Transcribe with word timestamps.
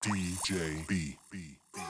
DJ 0.00 0.86
B. 0.86 1.16
B. 1.30 1.58
B. 1.74 1.80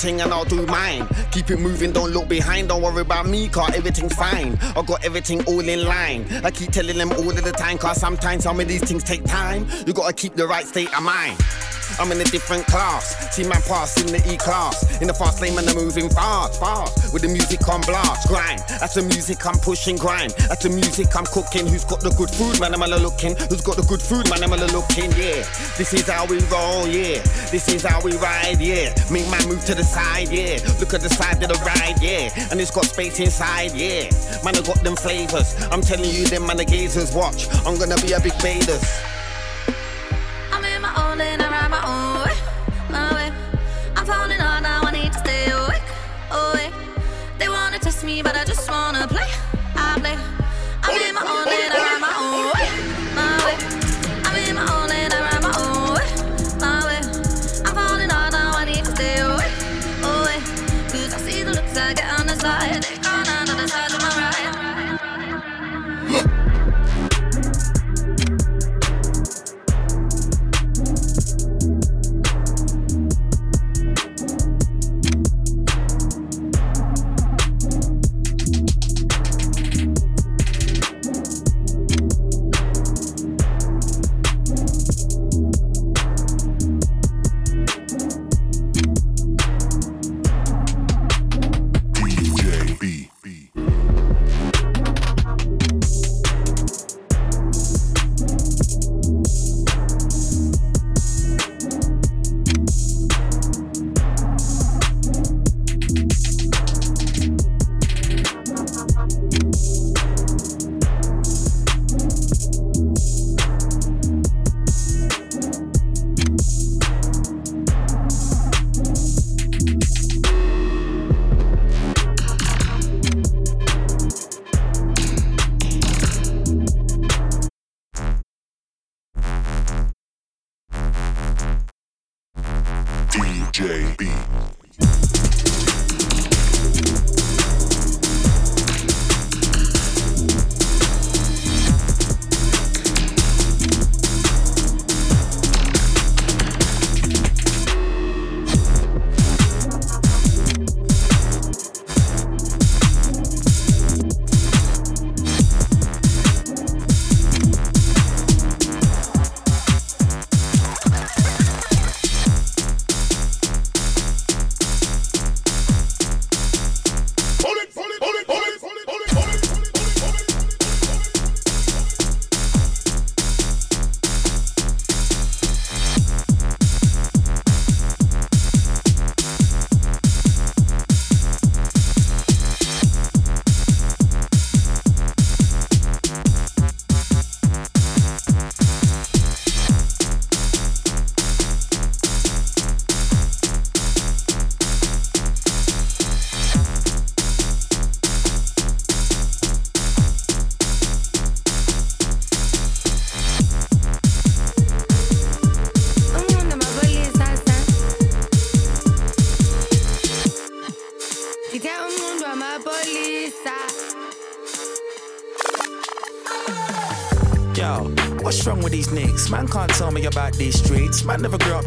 thing 0.00 0.20
and 0.20 0.32
I'll 0.32 0.44
do 0.44 0.66
mine. 0.66 1.06
Keep 1.30 1.50
it 1.50 1.58
moving, 1.58 1.92
don't 1.92 2.10
look 2.10 2.28
behind. 2.28 2.68
Don't 2.68 2.82
worry 2.82 3.02
about 3.02 3.26
me, 3.26 3.48
car 3.48 3.68
everything's 3.74 4.14
fine. 4.14 4.58
I 4.76 4.82
got 4.82 5.04
everything 5.04 5.44
all 5.46 5.60
in 5.60 5.84
line. 5.84 6.26
I 6.44 6.50
keep 6.50 6.70
telling 6.72 6.96
them 6.96 7.12
all 7.12 7.28
of 7.28 7.44
the 7.44 7.52
time, 7.52 7.78
cause 7.78 8.00
sometimes 8.00 8.44
some 8.44 8.58
of 8.60 8.68
these 8.68 8.82
things 8.82 9.04
take 9.04 9.24
time. 9.24 9.66
You 9.86 9.92
gotta 9.92 10.14
keep 10.14 10.34
the 10.34 10.46
right 10.46 10.66
state 10.66 10.92
of 10.96 11.02
mind. 11.02 11.38
I'm 12.00 12.10
in 12.12 12.20
a 12.20 12.24
different 12.24 12.66
class. 12.66 13.14
See 13.36 13.46
my 13.46 13.60
pass 13.60 14.00
in 14.00 14.06
the 14.08 14.32
E 14.32 14.36
class. 14.36 14.82
In 15.02 15.08
the 15.08 15.14
fast 15.14 15.40
lane, 15.42 15.54
man, 15.54 15.68
I'm 15.68 15.76
moving 15.76 16.08
fast, 16.08 16.58
fast. 16.58 17.12
With 17.12 17.22
the 17.22 17.28
music 17.28 17.68
on 17.68 17.82
blast, 17.82 18.26
grind. 18.26 18.60
That's 18.80 18.94
the 18.94 19.02
music 19.02 19.44
I'm 19.46 19.58
pushing, 19.58 19.96
grind. 19.96 20.32
That's 20.48 20.62
the 20.62 20.70
music 20.70 21.14
I'm 21.14 21.26
cooking. 21.26 21.66
Who's 21.66 21.84
got 21.84 22.00
the 22.00 22.10
good 22.10 22.30
food, 22.30 22.58
man? 22.58 22.72
I'm 22.72 22.82
all 22.82 22.88
looking. 22.98 23.36
Who's 23.36 23.60
got 23.60 23.76
the 23.76 23.84
good 23.84 24.00
food, 24.00 24.28
man? 24.30 24.42
I'm 24.42 24.52
all 24.52 24.66
looking, 24.72 25.12
yeah. 25.12 25.44
This 25.76 25.92
is 25.92 26.08
how 26.08 26.24
we 26.26 26.40
roll, 26.48 26.88
yeah. 26.88 27.20
This 27.52 27.68
is 27.68 27.84
how 27.84 28.00
we 28.00 28.16
ride, 28.16 28.60
yeah. 28.60 28.94
Make 29.10 29.28
my 29.28 29.44
move 29.46 29.64
to 29.66 29.74
the 29.74 29.84
side, 29.84 30.32
yeah. 30.32 30.58
Look 30.80 30.94
at 30.94 31.02
the 31.02 31.10
side 31.10 31.42
of 31.42 31.52
the 31.52 31.60
ride, 31.60 32.00
yeah. 32.00 32.32
And 32.50 32.60
it's 32.60 32.70
got 32.70 32.86
space 32.86 33.20
inside, 33.20 33.72
yeah. 33.76 34.08
Man, 34.42 34.56
I 34.56 34.62
got 34.62 34.82
them 34.82 34.96
flavors. 34.96 35.54
I'm 35.70 35.82
telling 35.82 36.08
you, 36.08 36.24
them 36.26 36.46
man, 36.46 36.56
the 36.56 36.64
gazers 36.64 37.14
watch. 37.14 37.46
I'm 37.66 37.76
gonna 37.76 38.00
be 38.00 38.12
a 38.12 38.20
big 38.20 38.32
Baders. 38.40 39.19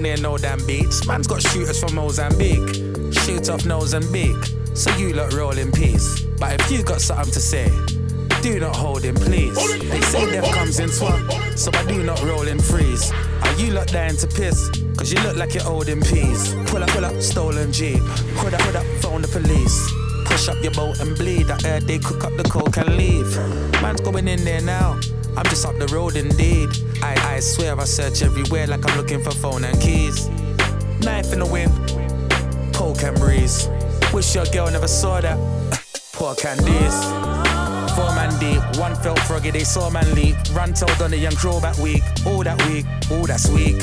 Near 0.04 0.18
no 0.18 0.38
damn 0.38 0.64
beats. 0.68 1.08
Man's 1.08 1.28
got 1.28 1.42
shooters 1.42 1.80
from 1.80 1.96
Mozambique. 1.96 2.76
Shoot 3.24 3.50
off 3.50 3.66
Mozambique. 3.66 4.46
So 4.74 4.96
you 4.98 5.14
lot 5.14 5.34
roll 5.34 5.58
in 5.58 5.72
peace. 5.72 6.22
But 6.40 6.60
if 6.60 6.70
you 6.70 6.84
got 6.84 7.00
something 7.00 7.32
to 7.32 7.40
say, 7.40 7.72
do 8.42 8.60
not 8.60 8.76
hold 8.76 9.06
in 9.06 9.16
please. 9.16 9.56
They 9.90 10.02
say 10.02 10.30
death 10.30 10.54
comes 10.54 10.80
in 10.80 10.90
twat, 10.90 11.58
so 11.58 11.72
I 11.74 11.86
do 11.86 12.04
not 12.04 12.22
roll 12.24 12.48
in 12.48 12.60
freeze. 12.60 13.12
Are 13.44 13.54
you 13.54 13.72
lot 13.72 13.88
dying 13.88 14.18
to 14.18 14.28
piss? 14.28 14.70
Cause 14.98 15.12
you 15.12 15.20
look 15.22 15.38
like 15.38 15.54
you're 15.54 15.68
old 15.68 15.88
in 15.88 16.02
peas. 16.02 16.54
Pull 16.66 16.84
up, 16.84 16.90
pull 16.90 17.06
up, 17.06 17.22
stolen 17.22 17.72
jeep. 17.72 18.04
Put 18.36 18.54
up, 18.54 18.62
put 18.62 18.76
up, 18.76 18.86
phone 19.02 19.22
the 19.22 19.30
police. 19.30 19.78
Push 20.26 20.50
up 20.50 20.62
your 20.62 20.74
boat 20.74 21.00
and 21.00 21.16
bleed. 21.16 21.50
I 21.50 21.58
heard 21.62 21.84
they 21.84 22.00
cook 22.00 22.26
up 22.26 22.36
the 22.36 22.44
coke 22.44 22.76
and 22.78 22.98
leave. 22.98 23.38
Man's 23.82 24.02
going 24.02 24.28
in 24.28 24.44
there 24.44 24.62
now. 24.62 25.00
I'm 25.38 25.46
just 25.46 25.66
up 25.66 25.78
the 25.78 25.88
road 25.88 26.16
indeed. 26.16 26.70
Swear 27.44 27.78
I 27.78 27.84
search 27.84 28.22
everywhere 28.22 28.68
like 28.68 28.90
I'm 28.90 28.98
looking 28.98 29.22
for 29.22 29.32
phone 29.32 29.66
and 29.66 29.80
keys. 29.82 30.30
Knife 31.02 31.34
in 31.34 31.40
the 31.40 31.46
wind, 31.46 31.74
coke 32.74 33.04
and 33.04 33.20
breeze. 33.20 33.68
Wish 34.14 34.34
your 34.34 34.46
girl 34.46 34.72
never 34.72 34.88
saw 34.88 35.20
that. 35.20 35.38
Poor 36.14 36.36
Candice. 36.36 37.04
Four 37.96 38.16
man 38.16 38.32
deep, 38.40 38.64
one 38.80 38.96
felt 38.96 39.20
froggy, 39.20 39.52
they 39.52 39.66
saw 39.66 39.90
man 39.90 40.16
leap. 40.16 40.38
Run 40.54 40.74
told 40.74 41.02
on 41.02 41.12
the 41.12 41.18
young 41.18 41.36
crow 41.36 41.60
back 41.60 41.78
week. 41.80 42.02
All 42.26 42.44
that 42.44 42.66
week, 42.68 42.86
all 43.12 43.26
that's 43.26 43.50
weak. 43.50 43.76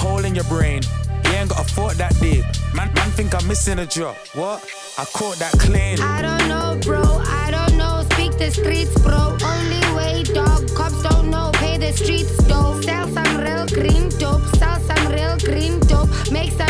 Hole 0.00 0.24
in 0.24 0.34
your 0.34 0.44
brain, 0.44 0.82
you 1.24 1.30
ain't 1.34 1.50
got 1.50 1.60
a 1.60 1.64
thought 1.64 1.94
that 1.94 2.18
deep. 2.20 2.44
Man, 2.74 2.92
man 2.94 3.10
think 3.12 3.32
I'm 3.32 3.46
missing 3.46 3.78
a 3.78 3.86
drop. 3.86 4.16
What? 4.34 4.68
I 4.98 5.04
caught 5.04 5.36
that 5.36 5.52
clean. 5.52 6.00
I 6.00 6.20
don't 6.20 6.48
know, 6.48 6.80
bro. 6.82 7.02
I 7.22 7.50
don't 7.52 7.78
know. 7.78 8.02
Speak 8.10 8.36
the 8.38 8.50
streets, 8.50 9.00
bro. 9.02 9.36
Only 9.44 9.94
way, 9.94 10.24
dog. 10.24 10.68
Cops 10.74 11.02
don't 11.02 11.30
know. 11.30 11.50
Pay 11.54 11.78
the 11.78 11.92
streets, 11.92 12.45
Sell 13.06 13.24
some 13.24 13.38
real 13.38 13.66
green 13.68 14.08
dope. 14.18 14.42
Sell 14.56 14.80
some 14.80 15.12
real 15.12 15.36
green 15.38 15.78
dope. 15.80 16.08
Make 16.32 16.50
some 16.52 16.65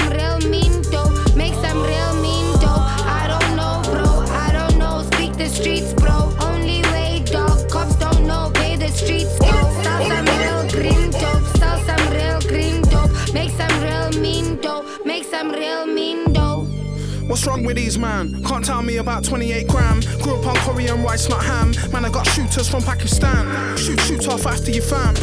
wrong 17.46 17.64
with 17.64 17.76
these 17.76 17.98
man? 17.98 18.42
Can't 18.44 18.64
tell 18.64 18.82
me 18.82 18.96
about 18.96 19.24
28 19.24 19.68
gram. 19.68 20.00
Grew 20.20 20.36
up 20.38 20.46
on 20.46 20.56
Korean 20.56 21.02
rice, 21.02 21.28
not 21.28 21.42
ham. 21.42 21.72
Man, 21.92 22.04
I 22.04 22.10
got 22.10 22.26
shooters 22.26 22.68
from 22.68 22.82
Pakistan. 22.82 23.76
Shoot, 23.76 24.00
shoot 24.00 24.28
off 24.28 24.46
after 24.46 24.70
you 24.70 24.82
fam. 24.82 25.14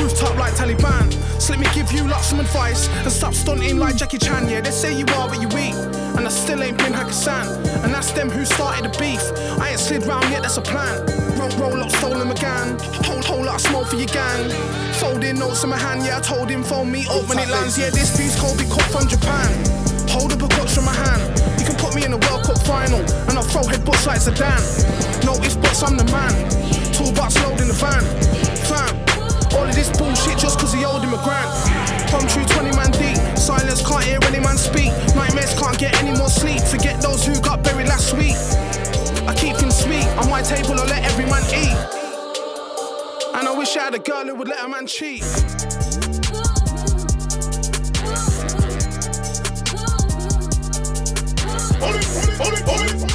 Rooftop 0.00 0.36
like 0.36 0.54
Taliban. 0.54 1.12
So 1.40 1.52
let 1.52 1.60
me 1.60 1.66
give 1.74 1.92
you 1.92 2.04
lot 2.04 2.22
some 2.22 2.40
advice 2.40 2.88
and 2.88 3.12
stop 3.12 3.34
stunting 3.34 3.78
like 3.78 3.96
Jackie 3.96 4.18
Chan. 4.18 4.48
Yeah, 4.48 4.60
they 4.60 4.70
say 4.70 4.96
you 4.96 5.04
are 5.14 5.28
what 5.28 5.40
you 5.40 5.48
eat, 5.58 5.74
and 6.16 6.26
I 6.26 6.28
still 6.28 6.62
ain't 6.62 6.78
been 6.78 6.92
Hakkasan. 6.92 7.84
And 7.84 7.94
that's 7.94 8.12
them 8.12 8.30
who 8.30 8.44
started 8.44 8.90
the 8.90 8.98
beef. 8.98 9.22
I 9.60 9.70
ain't 9.70 9.80
slid 9.80 10.04
round 10.06 10.28
yet, 10.30 10.42
that's 10.42 10.56
a 10.56 10.62
plan. 10.62 11.06
Roll, 11.38 11.70
roll 11.70 11.82
up, 11.82 11.90
stolen 11.92 12.28
McGann. 12.28 12.80
Whole, 13.06 13.22
whole 13.22 13.44
lot 13.44 13.56
of 13.56 13.60
smoke 13.60 13.88
for 13.88 13.96
your 13.96 14.08
gang. 14.08 14.50
Folding 14.94 15.38
notes 15.38 15.62
in 15.62 15.70
my 15.70 15.78
hand, 15.78 16.04
yeah, 16.04 16.18
I 16.18 16.20
told 16.20 16.50
him 16.50 16.62
phone 16.62 16.90
me 16.90 17.06
up 17.10 17.28
when 17.28 17.38
it 17.38 17.48
lands. 17.48 17.78
Yeah, 17.78 17.90
this 17.90 18.16
piece 18.16 18.38
cold 18.40 18.58
be 18.58 18.64
cut 18.64 18.84
from 18.90 19.08
Japan. 19.08 19.48
Hold 20.08 20.32
up 20.32 20.42
a 20.42 20.48
clutch 20.48 20.72
from 20.72 20.86
my 20.86 20.94
hand. 20.94 21.39
Put 21.90 21.98
me 21.98 22.04
in 22.06 22.12
the 22.12 22.22
World 22.30 22.46
Cup 22.46 22.62
final, 22.62 23.02
and 23.26 23.34
I'll 23.34 23.42
throw 23.42 23.66
headbutts 23.66 24.06
like 24.06 24.22
Zidane. 24.22 24.62
Notice, 25.26 25.56
but 25.56 25.74
I'm 25.82 25.98
the 25.98 26.06
man. 26.14 26.30
Toolbox 26.94 27.34
load 27.42 27.58
in 27.58 27.66
the 27.66 27.74
van. 27.74 28.06
Fam, 28.70 28.94
all 29.58 29.66
of 29.66 29.74
this 29.74 29.90
bullshit 29.98 30.38
just 30.38 30.60
cause 30.60 30.72
he 30.72 30.84
owed 30.84 31.02
him 31.02 31.10
a 31.10 31.18
grant. 31.26 31.50
Come 32.06 32.22
true 32.30 32.46
20 32.46 32.78
man 32.78 32.94
deep. 32.94 33.18
Silence 33.34 33.82
can't 33.82 34.04
hear 34.04 34.22
any 34.22 34.38
man 34.38 34.54
speak. 34.56 34.94
Nightmares 35.18 35.50
can't 35.58 35.76
get 35.82 35.90
any 35.98 36.16
more 36.16 36.30
sleep. 36.30 36.62
Forget 36.62 37.02
those 37.02 37.26
who 37.26 37.34
got 37.42 37.64
buried 37.64 37.88
last 37.88 38.14
week. 38.14 38.38
I 39.26 39.34
keep 39.34 39.58
him 39.58 39.72
sweet. 39.74 40.06
On 40.22 40.30
my 40.30 40.42
table, 40.42 40.78
I 40.78 40.86
let 40.86 41.02
every 41.02 41.26
man 41.26 41.42
eat. 41.50 41.74
And 43.34 43.50
I 43.50 43.54
wish 43.58 43.76
I 43.76 43.90
had 43.90 43.94
a 43.96 43.98
girl 43.98 44.30
who 44.30 44.36
would 44.36 44.46
let 44.46 44.62
a 44.62 44.68
man 44.68 44.86
cheat. 44.86 45.26
Why 51.80 53.09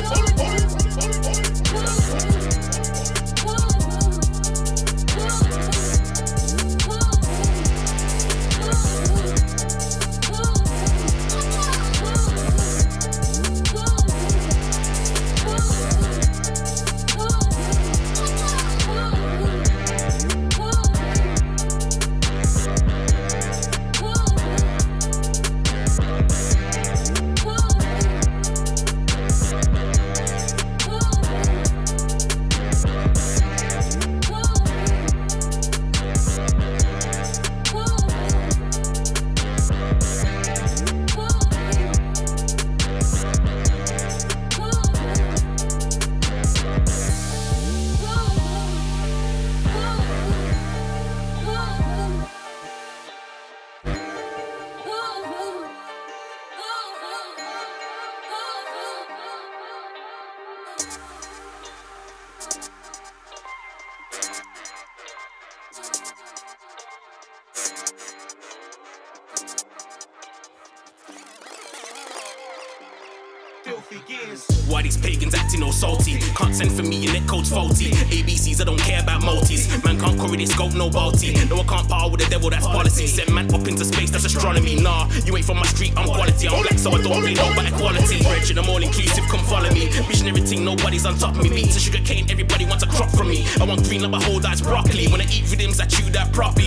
on 91.06 91.18
top 91.18 91.36
of 91.36 91.44
me. 91.44 91.50
Beats 91.50 91.76
and 91.76 91.82
sugar 91.82 92.04
cane, 92.04 92.26
everybody 92.30 92.66
wants 92.66 92.84
a 92.84 92.88
crop 92.88 93.10
from 93.12 93.30
me. 93.30 93.46
I 93.60 93.66
want 93.66 93.84
green 93.84 94.02
like 94.02 94.12
my 94.12 94.24
whole 94.24 94.40
that's 94.40 94.62
broccoli. 94.62 95.08
When 95.08 95.22
I 95.22 95.26
eat 95.26 95.50
rhythms, 95.50 95.80
I 95.80 95.86
chew 95.86 96.10
that 96.12 96.34
properly. 96.34 96.65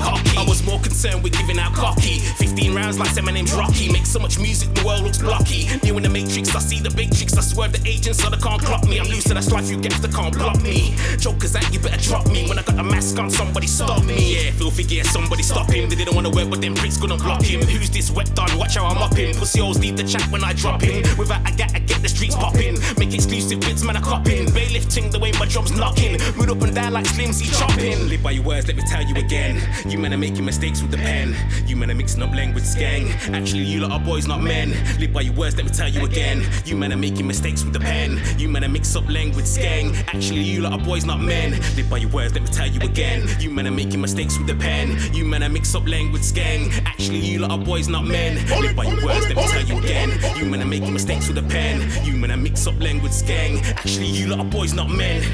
Hockey. 0.00 0.36
I 0.36 0.44
was 0.44 0.64
more 0.64 0.80
concerned 0.80 1.22
with 1.22 1.32
giving 1.36 1.58
out 1.58 1.74
cocky. 1.74 2.18
15 2.18 2.74
rounds 2.74 2.98
like 2.98 3.10
say 3.10 3.20
name's 3.20 3.52
Rocky. 3.54 3.92
Make 3.92 4.06
so 4.06 4.18
much 4.18 4.38
music, 4.38 4.72
the 4.74 4.84
world 4.84 5.02
looks 5.02 5.18
blocky. 5.18 5.68
New 5.82 5.96
in 5.96 6.02
the 6.02 6.08
matrix, 6.08 6.54
I 6.54 6.60
see 6.60 6.80
the 6.80 6.90
big 6.90 7.14
tricks. 7.14 7.36
I 7.36 7.40
swerve 7.40 7.72
the 7.72 7.82
agents 7.88 8.22
so 8.22 8.30
they 8.30 8.36
can't 8.36 8.60
clock 8.62 8.84
me. 8.86 8.98
I'm 9.00 9.06
loose 9.06 9.24
to 9.24 9.34
that 9.34 9.50
life, 9.50 9.70
you 9.70 9.78
get 9.80 9.92
they 10.02 10.08
can't 10.08 10.34
block 10.34 10.62
me. 10.62 10.94
Jokers 11.18 11.54
at 11.56 11.72
you 11.72 11.80
better 11.80 12.00
drop 12.00 12.26
me. 12.26 12.48
When 12.48 12.58
I 12.58 12.62
got 12.62 12.78
a 12.78 12.84
mask 12.84 13.18
on, 13.18 13.30
somebody 13.30 13.66
stop 13.66 14.04
me. 14.04 14.34
Yeah, 14.34 14.50
filthy 14.52 14.84
gear, 14.84 15.04
somebody 15.04 15.42
stop 15.42 15.70
him. 15.70 15.88
They 15.88 15.96
didn't 15.96 16.14
wanna 16.14 16.30
work, 16.30 16.50
but 16.50 16.60
them 16.60 16.74
bricks 16.74 16.96
gonna 16.96 17.16
block 17.16 17.42
him. 17.42 17.60
Who's 17.62 17.90
this 17.90 18.10
wet 18.10 18.34
done? 18.34 18.56
Watch 18.58 18.76
how 18.76 18.86
I'm 18.86 18.98
up 18.98 19.14
him. 19.14 19.34
Pussy 19.36 19.60
holes 19.60 19.78
need 19.78 19.96
the 19.96 20.04
chat 20.04 20.26
when 20.30 20.44
I 20.44 20.52
drop 20.52 20.82
in. 20.82 21.02
Without 21.16 21.40
a 21.48 21.52
gat, 21.54 21.72
I 21.74 21.80
get 21.80 22.02
the 22.02 22.08
streets 22.08 22.36
popping. 22.36 22.78
Make 22.98 23.14
exclusive 23.14 23.60
bits, 23.60 23.84
man, 23.84 23.96
I 23.96 24.00
copping. 24.00 24.46
Baylifting 24.48 25.10
the 25.10 25.18
way 25.18 25.32
my 25.38 25.46
drum's 25.46 25.72
knocking. 25.72 26.12
Move 26.36 26.50
up 26.50 26.62
and 26.62 26.74
down 26.74 26.92
like 26.92 27.06
Slimzee 27.06 27.50
chopping. 27.58 28.08
Live 28.08 28.22
by 28.22 28.32
your 28.32 28.44
words, 28.44 28.66
let 28.66 28.76
me 28.76 28.82
tell 28.86 29.02
you 29.02 29.14
again. 29.16 29.60
You 29.90 29.98
men 29.98 30.14
are 30.14 30.18
making 30.18 30.44
mistakes 30.44 30.82
with 30.82 30.92
the 30.92 30.98
pen. 30.98 31.34
You 31.66 31.74
men 31.74 31.90
are 31.90 31.94
mixing 31.96 32.22
up 32.22 32.32
language 32.32 32.76
gang. 32.76 33.08
Actually, 33.34 33.64
you 33.64 33.80
lot 33.80 33.90
are 33.90 33.98
boys, 33.98 34.28
not 34.28 34.40
men. 34.40 34.70
Live 35.00 35.12
by 35.12 35.22
your 35.22 35.34
words, 35.34 35.56
let 35.56 35.64
me 35.66 35.72
tell 35.72 35.88
you 35.88 36.04
again. 36.04 36.46
You 36.64 36.76
men 36.76 36.92
are 36.92 36.96
making 36.96 37.26
mistakes 37.26 37.64
with 37.64 37.72
the 37.72 37.80
pen. 37.80 38.20
You 38.38 38.48
men 38.48 38.62
are 38.62 38.68
mix 38.68 38.94
up 38.94 39.10
language 39.10 39.56
gang. 39.56 39.96
Actually, 40.06 40.42
you 40.42 40.60
lot 40.60 40.74
are 40.74 40.78
boys, 40.78 41.04
not 41.04 41.20
men. 41.20 41.52
Live 41.74 41.90
by 41.90 41.96
your 41.96 42.10
words, 42.10 42.34
let 42.34 42.42
me 42.44 42.48
tell 42.48 42.68
you 42.68 42.80
again. 42.82 43.26
You 43.40 43.50
men 43.50 43.66
are 43.66 43.72
making 43.72 44.00
mistakes 44.00 44.38
with 44.38 44.46
the 44.46 44.54
pen. 44.54 44.96
You 45.12 45.24
men 45.24 45.42
are 45.42 45.48
mix 45.48 45.74
up 45.74 45.88
language 45.88 46.32
gang. 46.34 46.70
Actually, 46.86 47.18
you 47.18 47.40
lot 47.40 47.50
are 47.50 47.58
boys, 47.58 47.88
not 47.88 48.04
men. 48.04 48.36
Live 48.60 48.76
by 48.76 48.84
your 48.84 49.04
words, 49.04 49.26
let 49.26 49.36
me 49.36 49.42
tell 49.42 49.62
you 49.62 49.78
again. 49.78 50.10
You 50.36 50.44
men 50.44 50.62
are 50.62 50.66
making 50.66 50.92
mistakes 50.92 51.26
with 51.26 51.36
the 51.36 51.42
pen. 51.42 52.06
You 52.06 52.14
men 52.14 52.30
are 52.30 52.36
mix 52.36 52.64
up 52.64 52.80
language 52.80 53.26
gang. 53.26 53.58
Actually, 53.64 54.06
you 54.06 54.28
lot 54.28 54.38
are 54.38 54.44
boys, 54.44 54.72
not 54.72 54.88
men. 54.88 55.24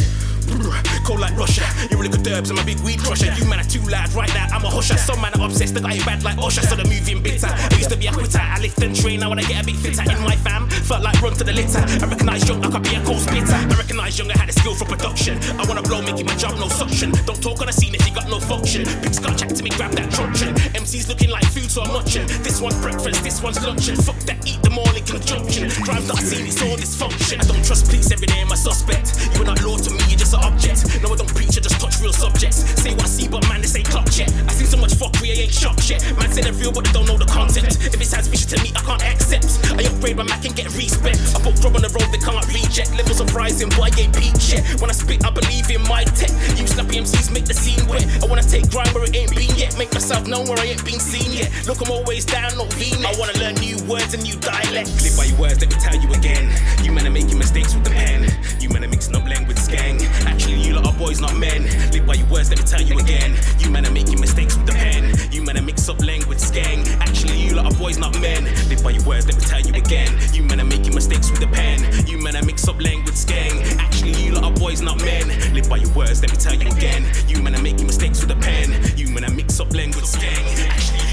Cold 1.04 1.20
like 1.20 1.36
Russia, 1.36 1.62
you 1.90 1.96
really 1.96 2.08
good 2.08 2.26
derbs, 2.26 2.50
I'm 2.50 2.58
a 2.58 2.64
big 2.64 2.80
weed 2.80 2.98
crusher. 2.98 3.32
You 3.34 3.44
man 3.46 3.60
are 3.60 3.68
too 3.68 3.80
loud 3.82 4.12
right 4.12 4.32
now, 4.34 4.46
I'm 4.50 4.64
a 4.64 4.70
husher. 4.70 4.96
Some 4.96 5.20
man 5.20 5.32
are 5.38 5.46
obsessed, 5.46 5.74
they 5.74 5.80
got 5.80 5.94
you 5.94 6.04
bad 6.04 6.24
like 6.24 6.38
Usher, 6.38 6.62
so 6.62 6.74
they're 6.74 6.84
moving 6.84 7.22
bitter. 7.22 7.46
I 7.46 7.76
used 7.76 7.90
to 7.90 7.96
be 7.96 8.06
a 8.06 8.12
quitter, 8.12 8.38
I 8.42 8.58
lift 8.58 8.82
and 8.82 8.94
train, 8.94 9.20
now 9.20 9.28
wanna 9.28 9.42
get 9.42 9.62
a 9.62 9.64
big 9.64 9.76
fitter 9.76 10.02
in 10.02 10.22
my 10.22 10.36
fam, 10.36 10.68
felt 10.68 11.02
like 11.02 11.20
run 11.22 11.34
to 11.34 11.44
the 11.44 11.52
litter. 11.52 11.78
I 11.78 12.06
recognize 12.08 12.48
young, 12.48 12.64
I 12.64 12.70
could 12.70 12.82
be 12.82 12.94
a 12.94 13.02
cold 13.04 13.20
spitter. 13.20 13.54
I 13.54 13.74
recognize 13.76 14.18
young, 14.18 14.30
I 14.30 14.38
had 14.38 14.48
a 14.48 14.52
skill 14.52 14.74
for 14.74 14.84
production. 14.84 15.38
I 15.58 15.64
wanna 15.66 15.82
blow, 15.82 16.02
making 16.02 16.26
my 16.26 16.34
job 16.36 16.58
no 16.58 16.68
suction. 16.68 17.12
Don't 17.26 17.40
talk 17.42 17.60
on 17.60 17.66
the 17.66 17.72
scene 17.72 17.94
if 17.94 18.06
you 18.06 18.14
got 18.14 18.28
no 18.28 18.40
function. 18.40 18.84
Pigs 19.02 19.18
got 19.18 19.38
chat 19.38 19.54
to 19.54 19.62
me, 19.62 19.70
grab 19.70 19.92
that 19.92 20.10
truncheon. 20.10 20.54
MC's 20.74 21.08
looking 21.08 21.30
like 21.30 21.46
food, 21.54 21.70
so 21.70 21.82
I'm 21.82 21.92
munching. 21.92 22.26
This 22.42 22.60
one's 22.60 22.78
breakfast, 22.82 23.22
this 23.22 23.42
one's 23.42 23.62
luncheon. 23.64 23.96
Fuck 23.96 24.18
that, 24.26 24.46
eat 24.46 24.62
them 24.62 24.78
all 24.78 24.94
in 24.94 25.04
conjunction. 25.04 25.70
Crimes 25.86 26.08
that 26.08 26.18
I 26.18 26.22
seen, 26.22 26.46
it's 26.46 26.60
all 26.62 26.76
dysfunction. 26.76 27.38
I 27.42 27.46
don't 27.46 27.64
trust 27.64 27.86
police 27.86 28.10
every 28.10 28.26
day, 28.26 28.42
a 28.42 28.56
suspect. 28.56 29.14
You 29.34 29.42
are 29.42 29.54
not 29.54 29.62
law 29.62 29.78
to 29.78 29.90
me, 29.90 30.02
you're 30.08 30.18
just 30.18 30.34
an 30.36 30.44
object. 30.44 30.84
No, 31.02 31.12
I 31.12 31.16
don't 31.16 31.32
preach, 31.32 31.56
I 31.56 31.60
just 31.60 31.80
touch 31.80 32.00
real 32.00 32.12
subjects. 32.12 32.64
Say 32.80 32.92
what 32.92 33.04
I 33.04 33.08
see, 33.08 33.28
but 33.28 33.42
man, 33.48 33.60
this 33.62 33.76
ain't 33.76 33.88
clock 33.88 34.08
yet. 34.16 34.28
I 34.48 34.52
see 34.52 34.66
so 34.66 34.76
much 34.76 34.92
fuckery, 34.92 35.32
I 35.32 35.48
ain't 35.48 35.52
shocked 35.52 35.88
yet. 35.88 36.04
Man 36.20 36.30
say 36.30 36.42
they're 36.42 36.52
real, 36.52 36.72
but 36.72 36.84
they 36.84 36.92
don't 36.92 37.06
know 37.06 37.16
the 37.16 37.26
content. 37.26 37.76
If 37.80 38.00
it 38.00 38.06
sounds 38.06 38.28
fishy 38.28 38.46
to 38.56 38.62
me, 38.62 38.72
I 38.76 38.80
can't 38.84 39.02
accept. 39.02 39.48
I 39.76 39.84
upgrade 39.88 40.16
my 40.16 40.24
Mac 40.24 40.44
and 40.44 40.54
get 40.54 40.68
respect. 40.76 41.18
I 41.34 41.40
put 41.40 41.56
drum 41.60 41.76
on 41.76 41.82
the 41.82 41.92
road, 41.92 42.08
they 42.12 42.20
can't 42.20 42.44
reject. 42.52 42.92
Levels 42.96 43.20
of 43.20 43.34
rising, 43.34 43.68
but 43.70 43.88
I 43.88 43.90
ain't 44.00 44.14
peak 44.16 44.36
yet. 44.48 44.62
When 44.80 44.90
I 44.90 44.96
spit, 44.96 45.24
I 45.24 45.30
believe 45.30 45.70
in 45.70 45.82
my 45.88 46.04
tech. 46.04 46.32
You 46.58 46.66
snappy 46.66 47.00
MCs 47.00 47.32
make 47.32 47.46
the 47.46 47.54
scene 47.54 47.86
wet. 47.88 48.04
I 48.22 48.26
wanna 48.26 48.42
take 48.42 48.68
grind 48.70 48.92
where 48.92 49.04
it 49.04 49.14
ain't 49.16 49.34
been 49.34 49.54
yet. 49.56 49.76
Make 49.78 49.92
myself 49.92 50.26
known 50.26 50.46
where 50.48 50.58
I 50.58 50.76
ain't 50.76 50.84
been 50.84 51.00
seen 51.00 51.32
yet. 51.32 51.50
Look, 51.66 51.80
I'm 51.80 51.90
always 51.90 52.24
down, 52.24 52.56
not 52.56 52.72
v 52.74 52.92
I 53.04 53.14
wanna 53.18 53.36
learn 53.38 53.54
new 53.56 53.78
words 53.86 54.14
and 54.14 54.22
new 54.22 54.36
dialects. 54.36 55.02
Live 55.04 55.16
by 55.16 55.24
your 55.24 55.38
words, 55.38 55.60
let 55.60 55.70
me 55.70 55.78
tell 55.80 55.96
you 55.96 56.10
again. 56.12 56.50
You 56.82 56.92
men 56.92 57.06
are 57.06 57.14
making 57.14 57.38
mistakes 57.38 57.74
with 57.74 57.84
the 57.84 57.90
pen. 57.90 58.26
You 58.60 58.68
men 58.70 58.84
are 58.84 58.88
mixing 58.88 59.14
up 59.14 59.26
language 59.28 59.56
gang. 59.68 59.98
Actually, 60.26 60.60
you 60.60 60.74
lot 60.74 60.86
are 60.86 60.98
boys, 60.98 61.20
not 61.20 61.36
men. 61.36 61.64
Live 61.92 62.06
by 62.06 62.14
your 62.14 62.26
words, 62.28 62.50
let 62.50 62.58
me 62.58 62.64
tell 62.64 62.82
you 62.82 62.98
again. 62.98 63.36
You 63.58 63.70
men 63.70 63.86
are 63.86 63.90
making 63.90 64.20
mistakes 64.20 64.56
with 64.56 64.66
the 64.66 64.72
pen. 64.72 65.14
You 65.32 65.42
men 65.42 65.56
are 65.56 65.62
mix 65.62 65.88
up 65.88 66.00
language 66.00 66.42
gang. 66.52 66.86
Actually, 67.00 67.38
you 67.40 67.54
lot 67.54 67.66
are 67.66 67.78
boys, 67.78 67.98
not 67.98 68.18
men. 68.20 68.44
Live 68.68 68.82
by 68.82 68.90
your 68.90 69.04
words, 69.04 69.26
let 69.26 69.36
me 69.36 69.42
tell 69.42 69.60
you 69.60 69.74
again. 69.74 70.10
You 70.32 70.42
men 70.42 70.60
are 70.60 70.64
making 70.64 70.94
mistakes 70.94 71.30
with 71.30 71.40
the 71.40 71.48
pen. 71.48 72.06
You 72.06 72.18
men 72.18 72.36
are 72.36 72.44
mix 72.44 72.66
up 72.68 72.80
language 72.80 73.26
gang. 73.26 73.62
Actually, 73.80 74.12
you 74.22 74.32
lot 74.32 74.44
are 74.44 74.52
boys, 74.52 74.80
not 74.82 74.98
men. 74.98 75.28
Live 75.54 75.68
by 75.68 75.76
your 75.76 75.92
words, 75.94 76.20
let 76.22 76.30
me 76.30 76.36
tell 76.38 76.54
you 76.54 76.68
again. 76.68 77.04
You 77.28 77.42
men 77.42 77.54
are 77.54 77.62
making 77.62 77.86
mistakes 77.86 78.20
with 78.20 78.28
the 78.28 78.36
pen. 78.36 78.74
You 78.96 79.08
men 79.08 79.24
are 79.24 79.30
mix 79.30 79.60
up 79.60 79.72
language 79.72 80.12
gang. 80.20 80.44
Actually, 80.68 81.05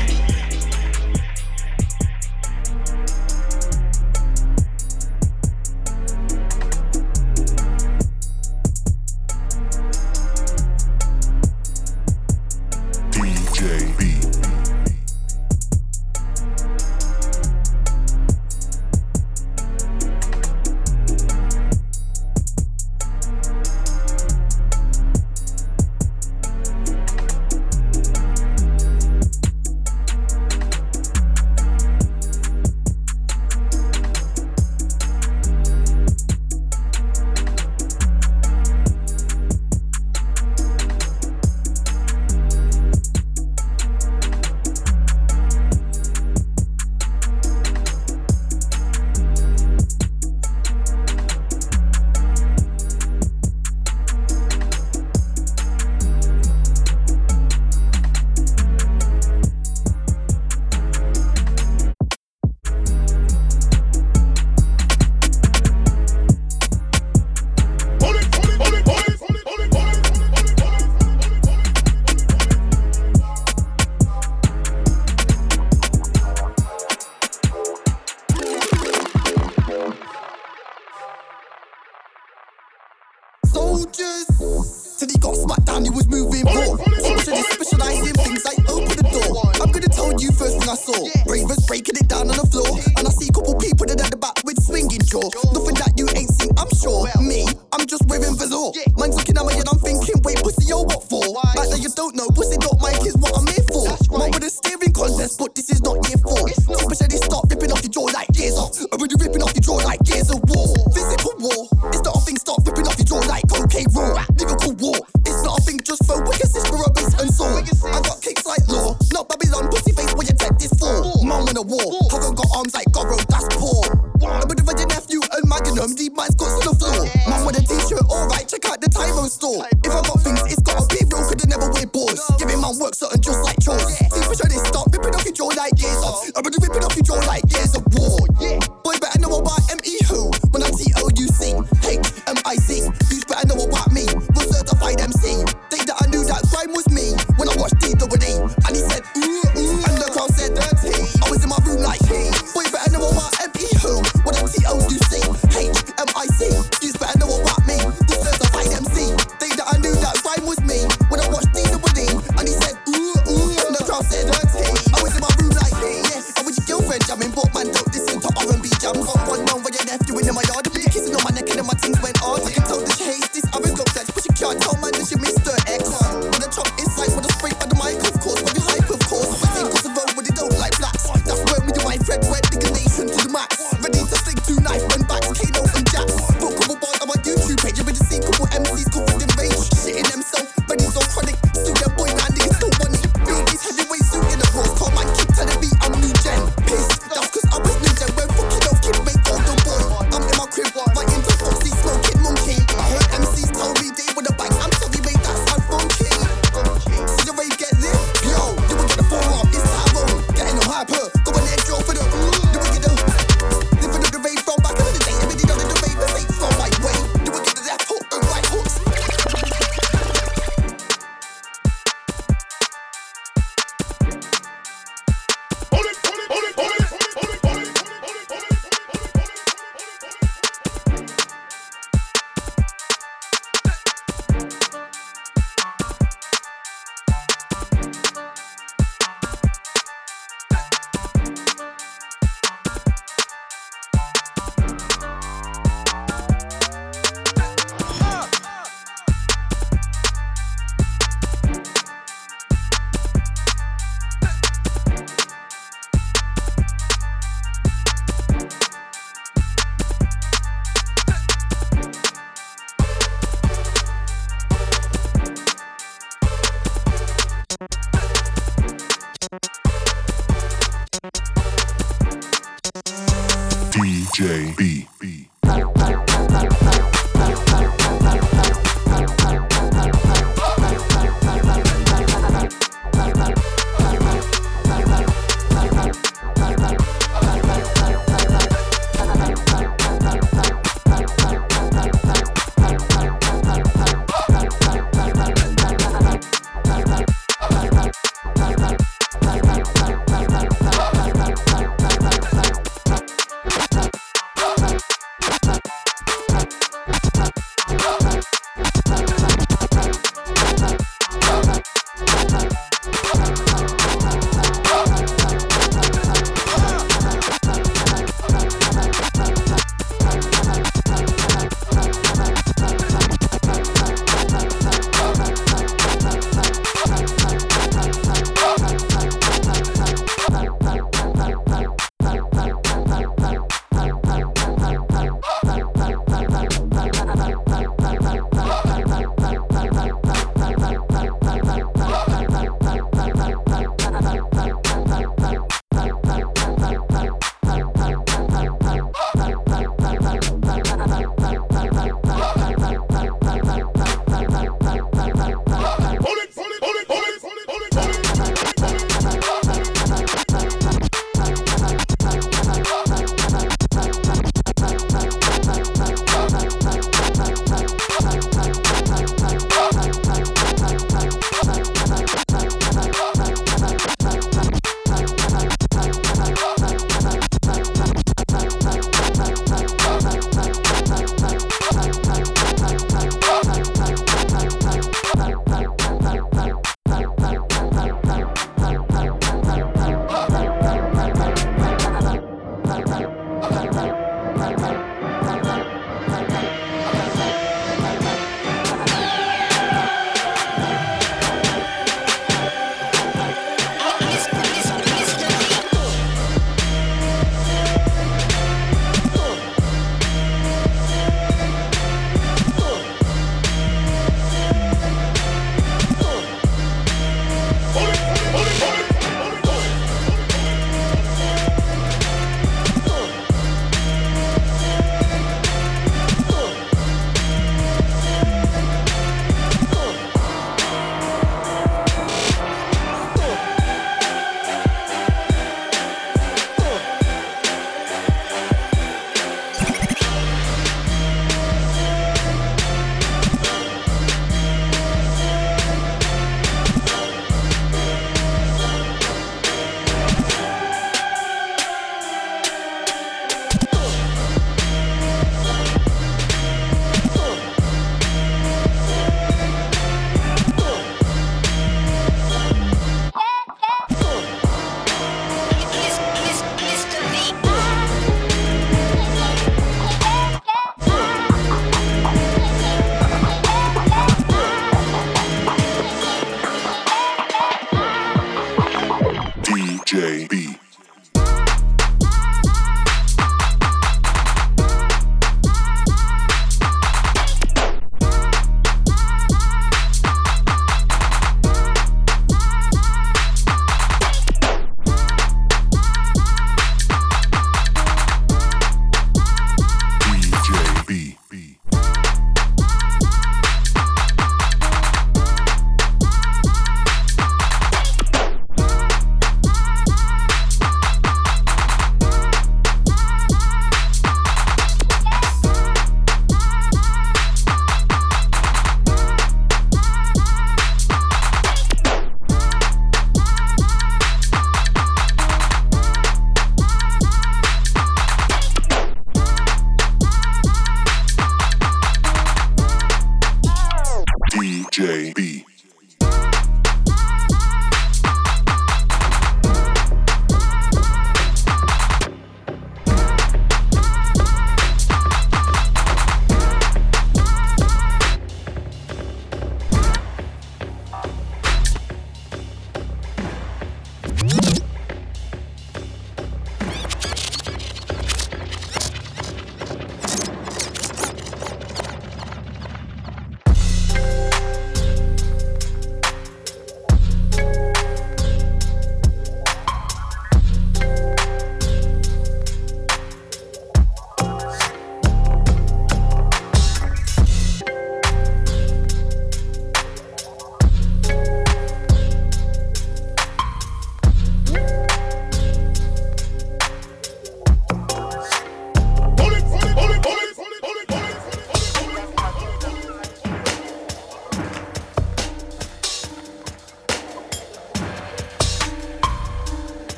Bye. 554.23 554.62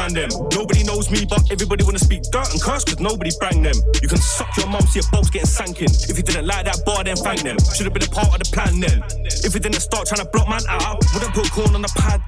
Man 0.00 0.14
them. 0.14 0.30
Nobody 0.56 0.82
knows 0.84 1.10
me, 1.10 1.26
but 1.28 1.44
everybody 1.52 1.84
wanna 1.84 1.98
speak 1.98 2.22
dirt 2.32 2.48
and 2.52 2.60
curse, 2.62 2.84
cause 2.84 3.00
nobody 3.00 3.30
bang 3.40 3.60
them. 3.62 3.76
You 4.00 4.08
can 4.08 4.18
suck 4.18 4.48
your 4.56 4.66
mum, 4.68 4.80
see 4.88 5.00
your 5.00 5.08
boats 5.12 5.28
getting 5.28 5.46
sankin. 5.46 5.92
If 6.08 6.16
you 6.16 6.24
didn't 6.24 6.46
like 6.46 6.64
that 6.64 6.80
bar, 6.86 7.04
then 7.04 7.16
thank 7.16 7.42
them. 7.42 7.58
Should've 7.76 7.92
been 7.92 8.08
a 8.08 8.08
part 8.08 8.32
of 8.32 8.40
the 8.40 8.48
plan 8.48 8.80
then. 8.80 9.04
If 9.44 9.52
you 9.52 9.60
didn't 9.60 9.80
start 9.80 10.08
trying 10.08 10.24
to 10.24 10.30
block 10.32 10.48
man 10.48 10.64
out, 10.68 11.04
wouldn't 11.12 11.34
put 11.34 11.50
corn 11.52 11.74
on 11.74 11.82
the 11.82 11.92
pad 12.00 12.22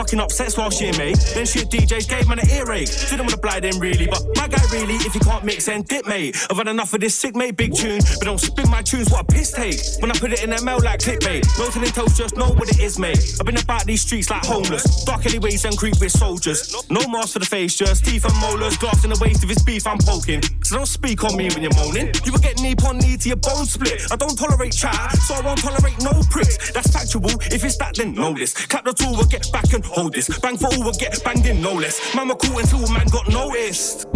fucking 0.00 0.20
upset 0.20 0.56
while 0.56 0.72
year, 0.72 0.96
mate. 0.96 1.18
Then 1.34 1.44
shit 1.44 1.68
DJs 1.68 2.08
gave 2.08 2.26
man 2.26 2.38
an 2.38 2.48
earache. 2.48 2.88
Didn't 3.10 3.26
wanna 3.26 3.36
blind 3.36 3.64
them 3.64 3.78
really, 3.78 4.06
but 4.06 4.22
my 4.34 4.48
guy 4.48 4.62
really, 4.72 4.94
if 4.94 5.14
you 5.14 5.20
can't 5.20 5.44
mix 5.44 5.68
and 5.68 5.86
dip, 5.86 6.06
mate. 6.06 6.36
I've 6.48 6.56
had 6.56 6.68
enough 6.68 6.94
of 6.94 7.00
this 7.00 7.14
sick, 7.14 7.36
mate, 7.36 7.56
big 7.56 7.74
tune. 7.74 8.00
But 8.18 8.24
don't 8.24 8.40
spin 8.40 8.70
my 8.70 8.80
tunes, 8.80 9.10
what 9.10 9.20
a 9.20 9.24
piss 9.24 9.52
take. 9.52 9.78
When 10.00 10.10
I 10.10 10.14
put 10.18 10.32
it 10.32 10.42
in 10.42 10.50
ML 10.50 10.82
like 10.82 11.00
clickbait. 11.00 11.44
Melting 11.58 11.82
in 11.82 11.90
toast, 11.90 12.16
just 12.16 12.34
know 12.34 12.48
what 12.48 12.70
it 12.70 12.80
is, 12.80 12.98
mate. 12.98 13.18
I've 13.38 13.44
been 13.44 13.58
about 13.58 13.84
these 13.84 14.00
streets 14.00 14.30
like 14.30 14.42
homeless. 14.46 15.04
Dark 15.04 15.26
alleyways 15.26 15.66
and 15.66 15.76
creep 15.76 16.00
with 16.00 16.12
soldiers. 16.12 16.74
No 16.88 17.06
mask 17.08 17.34
for 17.34 17.40
the 17.40 17.46
face, 17.46 17.76
just 17.76 18.02
teeth 18.02 18.24
and 18.24 18.34
molars. 18.40 18.78
Glass 18.78 19.04
in 19.04 19.10
the 19.10 19.18
waist 19.20 19.44
of 19.44 19.50
it's 19.50 19.62
beef, 19.62 19.86
I'm 19.86 19.98
poking. 19.98 20.40
So 20.62 20.76
don't 20.76 20.86
speak 20.86 21.24
on 21.24 21.36
me 21.36 21.50
when 21.50 21.62
you're 21.62 21.76
moaning. 21.76 22.10
You 22.24 22.32
will 22.32 22.40
get 22.40 22.58
knee 22.62 22.72
upon 22.72 22.98
knee 22.98 23.18
to 23.18 23.28
your 23.28 23.36
bone 23.36 23.66
split. 23.66 24.00
I 24.10 24.16
don't 24.16 24.36
tolerate 24.36 24.72
chat, 24.72 25.12
so 25.18 25.34
I 25.34 25.42
won't 25.42 25.60
tolerate 25.60 26.00
no 26.00 26.22
pricks. 26.30 26.72
That's 26.72 26.90
factual. 26.90 27.28
If 27.52 27.64
it's 27.64 27.76
that, 27.76 27.96
then 27.96 28.14
know 28.14 28.32
this. 28.32 28.54
Clap 28.54 28.84
the 28.86 28.94
tool, 28.94 29.12
we'll 29.12 29.28
get 29.28 29.44
back 29.52 29.70
and 29.74 29.84
hold 29.90 30.14
this. 30.14 30.28
Bang 30.40 30.56
for 30.56 30.66
all, 30.66 30.80
we'll 30.80 30.92
get 30.92 31.22
banged 31.24 31.46
in, 31.46 31.60
no 31.60 31.74
less. 31.74 32.14
We're 32.14 32.34
cool 32.36 32.58
until 32.58 32.86
man 32.92 33.06
got 33.08 33.28
noticed. 33.28 34.06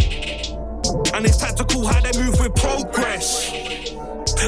And 1.15 1.25
it's 1.25 1.37
tactical 1.37 1.87
how 1.87 2.01
they 2.01 2.19
move 2.19 2.39
with 2.39 2.55
progress. 2.55 3.51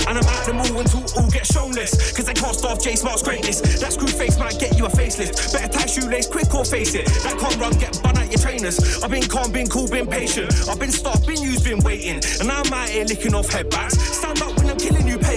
And 0.07 0.19
I'm 0.19 0.25
at 0.25 0.47
them 0.47 0.59
all 0.59 0.81
until 0.81 1.05
all 1.17 1.31
get 1.31 1.47
shown 1.47 1.73
less. 1.73 2.13
Cause 2.13 2.27
they 2.27 2.35
can't 2.35 2.55
starve 2.55 2.81
J 2.83 2.97
Smart's 2.97 3.23
greatness. 3.23 3.61
That 3.81 3.93
screw 3.93 4.09
face 4.09 4.39
might 4.39 4.59
get 4.59 4.79
you 4.79 4.87
a 4.87 4.89
facelift. 4.89 5.53
Better 5.53 5.73
tie 5.73 5.87
shoelace 5.87 6.27
quick 6.27 6.53
or 6.55 6.65
face 6.65 6.95
it. 6.95 7.07
That 7.25 7.39
can't 7.39 7.57
run, 7.57 7.73
get 7.79 8.01
bun 8.03 8.19
out 8.19 8.31
your 8.31 8.39
trainers. 8.39 9.03
I've 9.03 9.11
been 9.11 9.27
calm, 9.27 9.53
been 9.53 9.69
cool, 9.69 9.89
been 9.89 10.07
patient. 10.07 10.53
I've 10.69 10.79
been 10.79 10.93
starved, 10.93 11.27
been 11.27 11.43
used, 11.43 11.65
been 11.65 11.81
waiting. 11.81 12.21
And 12.41 12.51
I'm 12.51 12.73
out 12.73 12.89
here 12.89 13.05
licking 13.05 13.35
off 13.35 13.49
headbats. 13.51 13.99
Stand 14.01 14.43
up 14.43 14.66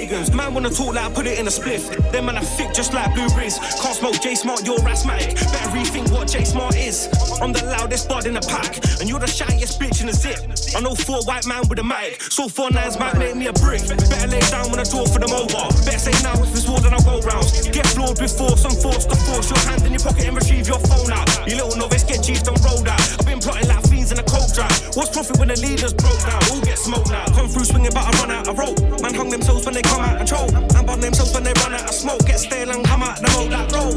Man 0.09 0.55
wanna 0.55 0.71
talk 0.71 0.95
like 0.95 1.05
I 1.05 1.13
put 1.13 1.27
it 1.27 1.37
in 1.37 1.45
a 1.45 1.51
spliff. 1.53 1.85
Them 2.11 2.25
man 2.25 2.37
are 2.37 2.43
thick 2.43 2.73
just 2.73 2.95
like 2.95 3.13
blue 3.13 3.29
Riz. 3.37 3.59
Can't 3.77 3.93
smoke 3.93 4.19
J 4.19 4.33
Smart, 4.33 4.65
you're 4.65 4.81
asthmatic. 4.89 5.35
Better 5.35 5.69
rethink 5.69 6.09
what 6.11 6.27
J 6.27 6.43
Smart 6.43 6.75
is. 6.75 7.07
I'm 7.39 7.53
the 7.53 7.63
loudest 7.65 8.09
bud 8.09 8.25
in 8.25 8.33
the 8.33 8.41
pack. 8.41 8.81
And 8.99 9.07
you're 9.07 9.19
the 9.19 9.27
shyest 9.27 9.79
bitch 9.79 10.01
in 10.01 10.07
the 10.07 10.13
zip. 10.13 10.41
I 10.75 10.81
know 10.81 10.95
four 10.95 11.21
white 11.29 11.45
man 11.45 11.61
with 11.69 11.77
a 11.77 11.83
mic. 11.83 12.23
So 12.23 12.49
four 12.49 12.71
nines 12.71 12.97
might 12.97 13.17
make 13.19 13.35
me 13.35 13.47
a 13.47 13.53
brick. 13.53 13.85
Better 13.85 14.27
lay 14.27 14.41
down 14.49 14.71
when 14.71 14.79
I 14.79 14.83
draw 14.89 15.05
for 15.05 15.19
the 15.21 15.29
mobile. 15.29 15.69
Better 15.85 16.01
say 16.01 16.15
now 16.25 16.33
if 16.41 16.57
it's 16.57 16.67
war, 16.67 16.81
then 16.81 16.93
I'll 16.93 17.05
go 17.05 17.21
rounds. 17.21 17.69
Get 17.69 17.85
floored 17.93 18.17
before 18.17 18.57
some 18.57 18.73
force 18.81 19.05
to 19.05 19.15
force 19.29 19.53
your 19.53 19.61
hand 19.69 19.85
in 19.85 19.93
your 19.93 20.01
pocket 20.01 20.25
and 20.25 20.35
retrieve 20.35 20.67
your 20.67 20.81
phone 20.89 21.13
out. 21.13 21.29
You 21.45 21.53
little 21.61 21.77
novice, 21.77 22.03
get 22.03 22.25
and 22.25 22.57
rolled 22.65 22.89
out. 22.89 22.97
I've 22.97 23.29
been 23.29 23.39
plotting 23.39 23.69
like 23.69 23.88
fiends 24.09 24.11
in 24.11 24.19
a 24.19 24.23
cold 24.27 24.53
dry. 24.53 24.69
What's 24.95 25.11
profit 25.11 25.37
when 25.37 25.47
the 25.49 25.59
leaders 25.59 25.93
broke 25.93 26.19
down? 26.25 26.41
All 26.51 26.61
get 26.61 26.77
smoked 26.77 27.09
now. 27.09 27.25
Come 27.35 27.47
through 27.47 27.65
swinging, 27.65 27.91
but 27.93 28.03
I 28.05 28.11
run 28.19 28.31
out 28.31 28.47
of 28.47 28.57
rope. 28.57 28.79
Man 29.01 29.13
hung 29.13 29.29
themselves 29.29 29.65
when 29.65 29.73
they 29.73 29.81
come 29.81 30.01
out 30.01 30.19
and 30.19 30.27
troll. 30.27 30.49
And 30.55 30.87
burn 30.87 30.99
themselves 30.99 31.33
when 31.33 31.43
they 31.43 31.53
run 31.61 31.73
out 31.73 31.83
of 31.83 31.93
smoke. 31.93 32.25
Get 32.25 32.39
stale 32.39 32.69
and 32.71 32.85
come 32.85 33.03
out 33.03 33.17
the 33.21 33.29
moat 33.37 33.51
like 33.51 33.71
roll. 33.71 33.93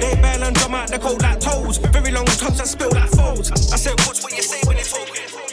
They 0.00 0.14
bail 0.20 0.42
and 0.42 0.54
drum 0.56 0.74
out 0.74 0.88
the 0.88 0.98
cold 0.98 1.22
like 1.22 1.40
toes. 1.40 1.78
Very 1.78 2.12
long 2.12 2.26
tongues 2.26 2.58
that 2.58 2.68
spill 2.68 2.90
like 2.92 3.10
folds. 3.10 3.50
I 3.50 3.76
said, 3.76 3.94
watch 4.06 4.22
what 4.22 4.32
you 4.32 4.42
say 4.42 4.60
when 4.66 4.76
you're 4.76 4.86
talking. 4.86 5.45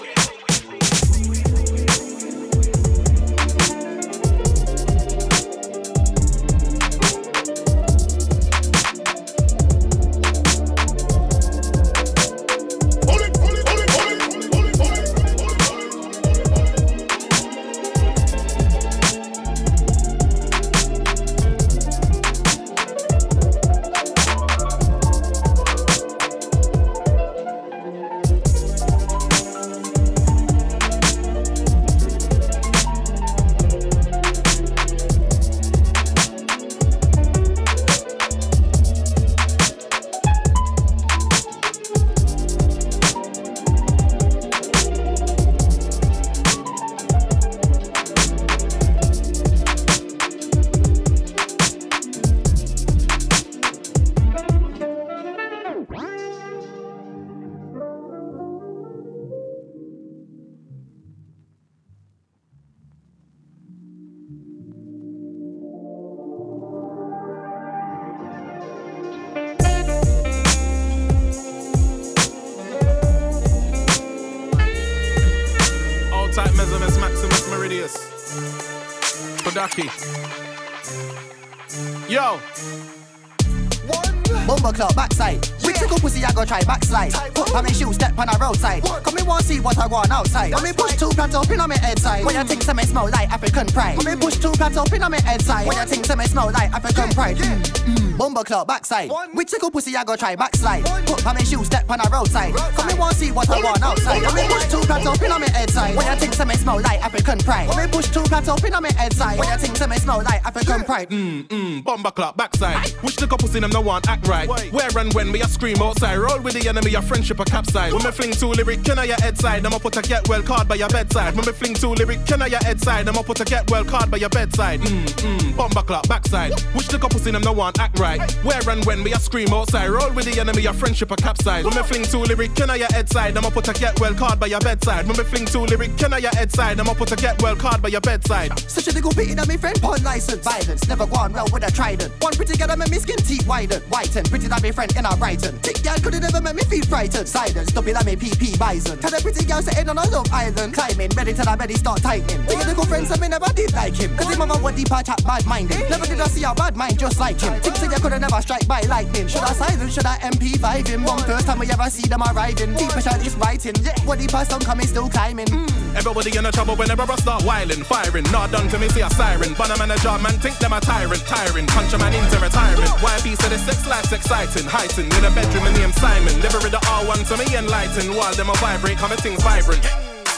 What 89.63 89.77
I 89.77 89.87
want 89.87 90.11
outside. 90.11 90.51
Me 90.61 90.73
push 90.73 90.92
two 91.03 91.09
plants 91.15 91.35
up 91.35 91.49
in 91.49 91.59
on 91.59 91.69
my 91.69 91.77
head 91.77 91.99
side. 91.99 92.25
When 92.25 92.35
you 92.35 92.43
think 92.43 92.61
some 92.63 92.77
me 92.77 92.83
smell 92.83 93.09
like 93.09 93.29
African 93.31 93.67
pride. 93.67 93.97
When 93.97 94.05
me 94.05 94.15
push 94.25 94.37
two 94.37 94.51
plants 94.51 94.77
up 94.77 94.91
in 94.93 95.03
on 95.03 95.11
my 95.11 95.19
head 95.21 95.41
side. 95.41 95.67
When 95.67 95.77
you 95.77 95.85
think 95.85 96.05
some 96.05 96.19
me 96.19 96.25
smell 96.25 96.51
like 96.51 96.71
African 96.71 97.09
pride. 97.09 97.37
Mm, 97.37 97.61
mm. 97.61 98.17
Bumble 98.17 98.43
club 98.43 98.67
backside. 98.67 99.11
Which 99.33 99.51
little 99.51 99.71
pussy 99.71 99.95
I 99.95 100.03
go 100.03 100.15
try 100.15 100.35
backslide. 100.35 100.85
Put 101.05 101.25
on 101.25 101.35
my 101.35 101.43
shoes, 101.43 101.65
step 101.65 101.89
on 101.89 101.99
the 101.99 102.09
roadside. 102.11 102.55
Come 102.55 102.87
me 102.87 102.93
want 102.93 103.15
see 103.15 103.31
what 103.31 103.49
I 103.49 103.59
want 103.59 103.81
outside. 103.81 104.21
When 104.21 104.35
me 104.35 104.47
push 104.47 104.69
two 104.71 104.79
plants 104.81 105.07
up 105.07 105.21
in 105.21 105.31
on 105.31 105.41
my 105.41 105.49
head 105.49 105.69
side. 105.69 105.95
When 105.95 106.05
you 106.05 106.15
think 106.19 106.33
some 106.33 106.47
me 106.47 106.55
smell 106.55 106.79
like 106.79 107.03
African 107.03 107.39
pride. 107.39 107.67
When 107.67 107.77
me 107.77 107.91
push 107.91 108.09
two 108.09 108.23
plants 108.23 108.47
up 108.47 108.63
in 108.63 108.73
on 108.73 108.83
my 108.83 108.93
head 108.93 109.13
side. 109.13 109.39
When 109.39 109.49
you 109.49 109.57
think 109.57 109.75
some 109.75 109.89
me 109.89 109.97
smell 109.97 110.23
like 110.23 110.45
African 110.45 110.83
pride. 110.83 111.09
Mm, 111.09 111.47
mm, 111.47 111.83
bomber 111.83 112.11
clock 112.11 112.37
backside. 112.37 112.89
Which 113.01 113.17
the 113.17 113.27
couple 113.27 113.49
see 113.49 113.59
them 113.59 113.71
no 113.71 113.81
one 113.81 114.01
act 114.07 114.27
right. 114.27 114.47
Where 114.47 114.97
and 114.97 115.13
when 115.13 115.31
me 115.31 115.41
a 115.41 115.47
scream 115.47 115.81
outside. 115.81 116.17
Roll 116.17 116.39
with 116.39 116.53
the 116.53 116.69
enemy, 116.69 116.91
your 116.91 117.01
friendship 117.01 117.39
a 117.39 117.45
capsize. 117.45 117.93
When 117.93 118.03
me 118.03 118.11
fling 118.11 118.31
two 118.31 118.47
lyric, 118.47 118.85
can 118.85 118.99
I 118.99 119.05
your 119.05 119.19
head 119.21 119.37
side? 119.37 119.65
I'ma 119.65 119.79
put 119.79 119.97
a 119.97 120.01
get 120.01 120.29
well 120.29 120.43
card 120.43 120.67
by 120.67 120.75
your 120.75 120.89
bedside. 120.93 121.35
When 121.35 121.45
me 121.45 121.51
fling 121.51 121.73
two 121.73 121.89
lyric, 121.89 122.25
can 122.27 122.41
I 122.43 122.47
your 122.47 122.63
head 122.63 122.79
side? 122.79 123.09
I'ma 123.09 123.23
put 123.23 123.39
a 123.41 123.45
get 123.45 123.69
well 123.71 123.83
card 123.83 124.11
by 124.11 124.17
your 124.17 124.29
bedside. 124.29 124.79
Mm, 124.79 125.05
mm, 125.05 125.57
bomber 125.57 125.81
clock 125.81 126.07
backside. 126.07 126.53
Which 126.75 126.87
the 126.87 126.99
couple 126.99 127.19
see 127.19 127.31
them 127.31 127.41
no 127.41 127.51
one 127.51 127.73
act 127.79 127.97
right. 127.97 128.31
Where 128.43 128.61
and 128.69 128.85
when 128.85 129.01
me 129.03 129.11
a 129.11 129.19
scream 129.19 129.49
outside. 129.51 129.89
Roll 129.89 130.13
with 130.13 130.25
the 130.31 130.39
enemy, 130.39 130.61
your 130.61 130.73
friendship 130.73 131.09
a 131.09 131.15
capsize. 131.15 131.65
When 131.65 131.75
me 131.75 131.81
fling 131.81 132.03
two 132.03 132.19
lyric, 132.19 132.53
can 132.55 132.69
I 132.69 132.75
your 132.75 132.91
head 132.93 133.09
side? 133.09 133.35
I'ma 133.35 133.49
put 133.49 133.67
a 133.67 133.73
get 133.73 133.99
well 133.99 134.13
card 134.13 134.39
by 134.39 134.47
your 134.47 134.59
bedside. 134.59 135.07
When 135.07 135.17
me 135.17 135.23
fling 135.23 135.45
two 135.45 135.65
lyric, 135.65 135.97
can 135.97 136.13
I 136.13 136.19
your 136.19 136.35
head 136.35 136.51
side? 136.51 136.79
I'ma 136.79 136.93
put 136.93 137.11
a 137.11 137.15
get 137.15 137.41
well 137.41 137.55
card 137.55 137.81
by 137.81 137.89
your 137.89 138.01
bedside. 138.01 138.57
Such 138.59 138.87
a 138.87 138.91
nigga 138.91 139.17
beating 139.17 139.39
at 139.39 139.47
me 139.47 139.57
friend 139.57 139.81
pawn 139.81 140.03
license. 140.03 140.45
Violence 140.45 140.87
never 140.87 141.07
gone 141.07 141.33
well 141.33 141.47
with 141.51 141.67
a 141.67 141.71
trident. 141.71 142.13
One 142.21 142.33
pretty 142.33 142.55
girl 142.55 142.67
that 142.67 142.77
make 142.77 142.91
me 142.91 142.99
skin 142.99 143.17
teeth 143.17 143.47
widen. 143.47 143.81
Whiten, 143.89 144.25
pretty 144.25 144.47
that 144.47 144.61
me 144.61 144.71
friend 144.71 144.95
in 144.95 145.05
a 145.05 145.17
Brighton. 145.17 145.57
Thick 145.59 145.81
girl 145.81 145.97
could 145.97 146.21
never 146.21 146.39
make 146.39 146.55
me 146.55 146.63
feel 146.63 146.85
frightened. 146.85 147.27
Silence, 147.27 147.69
stop 147.69 147.87
it 147.87 147.93
like 147.95 148.05
me 148.05 148.15
PP 148.15 148.59
bison. 148.59 148.99
Tell 148.99 149.13
a 149.13 149.19
pretty 149.19 149.45
girl 149.45 149.61
sitting 149.61 149.89
on 149.89 149.97
a 149.97 150.07
love 150.09 150.31
island. 150.31 150.75
Climbing, 150.83 151.15
ready 151.15 151.33
till 151.33 151.47
I 151.47 151.55
belly 151.55 151.75
start 151.75 152.01
tightening. 152.01 152.43
Think 152.43 152.67
little 152.67 152.83
friends 152.83 153.09
and 153.09 153.21
me 153.21 153.29
never 153.29 153.47
did 153.53 153.71
like 153.71 153.95
him. 153.95 154.17
Cause 154.17 154.27
him 154.27 154.39
mama 154.39 154.57
what 154.57 154.75
deep 154.75 154.89
chat 154.89 155.23
bad 155.23 155.45
minded. 155.45 155.79
Never 155.89 156.05
did 156.05 156.19
I 156.19 156.27
see 156.27 156.43
a 156.43 156.53
bad 156.53 156.75
mind 156.75 156.99
just 156.99 157.21
like 157.21 157.39
him. 157.39 157.55
Think 157.61 157.77
say 157.77 157.87
you 157.87 158.01
could 158.03 158.11
never 158.19 158.41
strike 158.41 158.67
by 158.67 158.81
lightning. 158.81 159.27
Should 159.29 159.43
I 159.43 159.53
silence, 159.53 159.93
should 159.93 160.05
I 160.05 160.17
MP5 160.17 160.87
him? 160.87 161.03
One 161.05 161.19
first 161.19 161.47
time 161.47 161.59
we 161.59 161.71
ever 161.71 161.89
see 161.89 162.09
them 162.09 162.21
arriving. 162.21 162.75
Deep 162.75 162.89
pressure 162.89 163.15
is 163.23 163.33
writing. 163.37 163.75
Yeah, 163.79 163.95
what 164.03 164.19
deep 164.19 164.31
song 164.31 164.59
coming 164.59 164.85
still 164.85 165.07
climbing. 165.07 165.47
Mm. 165.47 165.95
Everybody 165.95 166.35
in 166.35 166.45
a 166.45 166.51
trouble 166.51 166.75
whenever 166.75 167.03
I 167.03 167.15
start 167.15 167.43
whiling, 167.43 167.83
firing. 167.83 168.25
Not 168.35 168.51
done 168.51 168.67
to 168.67 168.77
me, 168.77 168.89
see 168.89 169.07
a 169.07 169.09
siren. 169.09 169.55
But 169.57 169.71
a 169.71 169.79
manager, 169.79 170.11
man, 170.19 170.35
think 170.43 170.59
them 170.59 170.73
a 170.73 170.81
tyrant, 170.81 171.23
tiring. 171.23 171.65
Punch 171.67 171.93
a 171.93 171.97
man 171.97 172.13
into 172.13 172.37
retirement. 172.43 172.91
Piece 173.23 173.39
of 173.39 173.51
the 173.51 173.57
sex 173.57 173.87
life's 173.87 174.11
exciting, 174.11 174.67
heightened. 174.67 175.13
In 175.15 175.23
a 175.23 175.31
bedroom, 175.31 175.63
and 175.63 175.77
name 175.77 175.93
Simon. 175.93 176.35
Read 176.43 176.75
the 176.75 176.83
R1 176.91 177.23
to 177.31 177.37
me 177.39 177.55
enlightened. 177.55 178.13
While 178.13 178.35
them 178.35 178.49
a 178.49 178.53
vibrate, 178.59 178.97
coming 178.97 179.17
things 179.19 179.41
vibrant. 179.41 179.79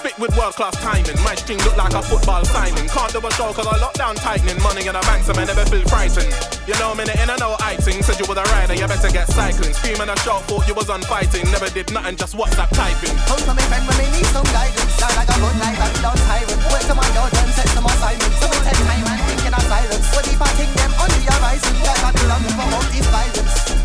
Spit 0.06 0.22
with 0.22 0.38
world 0.38 0.53
class 0.53 0.78
timing. 0.86 1.18
My 1.26 1.34
string 1.34 1.58
look 1.66 1.74
like 1.82 1.97
a 1.97 2.01
football 2.06 2.45
signing. 2.45 2.86
Can't 2.93 3.10
do 3.10 3.18
a 3.26 3.32
show 3.34 3.49
cause 3.58 3.66
I 3.66 3.74
lock 3.82 3.97
down 3.97 4.14
tightening. 4.14 4.62
Money 4.62 4.86
in 4.86 4.93
the 4.93 5.01
bank, 5.01 5.26
so 5.26 5.34
I 5.34 5.49
never 5.49 5.66
feel 5.66 5.82
frightened. 5.89 6.30
You 6.70 6.78
know, 6.78 6.93
minute 6.93 7.18
in, 7.18 7.26
I 7.26 7.34
know 7.41 7.58
I 7.58 7.74
ting. 7.82 8.06
Said 8.06 8.22
you 8.22 8.30
was 8.30 8.38
a 8.38 8.45
rider, 8.53 8.78
you 8.78 8.86
better 8.86 9.10
get 9.10 9.26
cycling. 9.34 9.74
Screaming 9.74 10.06
a 10.06 10.14
shot, 10.22 10.45
thought 10.45 10.70
you 10.70 10.78
was 10.78 10.93
on 10.93 11.01
fighting. 11.10 11.49
Never 11.49 11.74
did 11.74 11.89
nothing, 11.89 12.22
just 12.22 12.38
WhatsApp 12.38 12.70
typing. 12.78 13.18
Come 13.26 13.41
to 13.49 13.53
me, 13.58 13.66
friend, 13.66 13.82
when 13.89 13.97
me 13.97 14.06
need 14.14 14.30
some 14.30 14.45
guidance. 14.53 14.93
Sound 14.93 15.18
like 15.18 15.32
a 15.34 15.38
good 15.41 15.58
night, 15.58 15.74
but 15.74 15.89
without 15.97 16.18
tyrant. 16.30 16.62
Work 16.70 16.86
to 16.86 16.93
my 16.93 17.08
yard 17.18 17.34
and 17.41 17.49
set 17.58 17.66
to 17.74 17.82
my 17.82 17.93
Simon. 17.97 18.30
So 18.38 18.45
we 18.45 18.62
take 18.62 18.78
time 18.86 19.10
and 19.10 19.22
thinking 19.26 19.58
of 19.58 19.64
silence. 19.66 20.06
What 20.14 20.30
if 20.30 20.38
I 20.38 20.49
think 20.53 20.70
them 20.78 20.93
under 21.01 21.22
your 21.26 21.34
horizon? 21.34 21.74
Like 21.82 22.03
I 22.06 22.10
do 22.14 22.22
love 22.30 22.45
to 22.45 22.51
promote 22.53 22.88
this 22.93 23.08
violence. 23.10 23.84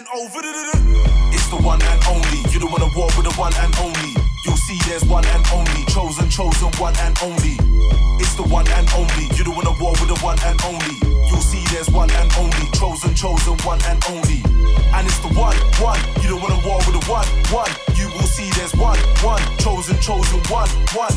Time. 0.00 0.10
N-O, 0.16 1.30
it's 1.32 1.48
the 1.48 1.56
one 1.56 1.80
and 1.82 2.04
only. 2.06 2.40
You 2.52 2.60
don't 2.60 2.70
wanna 2.70 2.90
war 2.96 3.08
with 3.16 3.24
the 3.24 3.34
one 3.36 3.52
and 3.56 3.74
only. 3.80 4.14
You'll 4.44 4.56
see 4.56 4.78
there's 4.88 5.04
one 5.04 5.24
and 5.26 5.44
only. 5.52 5.84
Chosen, 5.86 6.28
chosen, 6.30 6.70
one 6.78 6.94
and 7.04 7.16
only. 7.22 7.56
It's 8.20 8.34
the 8.34 8.42
one 8.42 8.66
and 8.68 8.88
only. 8.96 9.28
You 9.36 9.44
don't 9.44 9.56
wanna 9.56 9.76
war 9.80 9.92
with 10.00 10.08
the 10.08 10.18
one 10.24 10.38
and 10.44 10.60
only. 10.64 10.96
You'll 11.28 11.44
see 11.44 11.64
there's 11.72 11.90
one 11.90 12.10
and 12.10 12.30
only. 12.38 12.66
Chosen, 12.72 13.14
chosen, 13.14 13.56
one 13.64 13.80
and 13.84 14.00
only. 14.08 14.40
And 14.94 15.06
it's 15.06 15.20
the 15.20 15.32
one, 15.36 15.56
one. 15.80 16.00
You 16.22 16.28
don't 16.30 16.42
wanna 16.42 16.60
war 16.66 16.78
with 16.86 16.96
the 16.96 17.04
one, 17.10 17.26
one. 17.52 17.70
You 17.94 18.08
will 18.08 18.30
see 18.30 18.48
there's 18.56 18.74
one, 18.74 18.98
one. 19.20 19.42
Chosen, 19.58 19.98
chosen, 20.00 20.40
one, 20.48 20.70
one. 20.96 21.14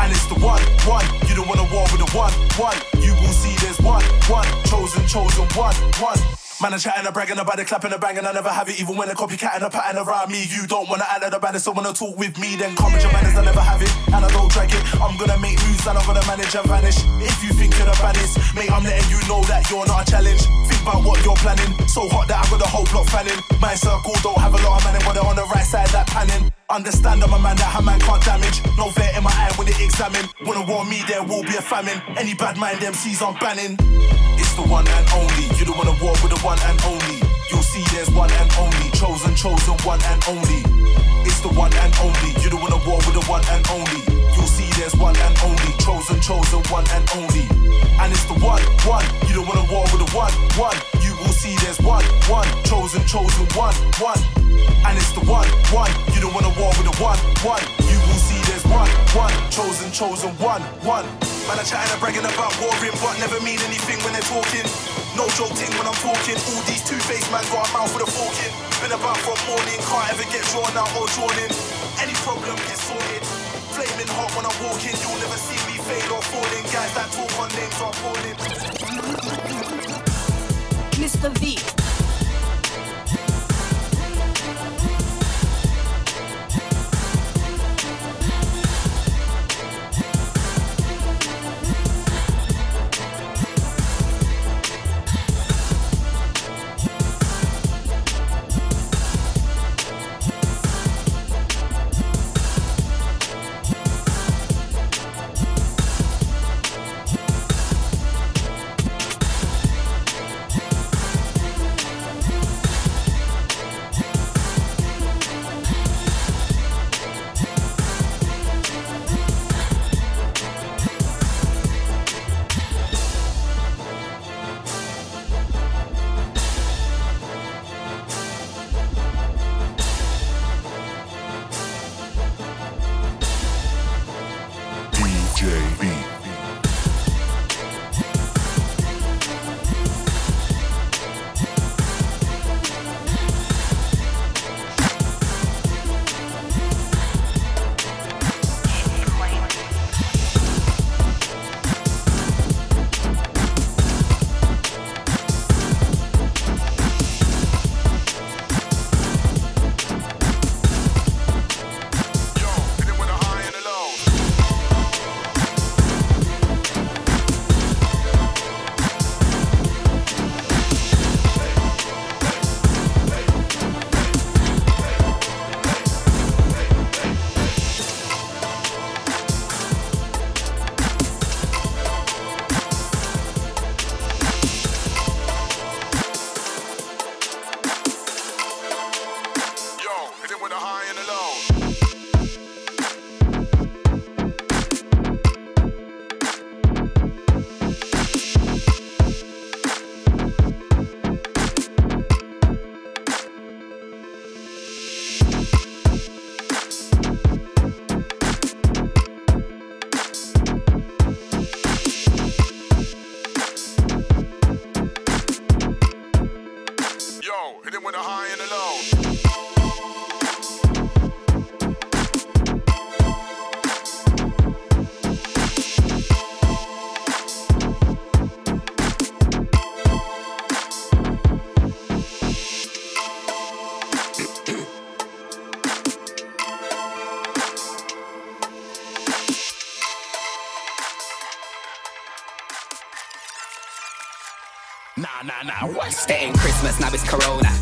And 0.00 0.12
it's 0.12 0.26
the 0.26 0.38
one, 0.40 0.62
one. 0.84 1.06
You 1.28 1.34
don't 1.36 1.48
wanna 1.48 1.68
war 1.72 1.86
with 1.92 2.02
the 2.04 2.10
one, 2.16 2.32
one. 2.58 2.76
You 3.00 3.14
will 3.22 3.34
see 3.34 3.54
there's 3.64 3.80
one, 3.80 4.04
one. 4.28 4.48
Chosen, 4.64 5.06
chosen, 5.06 5.46
one, 5.56 5.74
one. 6.00 6.39
Man, 6.60 6.74
I'm 6.74 6.78
chatting, 6.78 7.06
I'm 7.06 7.14
bragging 7.14 7.38
about 7.38 7.58
it, 7.58 7.66
clapping, 7.66 7.90
and 7.90 8.00
banging. 8.02 8.26
I 8.26 8.32
never 8.32 8.50
have 8.50 8.68
it, 8.68 8.78
even 8.78 8.94
when 8.94 9.08
a 9.08 9.14
copycat 9.14 9.56
and 9.56 9.64
a 9.64 9.70
pattern 9.70 9.96
around 9.96 10.30
me. 10.30 10.44
You 10.44 10.66
don't 10.66 10.90
wanna 10.90 11.08
add 11.08 11.24
the 11.24 11.38
baddest, 11.38 11.64
so 11.64 11.72
wanna 11.72 11.94
talk 11.94 12.18
with 12.18 12.36
me, 12.36 12.54
then 12.56 12.76
come 12.76 12.92
with 12.92 13.00
your 13.00 13.12
manners. 13.12 13.32
I 13.32 13.44
never 13.48 13.64
have 13.64 13.80
it, 13.80 13.88
and 14.12 14.20
I 14.20 14.28
don't 14.28 14.52
drag 14.52 14.68
it. 14.68 14.84
I'm 15.00 15.16
gonna 15.16 15.40
make 15.40 15.56
moves, 15.64 15.86
and 15.86 15.96
I'm 15.96 16.04
gonna 16.04 16.26
manage 16.26 16.54
and 16.54 16.68
vanish. 16.68 17.00
If 17.24 17.42
you 17.42 17.56
think 17.56 17.72
you're 17.78 17.88
the 17.88 17.96
baddest, 17.96 18.36
mate, 18.54 18.70
I'm 18.70 18.84
letting 18.84 19.08
you 19.08 19.16
know 19.24 19.40
that 19.48 19.70
you're 19.70 19.86
not 19.86 20.06
a 20.06 20.10
challenge. 20.10 20.44
Think 20.68 20.82
about 20.84 21.02
what 21.02 21.24
you're 21.24 21.40
planning. 21.40 21.72
So 21.88 22.04
hot 22.12 22.28
that 22.28 22.44
I've 22.44 22.50
got 22.50 22.60
the 22.60 22.68
whole 22.68 22.84
block 22.92 23.08
fanning. 23.08 23.40
My 23.58 23.74
circle 23.74 24.12
don't 24.20 24.36
have 24.36 24.52
a 24.52 24.60
lot 24.60 24.80
of 24.80 24.84
manning, 24.84 25.00
but 25.08 25.14
they're 25.14 25.24
on 25.24 25.36
the 25.36 25.48
right 25.48 25.64
side, 25.64 25.88
that 25.96 26.08
panning. 26.08 26.52
Understand 26.70 27.18
I'm 27.24 27.34
a 27.34 27.38
man 27.42 27.56
that 27.56 27.74
a 27.74 27.82
man 27.82 27.98
can't 27.98 28.22
damage. 28.22 28.62
No 28.78 28.94
fear 28.94 29.10
in 29.18 29.26
my 29.26 29.34
eye 29.34 29.50
when 29.58 29.66
they 29.66 29.74
examine. 29.82 30.22
Wanna 30.46 30.62
warn 30.62 30.88
me, 30.88 31.02
there 31.10 31.22
will 31.26 31.42
be 31.42 31.58
a 31.58 31.62
famine. 31.62 31.98
Any 32.14 32.34
bad 32.34 32.58
mind 32.62 32.78
MCs 32.78 33.18
I'm 33.26 33.34
banning. 33.42 33.74
It's 34.38 34.54
the 34.54 34.62
one 34.62 34.86
and 34.86 35.06
only. 35.10 35.50
You 35.58 35.66
don't 35.66 35.74
wanna 35.74 35.98
war 35.98 36.14
with 36.22 36.30
the 36.30 36.38
one 36.46 36.62
and 36.70 36.78
only. 36.86 37.18
You'll 37.50 37.66
see 37.66 37.82
there's 37.90 38.06
one 38.14 38.30
and 38.30 38.50
only. 38.54 38.86
Chosen, 38.94 39.34
chosen, 39.34 39.74
one 39.82 39.98
and 40.14 40.22
only. 40.30 40.62
It's 41.26 41.42
the 41.42 41.50
one 41.50 41.74
and 41.74 41.90
only. 42.06 42.38
You 42.38 42.54
don't 42.54 42.62
wanna 42.62 42.78
war 42.86 43.02
with 43.02 43.18
the 43.18 43.26
one 43.26 43.42
and 43.50 43.66
only. 43.74 44.06
You'll 44.38 44.46
see 44.46 44.70
there's 44.78 44.94
one 44.94 45.18
and 45.18 45.34
only. 45.42 45.74
Chosen, 45.82 46.22
chosen, 46.22 46.62
one 46.70 46.86
and 46.94 47.02
only. 47.18 47.50
And 47.98 48.14
it's 48.14 48.30
the 48.30 48.38
one, 48.38 48.62
one. 48.86 49.02
You 49.26 49.42
don't 49.42 49.48
wanna 49.50 49.66
war 49.66 49.90
with 49.90 50.06
the 50.06 50.10
one, 50.14 50.30
one. 50.54 50.78
You 51.02 51.09
see 51.40 51.56
there's 51.64 51.80
one, 51.80 52.04
one. 52.28 52.44
Chosen, 52.68 53.00
chosen, 53.08 53.48
one, 53.56 53.72
one. 53.96 54.20
And 54.84 54.92
it's 54.92 55.08
the 55.16 55.24
one, 55.24 55.48
one. 55.72 55.88
You 56.12 56.20
don't 56.20 56.36
wanna 56.36 56.52
war 56.60 56.68
with 56.76 56.84
the 56.84 56.96
one, 57.00 57.16
one. 57.40 57.64
You 57.88 57.96
will 57.96 58.20
see 58.20 58.36
there's 58.44 58.66
one, 58.68 58.92
one. 59.16 59.32
Chosen, 59.48 59.88
chosen, 59.88 60.36
one, 60.36 60.60
one. 60.84 61.08
Man, 61.48 61.56
I'm 61.56 61.64
chatting 61.64 61.88
and 61.96 62.00
bragging 62.00 62.28
about 62.28 62.52
warring, 62.60 62.92
but 63.00 63.16
never 63.16 63.40
mean 63.40 63.56
anything 63.64 63.96
when 64.04 64.12
they're 64.12 64.28
talking. 64.28 64.68
No 65.16 65.24
joke 65.32 65.56
thing 65.56 65.72
when 65.80 65.88
I'm 65.88 65.96
talking. 66.04 66.36
All 66.52 66.62
these 66.68 66.84
two-faced 66.84 67.32
man 67.32 67.40
got 67.48 67.64
a 67.64 67.72
mouth 67.72 67.88
with 67.96 68.04
a 68.04 68.10
fork 68.12 68.36
in. 68.44 68.52
Been 68.84 68.92
about 68.92 69.16
from 69.24 69.40
morning, 69.48 69.80
can't 69.88 70.12
ever 70.12 70.28
get 70.28 70.44
drawn 70.52 70.76
out 70.76 70.92
or 70.92 71.08
drawn 71.16 71.32
in. 71.40 71.48
Any 72.04 72.12
problem 72.20 72.52
gets 72.68 72.84
sorted. 72.84 73.24
Flaming 73.72 74.12
hot 74.12 74.28
when 74.36 74.44
I'm 74.44 74.58
walking, 74.60 74.92
you'll 74.92 75.16
never 75.24 75.40
see 75.40 75.56
me 75.72 75.80
fade 75.88 76.12
or 76.12 76.20
falling. 76.20 76.68
Guys 76.68 76.92
that 77.00 77.08
talk 77.16 77.32
on 77.40 77.48
names 77.56 77.80
are 77.80 77.96
falling 78.04 78.36
the 81.20 81.28
V. 81.28 81.89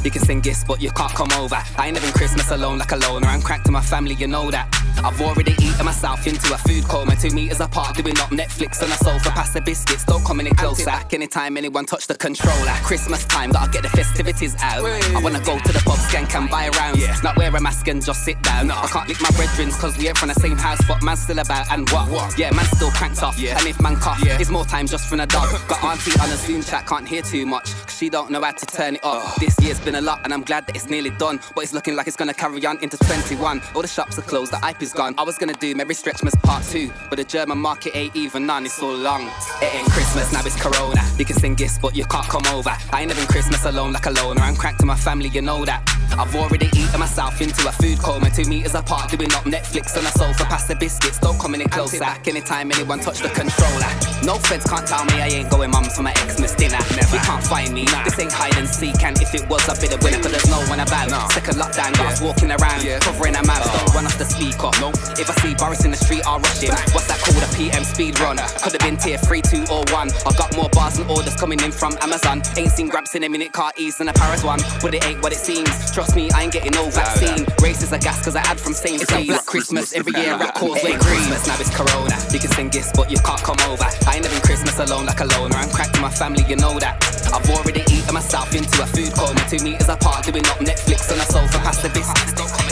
You 0.08 0.12
can 0.12 0.22
sing 0.22 0.40
gifts, 0.40 0.64
but 0.64 0.80
you 0.80 0.90
can't 0.92 1.12
come 1.12 1.30
over. 1.32 1.62
I 1.76 1.88
ain't 1.88 1.94
living 1.94 2.12
Christmas 2.12 2.50
alone 2.50 2.78
like 2.78 2.92
a 2.92 2.96
loner. 2.96 3.26
I'm 3.26 3.42
cracked 3.42 3.66
to 3.66 3.72
my 3.72 3.82
family, 3.82 4.14
you 4.14 4.26
know 4.26 4.50
that. 4.50 4.66
I've 5.04 5.20
already 5.20 5.52
eaten 5.52 5.84
myself 5.84 6.26
into 6.26 6.52
a 6.52 6.58
food 6.58 6.84
coma. 6.84 7.16
Two 7.16 7.30
meters 7.30 7.60
apart, 7.60 7.96
doing 7.96 8.18
up 8.18 8.30
Netflix 8.30 8.82
on 8.82 8.90
a 8.90 8.96
sofa. 8.96 9.30
Pass 9.30 9.52
the 9.52 9.60
biscuits, 9.60 10.04
don't 10.04 10.24
come 10.24 10.40
any 10.40 10.50
closer. 10.50 10.84
Back 10.84 11.14
anytime 11.14 11.56
anyone 11.56 11.86
touch 11.86 12.06
the 12.06 12.14
controller. 12.14 12.72
Christmas 12.82 13.24
time, 13.26 13.50
gotta 13.50 13.70
get 13.70 13.82
the 13.82 13.88
festivities 13.90 14.54
out. 14.60 14.84
I 14.84 15.20
wanna 15.22 15.40
go 15.40 15.58
to 15.58 15.72
the 15.72 15.82
pub, 15.84 15.98
skank 15.98 16.34
and 16.34 16.50
buy 16.50 16.68
around. 16.68 16.98
Not 17.22 17.36
wear 17.36 17.54
a 17.54 17.60
mask 17.60 17.88
and 17.88 18.04
just 18.04 18.24
sit 18.24 18.40
down. 18.42 18.70
I 18.70 18.86
can't 18.86 19.08
lick 19.08 19.20
my 19.20 19.28
brethrens 19.30 19.78
cause 19.78 19.96
we 19.98 20.08
ain't 20.08 20.18
from 20.18 20.28
the 20.28 20.34
same 20.34 20.56
house, 20.56 20.80
but 20.86 21.02
man's 21.02 21.22
still 21.22 21.38
about 21.38 21.70
and 21.70 21.88
what? 21.90 22.38
Yeah, 22.38 22.50
man's 22.52 22.70
still 22.70 22.90
cranked 22.90 23.22
off. 23.22 23.38
yeah. 23.38 23.58
And 23.58 23.66
if 23.66 23.80
man 23.80 23.96
cough, 23.96 24.22
yeah. 24.24 24.38
it's 24.40 24.50
more 24.50 24.64
time 24.64 24.86
just 24.86 25.08
from 25.08 25.18
the 25.18 25.26
dog. 25.26 25.48
Got 25.68 25.82
auntie 25.84 26.18
on 26.20 26.30
a 26.30 26.36
Zoom 26.36 26.62
chat, 26.62 26.86
can't 26.86 27.06
hear 27.08 27.22
too 27.22 27.46
much. 27.46 27.72
Cause 27.86 27.96
she 27.96 28.08
don't 28.08 28.30
know 28.30 28.42
how 28.42 28.52
to 28.52 28.66
turn 28.66 28.96
it 28.96 29.04
up. 29.04 29.36
This 29.36 29.56
year's 29.60 29.80
been 29.80 29.96
a 29.96 30.00
lot 30.00 30.20
and 30.24 30.32
I'm 30.32 30.42
glad 30.42 30.66
that 30.66 30.76
it's 30.76 30.88
nearly 30.88 31.10
done. 31.10 31.40
But 31.54 31.64
it's 31.64 31.72
looking 31.72 31.96
like 31.96 32.06
it's 32.06 32.16
gonna 32.16 32.34
carry 32.34 32.64
on 32.66 32.78
into 32.82 32.96
21. 32.98 33.62
All 33.74 33.82
the 33.82 33.88
shops 33.88 34.18
are 34.18 34.22
closed, 34.22 34.52
the 34.52 34.56
hype 34.58 34.82
is 34.88 34.94
gone. 34.94 35.14
I 35.18 35.22
was 35.22 35.36
gonna 35.36 35.54
do 35.54 35.74
Merry 35.74 35.94
Stretchmas 35.94 36.40
part 36.42 36.64
two, 36.64 36.90
but 37.10 37.16
the 37.16 37.24
German 37.24 37.58
market 37.58 37.94
ain't 37.94 38.16
even 38.16 38.48
on, 38.48 38.64
it's 38.64 38.74
so 38.74 38.90
long. 38.90 39.28
It 39.60 39.74
ain't 39.74 39.90
Christmas, 39.90 40.32
now 40.32 40.40
it's 40.44 40.56
Corona. 40.56 41.02
You 41.18 41.24
can 41.24 41.36
sing 41.36 41.54
gifts, 41.54 41.78
but 41.78 41.94
you 41.94 42.04
can't 42.04 42.26
come 42.26 42.46
over. 42.46 42.74
I 42.92 43.02
ain't 43.02 43.08
living 43.08 43.26
Christmas 43.26 43.64
alone 43.64 43.92
like 43.92 44.06
a 44.06 44.10
loner. 44.10 44.40
I'm 44.40 44.56
cracked 44.56 44.80
to 44.80 44.86
my 44.86 44.96
family, 44.96 45.28
you 45.28 45.42
know 45.42 45.64
that. 45.64 45.82
I've 46.18 46.34
already 46.34 46.66
eaten 46.66 46.98
myself 46.98 47.40
into 47.40 47.68
a 47.68 47.72
food 47.72 47.98
coma. 47.98 48.30
Two 48.30 48.48
meters 48.48 48.74
apart, 48.74 49.10
doing 49.10 49.32
up 49.34 49.44
Netflix 49.44 49.96
on 49.96 50.06
a 50.06 50.12
sofa. 50.12 50.44
Pass 50.44 50.66
the 50.66 50.74
biscuits, 50.74 51.18
don't 51.18 51.38
come 51.38 51.54
any 51.54 51.66
closer. 51.66 52.04
Anytime 52.26 52.72
anyone 52.72 52.98
touch 53.00 53.18
the 53.20 53.28
controller. 53.28 53.90
No 54.24 54.34
feds 54.48 54.64
can't 54.64 54.86
tell 54.86 55.04
me 55.04 55.20
I 55.20 55.28
ain't 55.28 55.50
going 55.50 55.70
mum 55.70 55.84
for 55.84 56.02
my 56.02 56.14
Xmas 56.14 56.54
dinner. 56.54 56.78
Never. 56.96 57.16
You 57.16 57.22
can't 57.22 57.44
find 57.44 57.74
me. 57.74 57.84
This 58.04 58.18
ain't 58.18 58.32
hide 58.32 58.56
and 58.56 58.68
seek, 58.68 59.02
and 59.04 59.20
if 59.20 59.34
it 59.34 59.48
was, 59.48 59.68
I'd 59.68 59.80
be 59.80 59.88
the 59.88 59.98
winner, 60.02 60.18
cause 60.18 60.32
there's 60.32 60.48
no 60.48 60.60
one 60.70 60.80
about. 60.80 61.32
Second 61.32 61.56
lockdown, 61.56 61.92
guys 61.94 62.20
walking 62.22 62.50
around, 62.50 62.82
covering 63.00 63.34
their 63.34 63.44
mouths, 63.44 63.70
don't 63.70 63.94
run 63.94 64.06
off 64.06 64.16
the 64.18 64.24
speak 64.24 64.58
up. 64.82 64.94
If 65.18 65.30
I 65.30 65.34
see 65.42 65.54
Boris 65.54 65.84
in 65.84 65.90
the 65.90 65.96
street, 65.96 66.22
I'll 66.26 66.40
rush 66.40 66.60
him. 66.60 66.74
What's 66.94 67.08
that 67.08 67.18
called? 67.20 67.42
A 67.42 67.48
PM 67.54 67.84
speed 67.84 68.18
run. 68.20 68.36
Could 68.62 68.72
have 68.72 68.84
been 68.84 68.96
tier 68.96 69.18
3, 69.18 69.42
2, 69.42 69.66
or 69.70 69.82
1. 69.90 70.10
I 70.26 70.32
got 70.36 70.54
more 70.56 70.68
bars 70.70 70.98
and 70.98 71.08
orders 71.10 71.34
coming 71.36 71.60
in 71.60 71.72
from 71.72 71.96
Amazon. 72.00 72.42
Ain't 72.56 72.72
seen 72.72 72.88
grabs 72.88 73.14
in 73.14 73.24
a 73.24 73.28
minute, 73.28 73.52
car 73.52 73.72
ease 73.76 73.98
than 73.98 74.08
a 74.08 74.12
Paris 74.12 74.44
one. 74.44 74.60
But 74.80 74.94
it 74.94 75.04
ain't 75.04 75.22
what 75.22 75.32
it 75.32 75.38
seems. 75.38 75.70
Trust 75.92 76.16
me, 76.16 76.30
I 76.32 76.44
ain't 76.44 76.52
getting 76.52 76.72
no 76.72 76.90
vaccine. 76.90 77.46
Races 77.62 77.92
are 77.92 77.98
gas 77.98 78.24
cause 78.24 78.36
I 78.36 78.46
had 78.46 78.58
from 78.58 78.72
St. 78.72 79.02
It's 79.02 79.12
a 79.12 79.24
black 79.24 79.46
Christmas 79.46 79.92
every 79.92 80.12
year 80.20 80.34
at 80.34 80.54
Causeway 80.54 80.92
Christmas, 80.92 81.46
now 81.46 81.56
it's 81.58 81.74
Corona. 81.74 82.16
You 82.32 82.38
can 82.38 82.50
sing 82.50 82.68
gifts, 82.68 82.92
but 82.94 83.10
you 83.10 83.18
can't 83.18 83.42
come 83.42 83.58
over. 83.68 83.84
I 84.06 84.16
ain't 84.16 84.24
living 84.24 84.40
Christmas 84.42 84.78
alone 84.78 85.06
like 85.06 85.20
a 85.20 85.26
loner. 85.26 85.56
I'm 85.56 85.70
cracked 85.70 85.94
to 85.94 86.00
my 86.00 86.10
family, 86.10 86.44
you 86.48 86.56
know 86.56 86.78
that. 86.78 87.02
I've 87.32 87.48
already 87.50 87.82
eaten 87.90 88.14
myself 88.14 88.54
into 88.54 88.82
a 88.82 88.86
food 88.86 89.12
coma. 89.12 89.40
Two 89.48 89.62
meters 89.64 89.88
apart, 89.88 90.24
doing 90.24 90.46
up 90.46 90.58
Netflix 90.58 91.10
on 91.12 91.18
a 91.18 91.26
sofa. 91.26 91.58
Past 91.58 91.82
the 91.82 91.88
biscuits, 91.90 92.32
don't 92.34 92.50
come. 92.50 92.68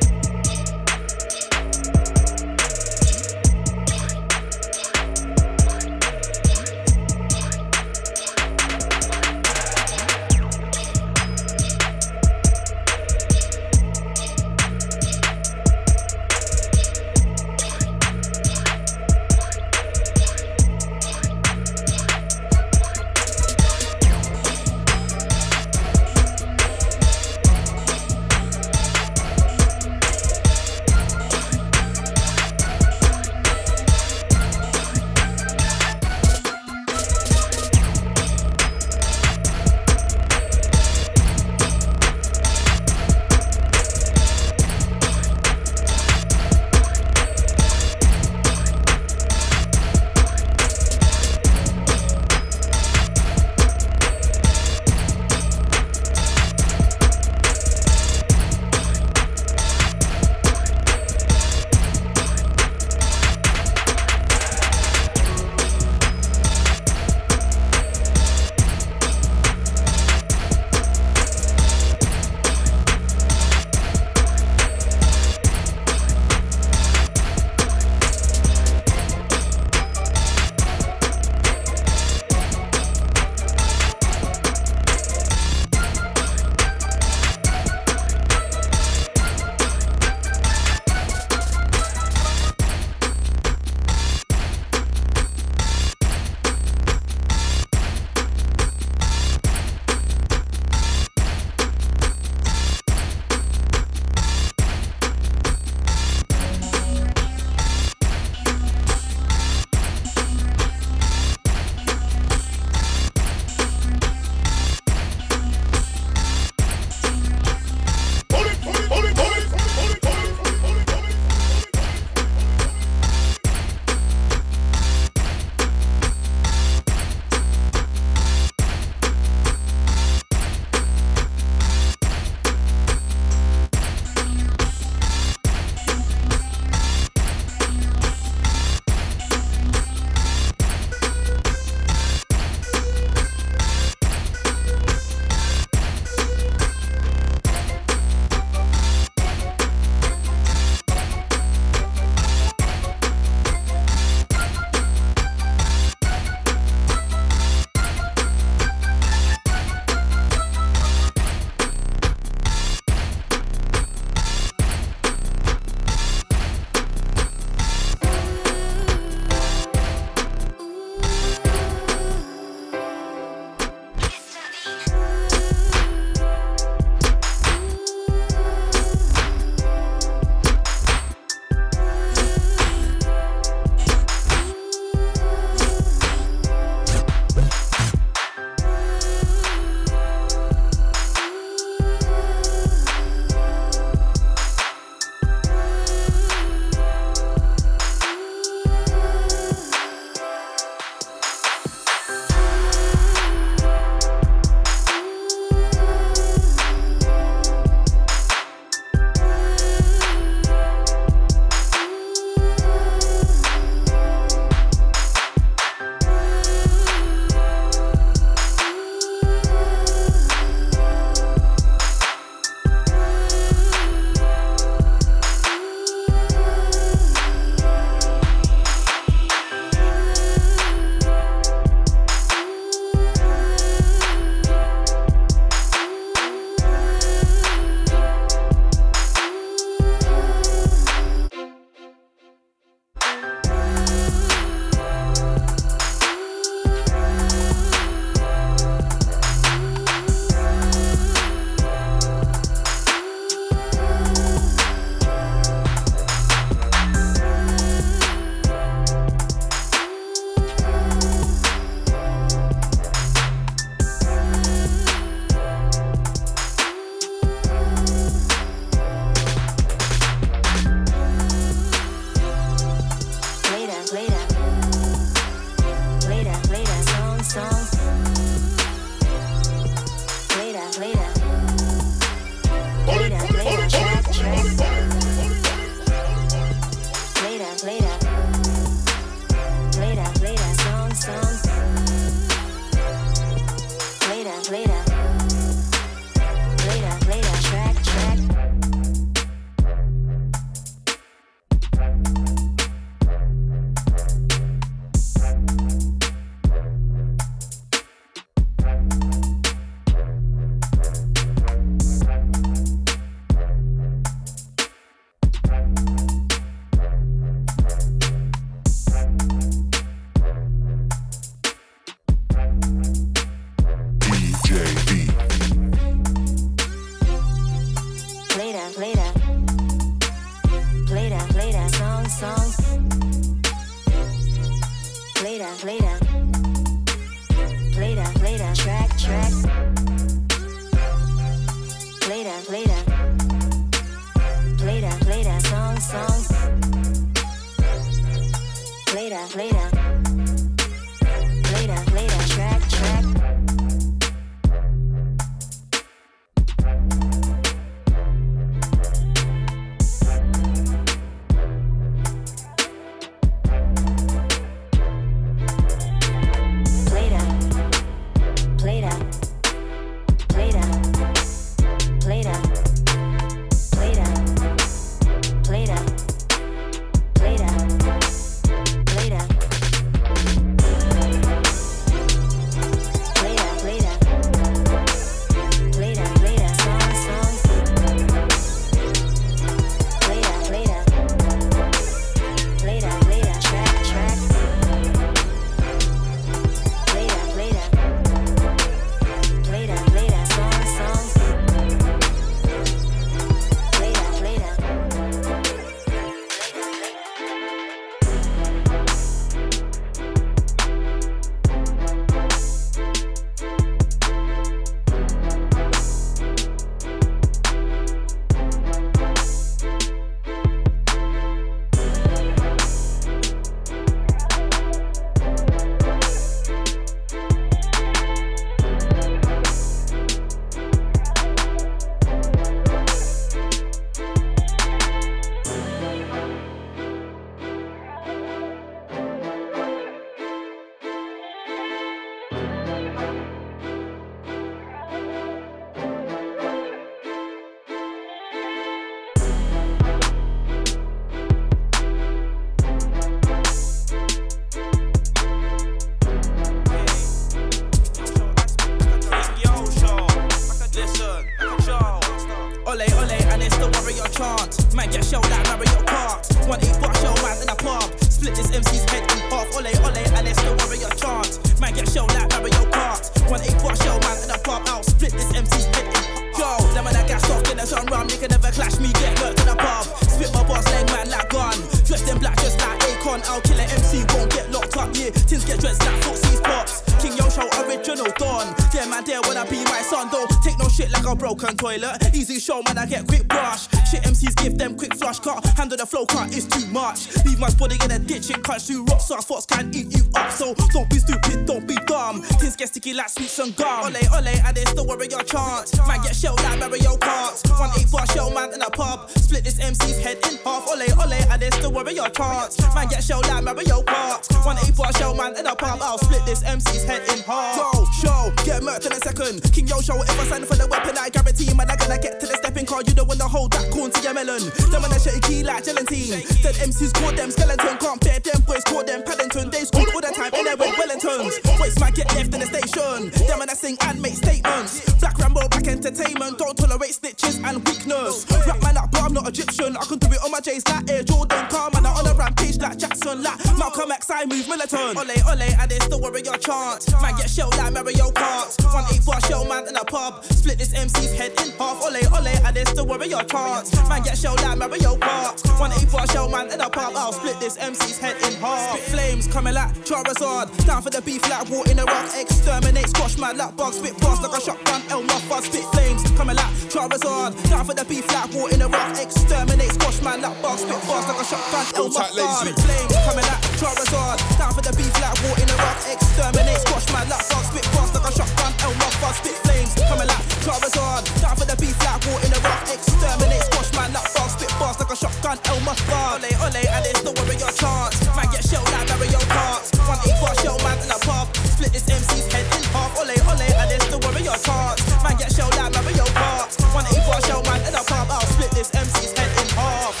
rot, 498.91 499.01
so 499.01 499.15
our 499.15 499.21
thoughts 499.21 499.45
can 499.45 499.73
eat 499.73 499.91
you 499.95 500.03
up. 500.15 500.31
So 500.31 500.53
don't 500.73 500.89
be 500.89 500.97
stupid, 500.99 501.45
don't 501.45 501.67
be 501.67 501.75
dumb. 501.87 502.21
Things 502.21 502.55
get 502.55 502.69
sticky 502.69 502.93
like 502.93 503.09
sweets 503.09 503.39
and 503.39 503.55
gum. 503.55 503.85
Ole, 503.85 504.01
ole, 504.13 504.27
and 504.27 504.55
they 504.55 504.65
still 504.65 504.85
worry 504.85 505.07
your 505.09 505.23
chance. 505.23 505.75
Man, 505.87 506.01
get 506.01 506.15
shelled 506.15 506.41
like 506.43 506.59
Mario 506.59 506.95
Kart. 506.97 507.59
One 507.59 507.71
eight 507.77 507.87
shell 508.13 508.31
man 508.31 508.53
in 508.53 508.61
a 508.61 508.69
pub. 508.69 509.09
Split 509.09 509.43
this 509.43 509.59
MC's 509.59 509.99
head 509.99 510.17
in 510.29 510.37
half. 510.43 510.67
Ole, 510.67 510.87
ole, 510.99 511.13
and 511.13 511.41
they 511.41 511.49
still 511.51 511.71
worry 511.71 511.93
your 511.93 512.09
chance. 512.09 512.59
Man, 512.75 512.87
get 512.87 513.03
shelled 513.03 513.27
like 513.27 513.43
Mario 513.43 513.81
Kart. 513.83 514.45
One 514.45 514.57
eight 514.59 514.75
shell 514.97 515.15
man 515.15 515.37
in 515.37 515.45
a 515.47 515.55
pub. 515.55 515.79
I'll 515.81 515.97
split 515.97 516.25
this 516.25 516.43
MC's 516.43 516.83
head 516.83 517.01
in 517.09 517.23
half. 517.23 517.55
Show, 518.01 518.31
get 518.45 518.61
murked 518.61 518.85
in 518.85 518.93
a 518.93 519.01
second. 519.01 519.41
King 519.53 519.67
Yo 519.67 519.79
show, 519.81 520.01
if 520.01 520.19
I 520.19 520.25
sign 520.25 520.45
for 520.45 520.55
the 520.55 520.67
weapon, 520.67 520.97
I 520.97 521.09
guarantee 521.09 521.45
you, 521.45 521.55
man, 521.55 521.69
I'm 521.69 521.77
gonna 521.77 521.99
get 521.99 522.19
to 522.19 522.27
the 522.27 522.35
stepping 522.35 522.65
car. 522.65 522.81
You 522.85 522.93
don't 522.93 523.07
wanna 523.07 523.27
hold 523.27 523.51
that 523.53 523.69
corn 523.71 523.91
to 523.91 524.01
your 524.01 524.13
melon. 524.13 524.49
Them 524.71 524.81
man, 524.81 524.91
I 524.91 525.19
key 525.27 525.43
like 525.43 525.63
gelatine. 525.65 526.23
Dead 526.41 526.55
MC's 526.59 526.91
caught 526.93 527.15
them 527.15 527.31
skeleton. 527.31 527.77
Can't 527.77 528.01
bear 528.01 528.19
them 528.19 528.41
boys 528.41 528.63
caught 528.63 528.80
more 528.81 528.87
than 528.87 529.03
Paddington. 529.03 529.49
Days 529.49 529.67
school 529.67 529.85
all 529.93 530.01
the 530.01 530.13
time, 530.15 530.31
and 530.33 530.47
I 530.47 530.55
went 530.55 530.75
Wellingtons. 530.75 531.41
Voice 531.57 531.79
might 531.79 531.95
get 531.95 532.07
left 532.15 532.33
in 532.33 532.39
the 532.39 532.47
station. 532.47 533.11
Them 533.27 533.41
and 533.41 533.49
I 533.49 533.53
sing 533.53 533.77
and 533.81 534.01
make 534.01 534.13
statements. 534.13 534.93
Black 534.95 535.17
Rambo, 535.17 535.47
black 535.49 535.67
entertainment. 535.67 536.37
Don't 536.37 536.57
tolerate 536.57 536.91
snitches 536.91 537.41
and 537.43 537.63
weakness. 537.65 538.25
Rap 538.47 538.61
man 538.63 538.77
up, 538.77 538.91
but 538.91 539.01
I'm 539.01 539.13
not 539.13 539.27
Egyptian. 539.27 539.77
I 539.77 539.85
can 539.85 539.97
do 539.99 540.07
it 540.07 540.21
on 540.23 540.31
my 540.31 540.39
J's 540.39 540.67
like 540.67 540.89
Air 540.89 541.03
Jordan. 541.03 541.45
Calm 541.49 541.73
and 541.75 541.85
I 541.85 541.91
on 541.91 542.07
a 542.07 542.13
rampage 542.13 542.57
like 542.57 542.77
Jackson, 542.77 543.23
like 543.23 543.39
Malcolm 543.57 543.91
X. 543.91 544.09
I 544.09 544.25
move 544.25 544.47
militant. 544.47 544.97
Ole, 544.97 545.17
ole, 545.29 545.41
and 545.41 545.71
it's 545.71 545.87
the 545.87 545.97
warrior 545.97 546.37
chant. 546.37 546.85
Man 547.01 547.15
get 547.15 547.29
shelled 547.29 547.55
like 547.57 547.73
Mario 547.73 548.09
Kart. 548.11 548.49
One 548.73 548.85
eight 548.91 549.03
four, 549.03 549.15
eight 549.15 549.21
bar 549.21 549.21
shell 549.29 549.45
man 549.45 549.67
in 549.67 549.75
a 549.75 549.85
pub. 549.85 550.23
Split 550.25 550.57
this 550.57 550.73
MC's 550.73 551.13
head 551.13 551.31
in 551.41 551.51
half. 551.57 551.81
Ole, 551.81 552.01
ole, 552.13 552.33
and 552.45 552.57
it's 552.57 552.73
the 552.73 552.83
warrior 552.83 553.23
chant. 553.29 553.69
Man 553.89 554.01
get 554.03 554.17
shelled 554.17 554.41
like 554.41 554.57
Mario 554.57 554.95
Kart. 554.97 555.37
One 555.59 555.71
eight 555.73 555.89
four, 555.89 556.01
eight 556.01 556.07
bar 556.07 556.07
shell 556.07 556.29
man 556.29 556.51
in 556.51 556.61
a 556.61 556.69
pub. 556.69 556.93
I'll 556.95 557.13
split 557.13 557.39
this 557.39 557.57
MC's 557.57 557.97
head 557.97 558.15
in 558.23 558.33
half 558.39 558.70
dark 558.71 558.83
flames 558.87 559.27
coming 559.27 559.53
like 559.53 559.71
Charizard. 559.83 560.47
Down 560.65 560.81
for 560.81 560.89
the 560.89 561.01
beef 561.01 561.21
like 561.29 561.49
war 561.49 561.63
in 561.67 561.79
Iraq. 561.79 562.07
Exterminate, 562.15 562.87
squash 562.87 563.17
my 563.17 563.31
lap 563.33 563.57
Bugs 563.57 563.77
Spit 563.77 563.99
bars 563.99 564.21
like 564.21 564.31
a 564.31 564.41
shotgun. 564.41 564.81
El 564.89 565.03
Muffar. 565.03 565.41
Spit 565.43 565.65
flames 565.75 566.01
coming 566.15 566.35
like 566.35 566.53
Charizard. 566.71 567.35
Down 567.49 567.65
for 567.65 567.73
the 567.73 567.83
beef 567.85 568.07
like 568.15 568.31
war 568.33 568.47
in 568.51 568.61
Iraq. 568.61 568.97
Exterminate, 568.97 569.71
squash 569.75 570.01
my 570.01 570.15
lap 570.15 570.35
Bugs 570.41 570.61
Spit 570.61 570.79
bars 570.87 571.05
like 571.07 571.19
a 571.19 571.25
shotgun. 571.27 571.65
El 571.75 571.89
Muffar. 571.91 572.31
Spit 572.39 572.55
flames 572.63 572.95
coming 573.03 573.27
like 573.27 573.43
Charizard. 573.59 574.17
Down 574.39 574.53
for 574.55 574.63
the 574.63 574.73
beef 574.79 574.95
like 575.03 575.19
war 575.23 575.35
in 575.35 575.47
Iraq. 575.51 575.77
Exterminate, 575.91 576.59
squash 576.63 576.87
my 576.95 577.03
lap 577.11 577.23
bug. 577.27 577.43
Spit 577.51 577.67
bars 577.75 577.91
like 577.91 578.07
a 578.07 578.11
shotgun. 578.15 578.51
El 578.63 578.73
Muffar. 578.79 579.11
Spit 579.19 579.35
flames 579.43 579.71
coming 579.83 580.07
like 580.07 580.25
Charizard. 580.47 581.03
Stand 581.19 581.35
for 581.35 581.45
the 581.45 581.57
beef 581.59 581.75
like 581.83 581.99
war 582.07 582.19
in 582.23 582.31
Iraq. 582.31 582.61
Exterminate, 582.71 583.43
squash 583.51 583.71
my 583.75 583.87
lap 583.91 584.07
bug 584.15 584.30
fast 584.61 584.79
like 584.79 584.93
a 584.93 584.95
shotgun, 584.95 585.37
L 585.49 585.59
must 585.65 585.81
fire. 585.89 586.21
Ole, 586.21 586.29
ole, 586.45 586.61
and 586.61 586.85
it's 586.85 587.03
not 587.03 587.17
worry 587.17 587.37
your 587.41 587.51
chance. 587.57 587.97
Man, 588.13 588.29
get 588.29 588.45
shelled 588.45 588.69
like 588.69 588.87
Mario 588.93 589.21
Kart. 589.33 589.65
One 589.89 590.01
equal 590.05 590.35
shell 590.41 590.57
man 590.61 590.77
in 590.85 590.91
a 590.93 590.99
pub. 591.01 591.25
Split 591.53 591.73
this 591.73 591.89
MC's 591.89 592.29
head 592.31 592.45
in 592.53 592.63
half. 592.69 592.93
Ole, 593.01 593.17
ole, 593.31 593.47
and 593.61 593.71
it's 593.73 593.89
not 593.89 594.05
worry 594.05 594.21
your 594.21 594.37
chance. 594.37 594.79
Man, 595.01 595.17
get 595.17 595.33
shelled 595.33 595.55
like 595.57 595.73
Mario 595.73 596.05
Kart. 596.13 596.49
One 596.77 596.85
equal 596.93 597.21
shell 597.25 597.41
man 597.49 597.61
in 597.65 597.73
a 597.73 597.83
pub. 597.89 598.07
I'll 598.13 598.21
split 598.29 598.51
this 598.51 598.69
MC's 598.69 599.17
head 599.17 599.31
in 599.41 599.49
half. 599.57 600.00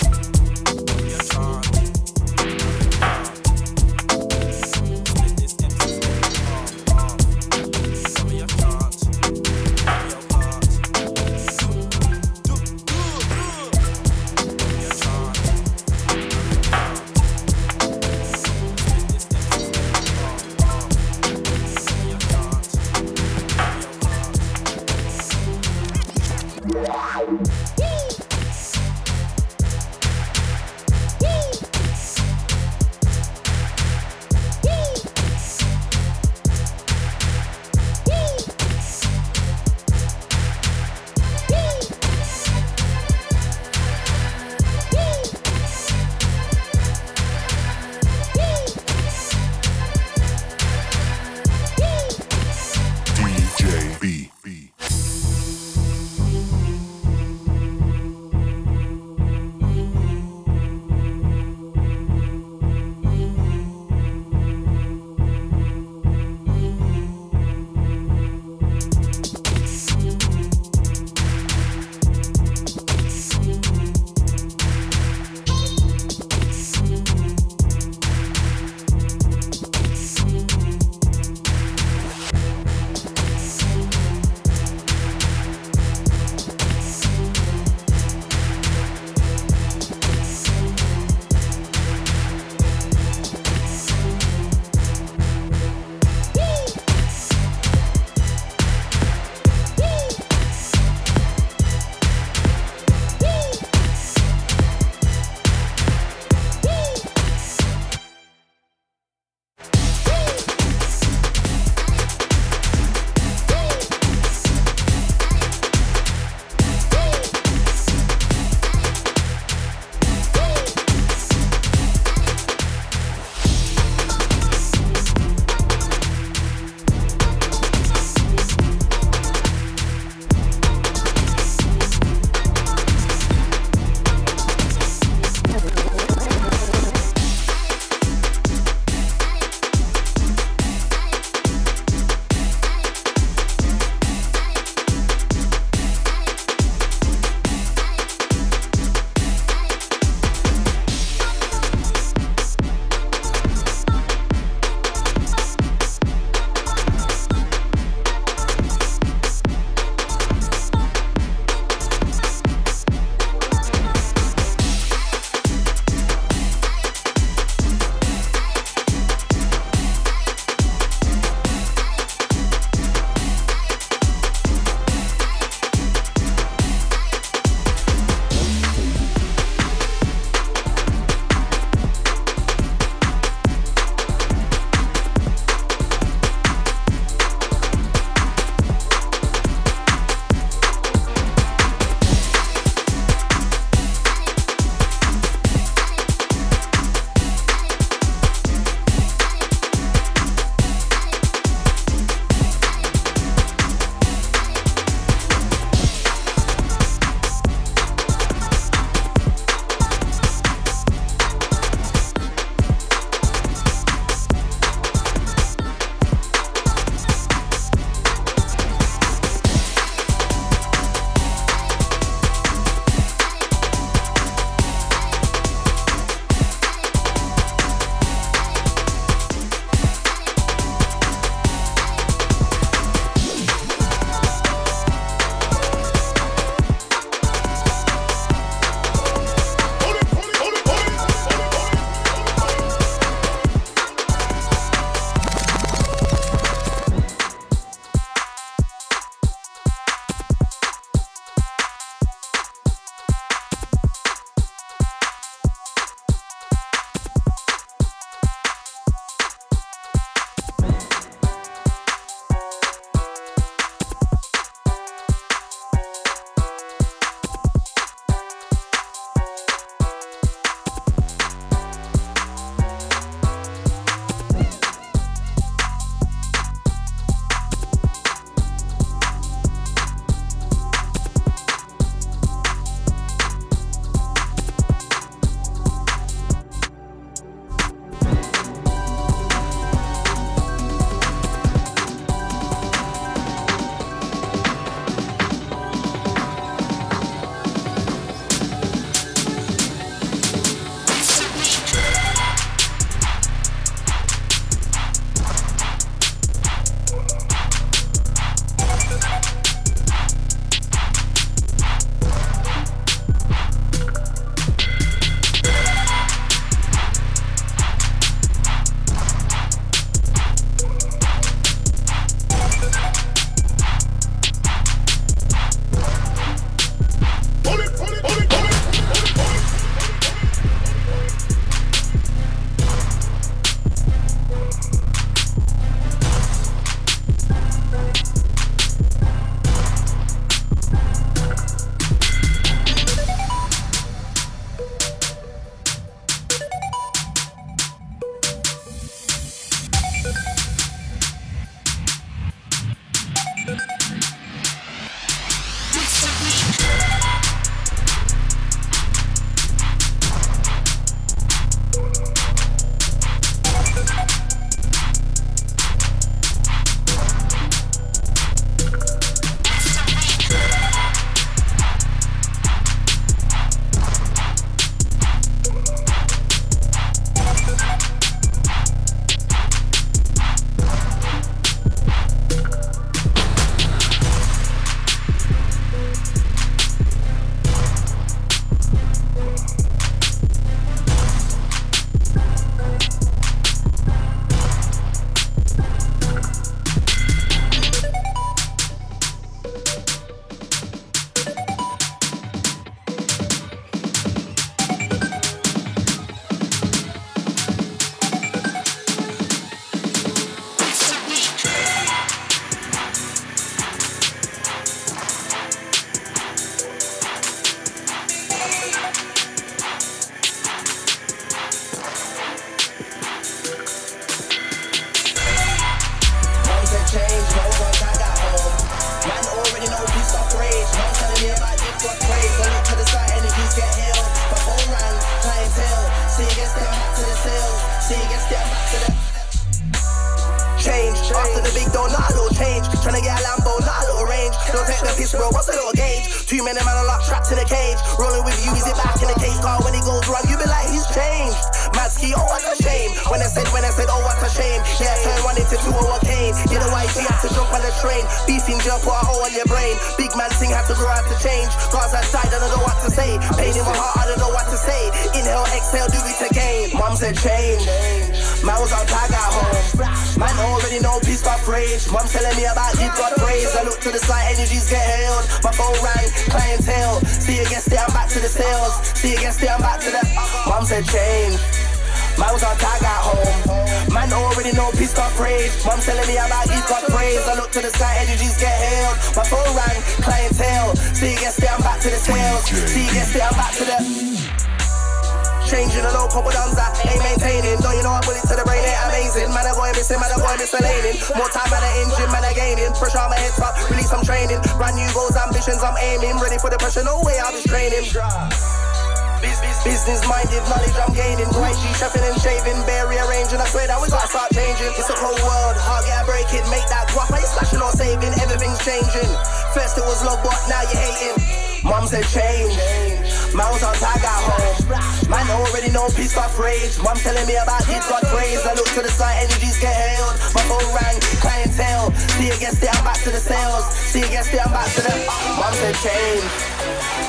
house 521.91 521.93
and 521.93 522.07
change. 522.07 523.33
My 523.33 523.43
on 523.43 523.59
tag 523.59 524.01
got 524.01 524.21
home. 524.23 525.09
Man 525.09 525.27
already 525.29 525.71
know 525.71 525.87
peace 525.95 526.15
got 526.15 526.31
rage. 526.37 526.77
Mom 526.79 526.95
telling 526.97 527.25
me 527.27 527.35
about 527.35 527.63
it 527.67 527.83
got 527.89 528.03
praise. 528.03 528.43
I 528.45 528.53
look 528.53 528.67
to 528.75 528.81
the 528.81 528.89
side, 528.89 529.23
energies 529.23 529.59
get 529.59 529.73
held. 529.73 530.15
My 530.35 530.43
phone 530.47 530.67
rang, 530.75 530.99
clientele. 531.19 531.91
See 532.17 532.29
against 532.29 532.63
it, 532.63 532.71
I'm 532.71 532.83
back 532.83 532.99
to 533.03 533.11
the 533.11 533.19
sales. 533.19 533.65
See 533.75 534.03
against 534.03 534.33
it, 534.33 534.45
I'm 534.45 534.51
back 534.51 534.67
to 534.75 534.81
the. 534.81 534.93
Mom 535.39 535.53
said 535.53 535.75
change. 535.83 536.27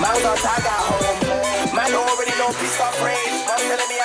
My 0.00 0.10
on 0.10 0.36
tag 0.38 0.62
got 0.62 0.80
home. 0.90 1.74
Man 1.74 1.92
already 1.94 2.34
know 2.38 2.50
peace 2.58 2.78
got 2.78 2.94
rage. 3.02 3.46
Mom 3.46 3.58
telling 3.58 3.88
me. 3.88 4.01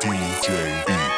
DJ 0.00 0.48
E. 0.88 1.15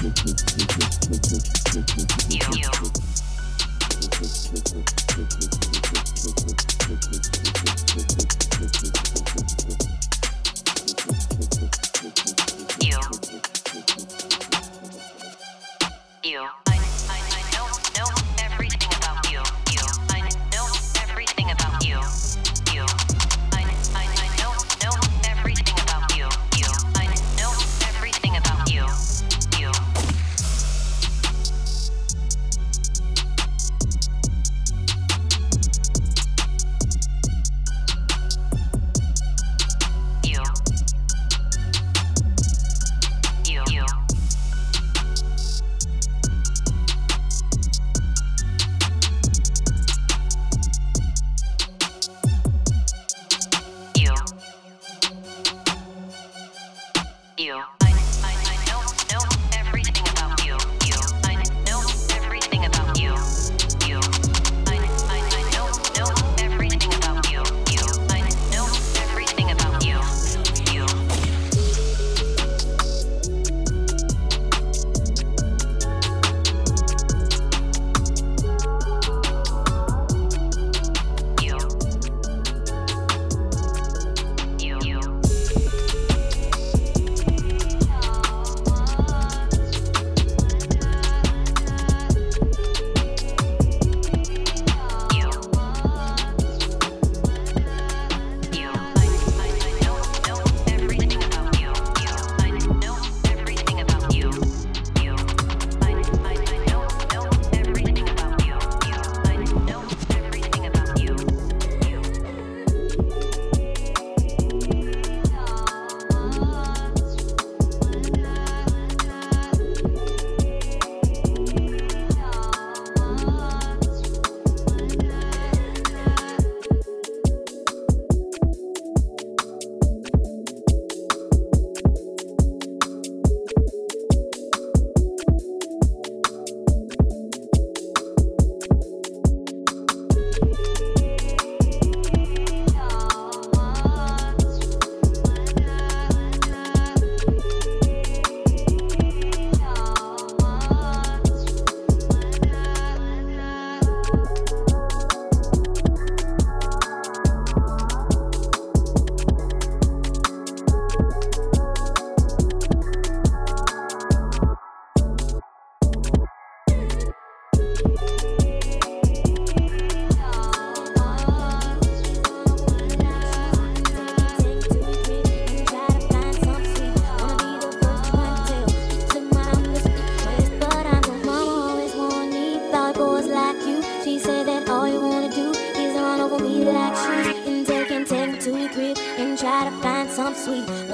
But 0.00 0.47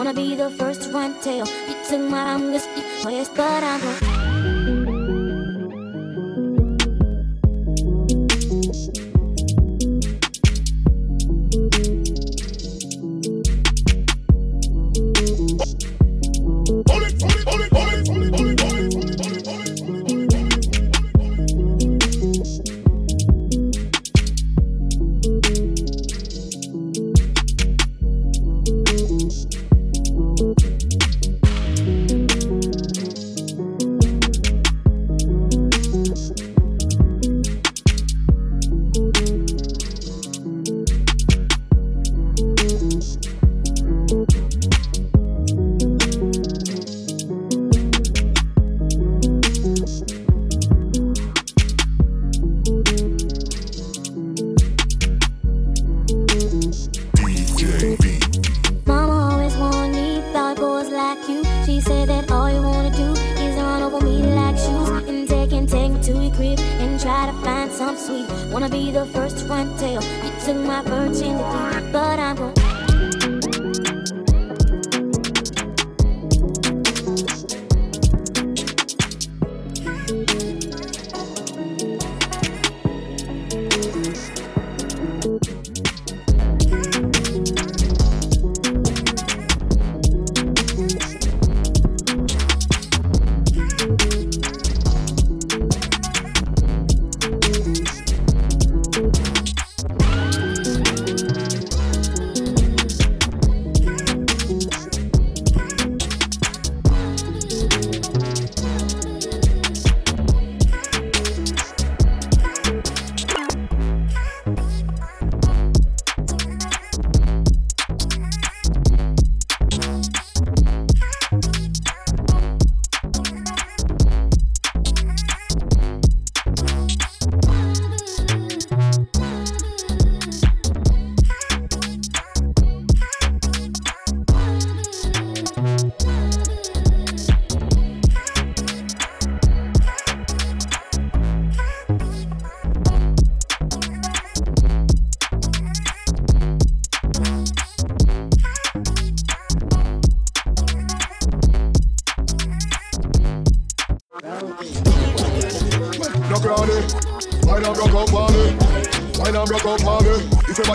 gonna 0.04 0.14
be 0.14 0.36
the 0.36 0.50
first 0.50 0.92
one 0.92 1.14
to 1.14 1.20
tell 1.22 1.46
you 1.46 1.74
took 1.88 2.10
my 2.10 2.36
longest, 2.36 2.68
but 3.34 3.62
I'm. 3.62 3.80
Gonna... 3.80 4.83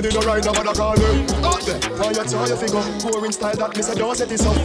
did 0.10 0.24
a 0.24 0.28
right, 0.28 0.44
nobody 0.44 0.74
call 0.74 0.96
them. 0.96 1.46
Out 1.46 1.62
there, 1.62 1.80
why 1.98 2.10
you 2.10 2.24
try 2.26 2.48
your 2.48 2.58
figure? 2.58 3.12
Boring 3.12 3.32
style 3.32 3.56
that 3.56 3.76
me 3.76 3.82
say 3.82 3.96
don't 3.96 4.20
up. 4.20 4.56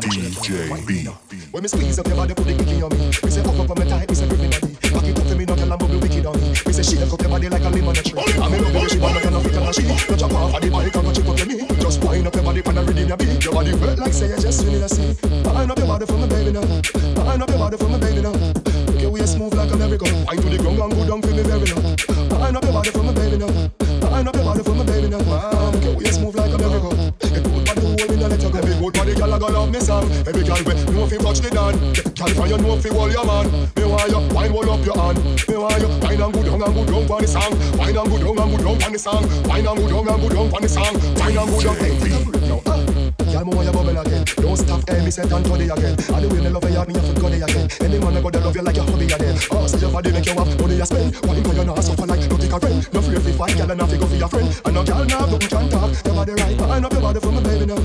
DJ 0.00 0.86
B. 0.86 1.08
When 1.50 1.62
me 1.62 1.68
squeeze 1.68 1.98
up 1.98 2.06
your 2.06 2.16
body 2.16 2.34
song. 39.00 39.24
Wine 39.48 39.66
and 39.66 39.78
good 39.80 39.90
young 39.90 40.08
and 40.08 40.20
go 40.20 40.28
young 40.28 40.52
on 40.52 40.62
the 40.62 40.68
song. 40.68 40.94
Wine 41.16 41.38
and 41.40 41.48
good 41.48 41.64
young 41.64 41.76
every. 41.80 42.12
Yo, 42.46 42.60
ah. 42.68 42.80
Y'all 43.32 43.48
on 43.48 43.64
your 43.64 43.72
bubble 43.72 43.96
again. 43.96 44.24
Don't 44.36 44.56
stop 44.56 44.84
every 44.90 45.10
set 45.10 45.32
and 45.32 45.44
today 45.44 45.72
again. 45.72 45.96
All 46.12 46.20
the 46.20 46.28
way 46.28 46.40
they 46.44 46.50
love 46.52 46.68
you, 46.68 46.84
me 46.84 46.98
a 46.98 47.00
foot 47.00 47.16
gun 47.20 47.32
again. 47.32 47.66
Any 47.80 47.98
man 47.98 48.16
I 48.16 48.20
go 48.20 48.30
to 48.30 48.40
love 48.40 48.56
you 48.56 48.62
like 48.62 48.76
your 48.76 48.84
hobby 48.84 49.06
again. 49.08 49.36
Ah, 49.50 49.56
oh, 49.56 49.66
say 49.66 49.80
your 49.80 49.90
body 49.90 50.12
make 50.12 50.26
you 50.26 50.36
up, 50.36 50.48
money 50.60 50.76
you 50.76 50.84
spend. 50.84 51.16
What 51.24 51.36
you 51.36 51.42
go 51.42 51.52
you 51.52 51.64
not 51.64 51.80
suffer 51.80 52.06
like 52.06 52.28
no 52.28 52.36
take 52.36 52.52
a 52.52 52.60
friend? 52.60 52.78
No 52.92 53.00
free 53.00 53.16
if 53.16 53.26
you 53.26 53.32
fight, 53.32 53.56
girl, 53.56 53.70
and 53.70 53.80
I 53.80 53.86
fi 53.86 53.96
go 53.96 54.06
for 54.06 54.16
your 54.20 54.28
friend. 54.28 54.48
And 54.64 54.74
no 54.74 54.84
girl 54.84 55.04
now, 55.08 55.24
nothing 55.24 55.48
can 55.48 55.66
talk. 55.70 55.90
Your 56.04 56.14
body 56.14 56.32
right, 56.36 56.56
but 56.58 56.70
I 56.70 56.78
know 56.80 56.90
your 56.92 57.00
body 57.00 57.20
for 57.20 57.32
my 57.32 57.40
baby 57.40 57.66
now. 57.66 57.80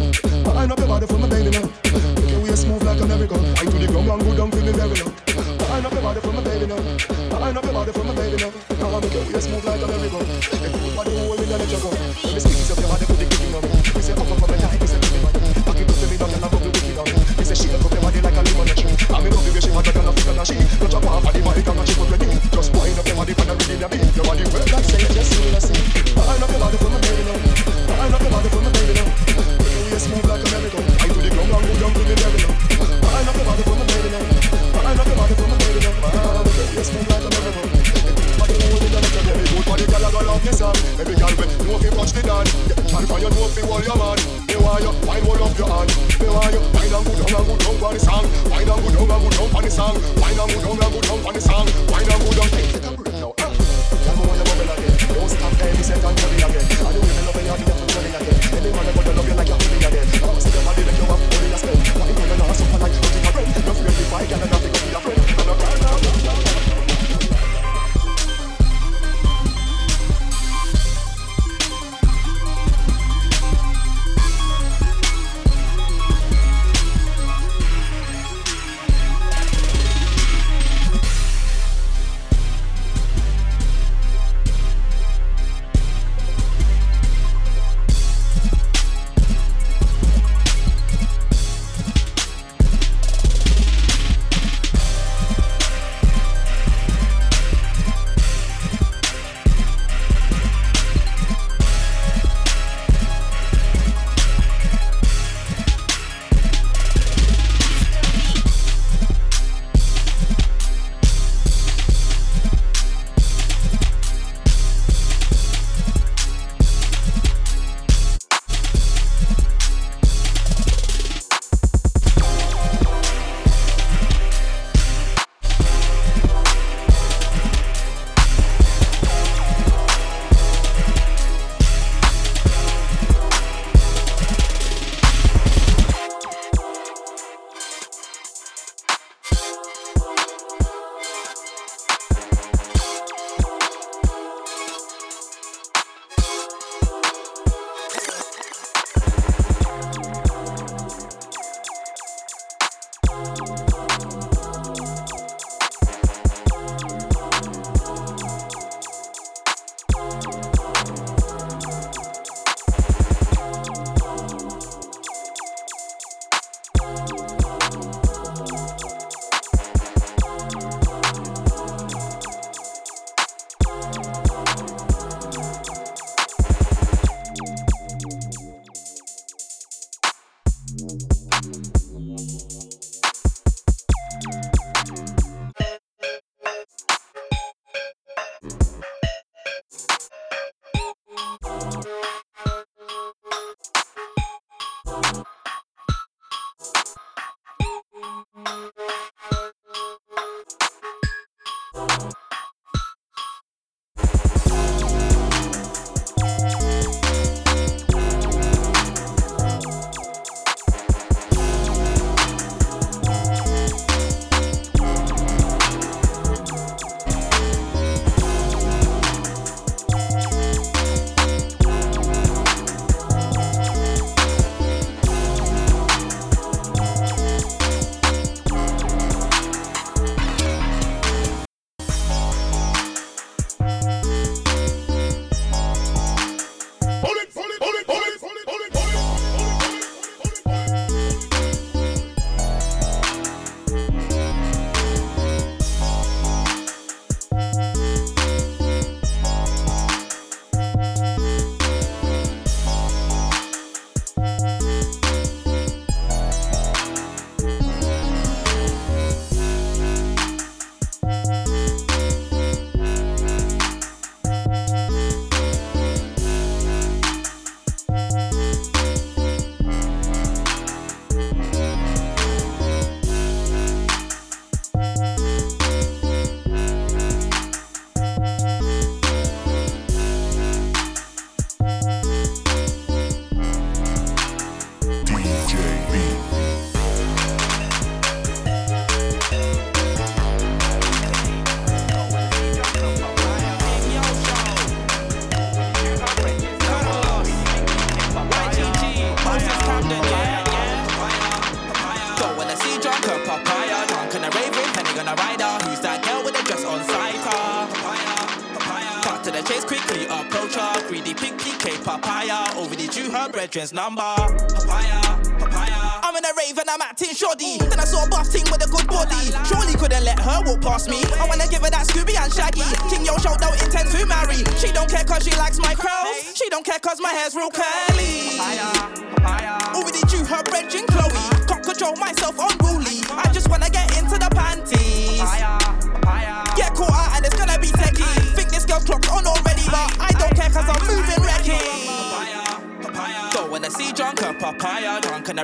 Bedroom's 313.56 313.72
number. 313.74 314.25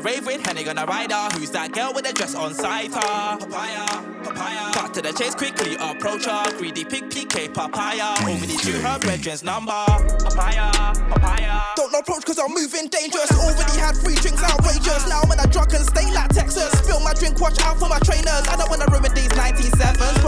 Papaya. 0.01 0.21
Drunk 0.21 0.25
and 0.25 0.25
a 0.25 0.25
rave 0.25 0.25
with 0.25 0.45
Henny 0.45 0.69
on 0.69 0.77
a 0.77 0.85
rider. 0.85 1.37
Who's 1.37 1.51
that 1.51 1.71
girl 1.71 1.93
with 1.93 2.05
the 2.05 2.13
dress 2.13 2.35
on 2.35 2.53
side? 2.53 2.91
Papaya, 2.91 3.85
papaya. 4.23 4.73
Cut 4.73 4.93
to 4.95 5.01
the 5.01 5.13
chase 5.13 5.35
quickly, 5.35 5.75
approach 5.75 6.25
her. 6.25 6.57
Greedy 6.57 6.85
pig 6.85 7.09
PK 7.09 7.53
papaya. 7.53 8.15
Already 8.21 8.57
drew 8.57 8.79
her 8.81 8.99
brethren's 8.99 9.43
number. 9.43 9.71
Papaya, 9.71 10.71
papaya. 11.09 11.61
Don't 11.75 11.93
approach 11.93 12.25
cause 12.25 12.39
I'm 12.39 12.53
moving 12.53 12.87
dangerous. 12.87 13.31
Already 13.31 13.79
had 13.79 13.95
three 13.97 14.15
drinks 14.15 14.43
outrageous. 14.43 15.07
Now 15.07 15.21
I'm 15.23 15.31
in 15.31 15.39
a 15.39 15.47
drunken 15.47 15.83
state 15.83 16.13
like 16.13 16.29
Texas. 16.29 16.71
Spill 16.79 16.99
my 17.01 17.13
drink, 17.13 17.39
watch 17.39 17.59
out 17.61 17.77
for 17.77 17.89
my 17.89 17.99
trainers. 17.99 18.47
I 18.47 18.55
don't 18.57 18.69
wanna 18.69 18.85
ruin 18.91 19.13
these 19.13 19.29
97s. 19.29 20.20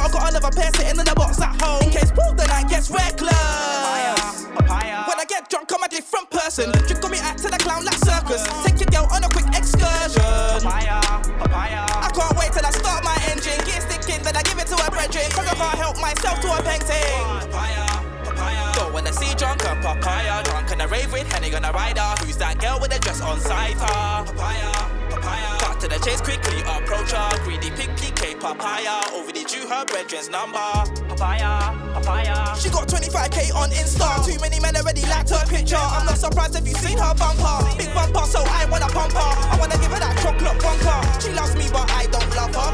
Papaya. 19.84 20.42
Drunk 20.44 20.72
and 20.72 20.82
a 20.82 20.88
rave 20.88 21.12
with 21.12 21.28
Henny 21.32 21.54
on 21.54 21.66
a 21.66 21.72
rider. 21.72 22.08
Who's 22.24 22.38
that 22.38 22.58
girl 22.60 22.80
with 22.80 22.92
the 22.92 23.00
dress 23.00 23.22
on 23.22 23.40
side? 23.40 23.76
Papaya, 23.76 24.72
papaya. 25.12 25.60
Cut 25.60 25.80
to 25.82 25.88
the 25.88 26.00
chase 26.00 26.22
quickly, 26.22 26.64
approach 26.64 27.12
her. 27.12 27.30
Greedy 27.44 27.70
pig 27.72 27.92
PK 28.00 28.40
papaya. 28.40 29.04
Already 29.12 29.44
drew 29.44 29.68
her 29.68 29.84
brethren's 29.86 30.30
number. 30.30 30.72
Papaya, 31.12 31.76
papaya. 31.94 32.56
She 32.56 32.70
got 32.70 32.88
25k 32.88 33.54
on 33.54 33.70
Insta. 33.72 34.24
Too 34.26 34.40
many 34.40 34.60
men 34.60 34.76
already 34.78 35.04
liked 35.12 35.30
her 35.30 35.46
picture. 35.46 35.76
I'm 35.76 36.06
not 36.06 36.18
surprised 36.18 36.56
if 36.56 36.66
you 36.66 36.76
seen 36.76 36.98
her 36.98 37.14
bumper. 37.14 37.60
Big 37.78 37.94
bumper, 37.94 38.26
so 38.26 38.40
I 38.40 38.66
wanna 38.72 38.88
pump 38.88 39.12
her. 39.12 39.32
I 39.52 39.58
wanna 39.60 39.78
give 39.78 39.92
her 39.92 40.00
that 40.00 40.16
chocolate 40.24 40.60
bunker. 40.64 41.00
She 41.20 41.36
loves 41.36 41.56
me, 41.56 41.68
but 41.70 41.92
I 41.92 42.08
don't 42.08 42.32
love 42.36 42.56
her. 42.56 42.74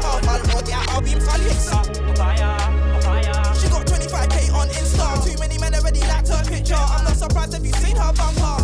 I'll 0.92 1.00
be 1.00 1.14
Papaya, 1.14 1.70
papaya. 2.06 2.79
Picture. 6.70 6.94
I'm 6.94 7.04
not 7.04 7.16
surprised 7.16 7.54
if 7.54 7.64
you 7.64 7.72
seen 7.72 7.96
her 7.96 8.12
bumper, 8.12 8.59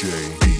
DJ 0.00 0.59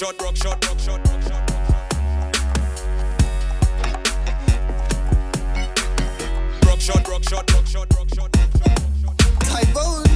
shot, 0.00 0.16
broke 0.16 0.36
shot, 0.36 0.58
broke 0.62 0.78
shot, 0.78 1.04
broke 1.04 1.22
shot. 1.22 1.46
Broke 6.62 6.80
shot, 6.80 7.04
broke 7.04 7.28
shot, 7.28 7.46
broke 7.46 7.66
shot, 7.66 7.88
broke 7.90 8.08
shot. 8.14 8.32
Typhoon. 9.40 10.06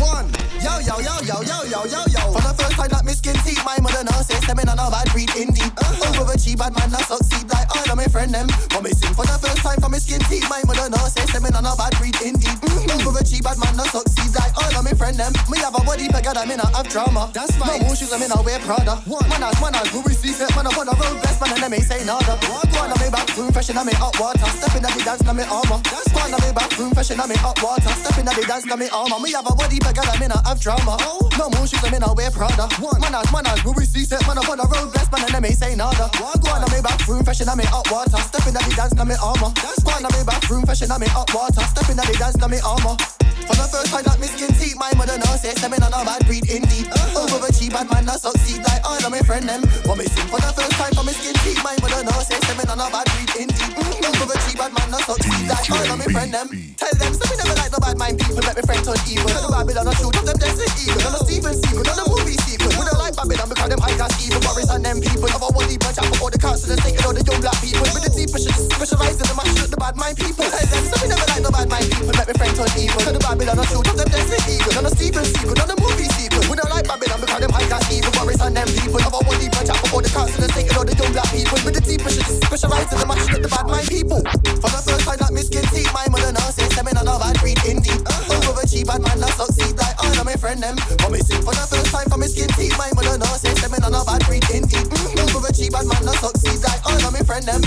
One. 0.00 0.47
Yo, 0.58 0.74
yo, 0.82 0.98
yo, 0.98 1.14
yo, 1.22 1.42
yo, 1.42 1.58
yo, 1.70 1.80
yo, 1.86 2.00
yo. 2.10 2.22
For 2.34 2.42
the 2.42 2.54
first 2.58 2.74
time 2.74 2.90
that 2.90 3.04
me 3.04 3.12
skin 3.12 3.34
teeth, 3.46 3.62
my 3.64 3.78
mother 3.78 4.02
now 4.02 4.18
says 4.26 4.42
in 4.42 4.68
on 4.68 4.78
a 4.78 4.90
bad 4.90 5.06
breed 5.14 5.30
indeed. 5.38 5.70
Overachieve, 6.18 6.58
bad 6.58 6.74
man, 6.74 6.90
I 6.90 7.02
succeed 7.06 7.46
like 7.46 7.70
all 7.70 7.86
of 7.86 7.96
my 7.96 8.10
friend 8.10 8.34
them. 8.34 8.50
When 8.74 8.82
me 8.82 8.90
sing 8.90 9.14
for 9.14 9.22
the 9.22 9.38
first 9.38 9.62
time 9.62 9.78
for 9.78 9.88
me 9.88 10.02
skin 10.02 10.18
teeth, 10.26 10.50
my 10.50 10.58
mother 10.66 10.90
now 10.90 11.06
says 11.06 11.30
in 11.30 11.54
on 11.54 11.62
a 11.62 11.72
bad 11.78 11.94
breed 12.02 12.18
indeed. 12.18 12.58
Overachieve, 13.06 13.46
bad 13.46 13.58
man, 13.62 13.78
I 13.78 13.86
succeed 13.86 14.34
like 14.34 14.50
all 14.58 14.74
of 14.74 14.82
my 14.82 14.94
friend 14.98 15.14
them. 15.14 15.30
Me 15.46 15.62
have 15.62 15.78
a 15.78 15.82
body 15.86 16.10
bigger 16.10 16.34
than 16.34 16.48
me 16.50 16.56
not 16.58 16.74
have 16.74 16.88
drama. 16.90 17.30
That's 17.30 17.54
fine. 17.54 17.86
No 17.86 17.94
shoes, 17.94 18.10
I'm 18.10 18.22
in 18.22 18.34
a 18.34 18.42
wear 18.42 18.58
Prada. 18.66 18.98
Man, 19.06 19.42
as 19.42 19.54
man, 19.62 19.78
as 19.78 19.88
who 19.94 20.02
we 20.02 20.12
see 20.12 20.34
set, 20.34 20.50
man, 20.58 20.66
up 20.66 20.74
on 20.74 20.90
the 20.90 20.94
road, 20.98 21.22
best 21.22 21.38
man, 21.38 21.54
and 21.54 21.62
them 21.62 21.74
ain't 21.74 21.86
say 21.86 22.02
nada. 22.02 22.34
Go 22.42 22.58
on, 22.82 22.90
I'm 22.90 22.98
in 22.98 23.10
back 23.14 23.30
room, 23.38 23.54
fresh 23.54 23.70
in 23.70 23.78
me 23.78 23.94
hot 23.94 24.18
water. 24.18 24.50
Step 24.58 24.74
in 24.74 24.82
the 24.82 24.90
dance, 25.06 25.22
now 25.22 25.32
me 25.32 25.46
armor. 25.46 25.78
That's 25.86 26.10
fine, 26.10 26.34
I'm 26.34 26.42
in 26.42 26.54
back 26.54 26.74
room, 26.78 26.90
fresh 26.90 27.14
in 27.14 27.22
me 27.22 27.36
hot 27.38 27.62
water. 27.62 27.94
Step 28.02 28.18
in 28.18 28.26
the 28.26 28.34
dance, 28.42 28.66
now 28.66 28.76
me 28.76 28.90
armor. 28.90 29.22
Me 29.22 29.30
have 29.32 29.46
a 29.46 29.54
body 29.54 29.78
bigger 29.78 30.02
than 30.02 30.18
me 30.18 30.26
not 30.26 30.42
have 30.46 30.57
drama. 30.58 30.98
No 31.38 31.48
more 31.50 31.66
shoes, 31.66 31.82
I'm 31.82 31.94
in 31.94 32.02
a 32.02 32.12
wear 32.12 32.30
Prada. 32.30 32.68
Man, 33.00 33.14
as 33.14 33.32
man, 33.32 33.46
as 33.46 33.60
who 33.60 33.72
we 33.72 33.84
see 33.84 34.04
set, 34.04 34.26
man, 34.26 34.38
up 34.38 34.48
on 34.48 34.58
the 34.58 34.66
road, 34.66 34.92
best 34.92 35.10
man, 35.12 35.22
and 35.22 35.34
them 35.34 35.44
ain't 35.44 35.56
say 35.56 35.74
nada. 35.74 36.10
Go 36.18 36.50
on, 36.50 36.62
I'm 36.62 36.74
in 36.74 36.82
back 36.82 37.06
room, 37.06 37.24
fresh 37.24 37.40
in 37.40 37.48
hot 37.48 37.90
water. 37.90 38.18
Step 38.18 38.46
in 38.46 38.54
the 38.54 38.74
dance, 38.76 38.94
now 38.94 39.04
me 39.04 39.14
armor. 39.22 39.52
That's 39.54 39.82
fine, 39.82 40.04
I'm 40.04 40.14
in 40.18 40.26
back 40.26 40.48
room, 40.50 40.64
fresh 40.66 40.82
in 40.82 40.90
hot 40.90 41.32
water. 41.34 41.60
Step 41.60 41.88
in 41.90 41.96
the 41.96 42.16
dance, 42.18 42.36
now 42.36 42.48
me 42.48 42.58
armor. 42.60 43.17
For 43.48 43.56
the 43.56 43.64
first 43.64 43.88
time 43.88 44.04
that 44.04 44.20
me 44.20 44.28
skin 44.28 44.52
teeth, 44.60 44.76
my 44.76 44.92
mother 44.92 45.16
now 45.16 45.32
says 45.40 45.56
them 45.56 45.72
in 45.72 45.80
on 45.80 45.96
a 45.96 46.04
bad 46.04 46.20
breed 46.28 46.44
indeed. 46.52 46.92
Overachieve, 47.16 47.72
bad 47.72 47.88
man, 47.88 48.04
I 48.04 48.20
succeed 48.20 48.60
like 48.60 48.84
all 48.84 49.00
of 49.00 49.08
my 49.08 49.24
friend 49.24 49.48
them. 49.48 49.64
When 49.88 49.96
me 49.96 50.04
sing 50.04 50.28
for 50.28 50.36
the 50.36 50.52
first 50.52 50.76
time 50.76 50.92
for 50.92 51.00
me 51.00 51.16
skin 51.16 51.32
teeth, 51.40 51.64
my 51.64 51.72
mother 51.80 52.04
now 52.04 52.20
says 52.20 52.44
them 52.44 52.60
in 52.60 52.68
on 52.68 52.76
a 52.76 52.92
bad 52.92 53.08
breed 53.08 53.48
indeed. 53.48 53.72
Overachieve, 54.04 54.60
bad 54.60 54.72
man, 54.76 54.92
I 54.92 55.00
succeed 55.00 55.48
like 55.48 55.64
all 55.72 55.88
of 55.88 55.96
my 55.96 56.08
friend 56.12 56.28
them. 56.28 56.48
Tell 56.76 56.92
them, 57.00 57.12
so 57.16 57.24
me 57.24 57.34
never 57.40 57.56
like 57.56 57.72
no 57.72 57.80
bad 57.80 57.96
mind 57.96 58.20
people, 58.20 58.44
let 58.44 58.52
me 58.52 58.62
friend 58.68 58.84
turn 58.84 59.00
evil. 59.08 59.32
Tell 59.32 59.40
the 59.40 59.48
Babylon, 59.48 59.88
I 59.88 59.92
shoot 59.96 60.12
up 60.12 60.24
them 60.28 60.36
desert 60.36 60.72
eagle. 60.76 61.00
Tell 61.00 61.14
the 61.16 61.20
Steven 61.24 61.54
Seagal, 61.56 61.84
tell 61.88 61.96
the 61.96 62.04
movie 62.04 62.36
sequel. 62.44 62.72
We 62.76 62.84
don't 62.84 63.00
like 63.00 63.16
Babylon 63.16 63.48
because 63.48 63.70
them 63.72 63.80
high 63.80 63.96
class 63.96 64.12
evil. 64.20 64.44
Boris 64.44 64.68
and 64.68 64.84
them 64.84 65.00
people. 65.00 65.28
Have 65.32 65.40
a 65.40 65.48
one 65.56 65.64
deep 65.72 65.80
bunch 65.80 65.96
for 65.96 66.20
all 66.20 66.28
the 66.28 66.36
council 66.36 66.68
and 66.68 66.80
taking 66.84 67.00
all 67.08 67.16
the 67.16 67.24
young 67.24 67.40
black 67.40 67.56
people. 67.64 67.88
With 67.96 68.04
the 68.04 68.12
deep 68.12 68.28
specialize 68.28 69.16
in 69.16 69.26
the 69.26 69.34
match 69.34 69.56
with 69.56 69.72
the 69.72 69.80
bad 69.80 69.96
mind 69.96 70.20
people. 70.20 70.44
Tell 70.44 70.68
them, 70.68 70.84
so 70.84 70.96
me 71.00 71.06
never 71.08 71.26
like 71.26 71.42
no 71.42 71.50
bad 71.50 71.68
mind 71.72 71.88
people, 71.88 72.12
let 72.12 72.28
me 72.28 72.34
friend 72.36 72.52
turn 72.52 72.70
evil. 72.76 73.00
Tell 73.00 73.14
the 73.16 73.22
Babylon, 73.38 73.62
I 73.62 73.70
shoot 73.70 73.86
up 73.86 73.94
them 73.94 74.10
desert 74.10 74.50
eagle. 74.50 74.72
Tell 74.74 74.82
the 74.82 74.90
Steven 74.98 75.22
Seagal, 75.22 75.54
tell 75.54 75.70
the 75.70 75.78
movie 75.78 76.10
sequel. 76.10 76.42
We 76.50 76.58
don't 76.58 76.74
like 76.74 76.90
Babylon 76.90 77.22
because 77.22 77.38
them 77.38 77.54
high 77.54 77.70
class 77.70 77.86
evil. 77.86 78.10
Boris 78.18 78.42
and 78.42 78.50
them 78.50 78.66
people. 78.66 78.98
A 78.98 79.08
one 79.14 79.38
deep 79.38 79.54
bunch 79.54 79.70
out 79.70 79.78
for 79.78 79.94
all 79.94 80.02
the 80.02 80.10
council 80.10 80.42
and 80.42 80.50
taking 80.50 80.74
all 80.74 80.82
the 80.82 80.90
young 80.98 81.14
black 81.14 81.30
people. 81.30 81.54
With 81.62 81.78
the 81.78 81.82
deep 81.86 82.02
specialize 82.02 82.90
in 82.90 82.98
the 82.98 83.06
match 83.06 83.30
with 83.30 83.46
the 83.46 83.50
bad 83.54 83.70
mind 83.70 83.86
people. 83.86 84.26
For 84.58 84.70
the 84.74 84.80
first 84.82 85.06
time 85.06 85.22
that 85.22 85.30
me 85.30 85.46
skin 85.46 85.62
teeth, 85.70 85.86
my 85.94 86.10
mother 86.10 86.34
now 86.34 86.50
says 86.50 86.74
them 86.74 86.90
in 86.90 86.98
on 86.98 87.06
a 87.06 87.14
bad 87.14 87.38
breed 87.38 87.62
indeed. 87.62 88.02
Uh-huh. 88.02 88.50
Overachieve, 88.50 88.90
bad 88.90 89.06
man, 89.06 89.22
I 89.22 89.30
succeed 89.30 89.78
like 89.78 89.94
all 90.02 90.18
of 90.18 90.26
my 90.26 90.34
friend 90.34 90.58
them. 90.58 90.74
When 91.06 91.14
me 91.14 91.22
sing 91.22 91.38
for 91.46 91.54
the 91.54 91.62
first 91.62 91.94
time 91.94 92.10
for 92.10 92.18
me 92.18 92.26
skin 92.26 92.50
teeth, 92.58 92.74
my 92.74 92.90
mother 92.98 93.22
now 93.22 93.38
says 93.38 93.54
them 93.62 93.70
in 93.70 93.86
on 93.86 93.94
a 93.94 94.02
bad 94.02 94.26
breed 94.26 94.42
indeed. 94.50 94.82
Mm-hmm. 94.82 95.30
Overachieve, 95.30 95.70
bad 95.70 95.86
man, 95.86 96.10
I 96.10 96.14
succeed 96.18 96.58
like 96.66 96.82
all 96.82 96.98
of 96.98 97.14
my 97.14 97.22
friend 97.22 97.46
them. 97.46 97.62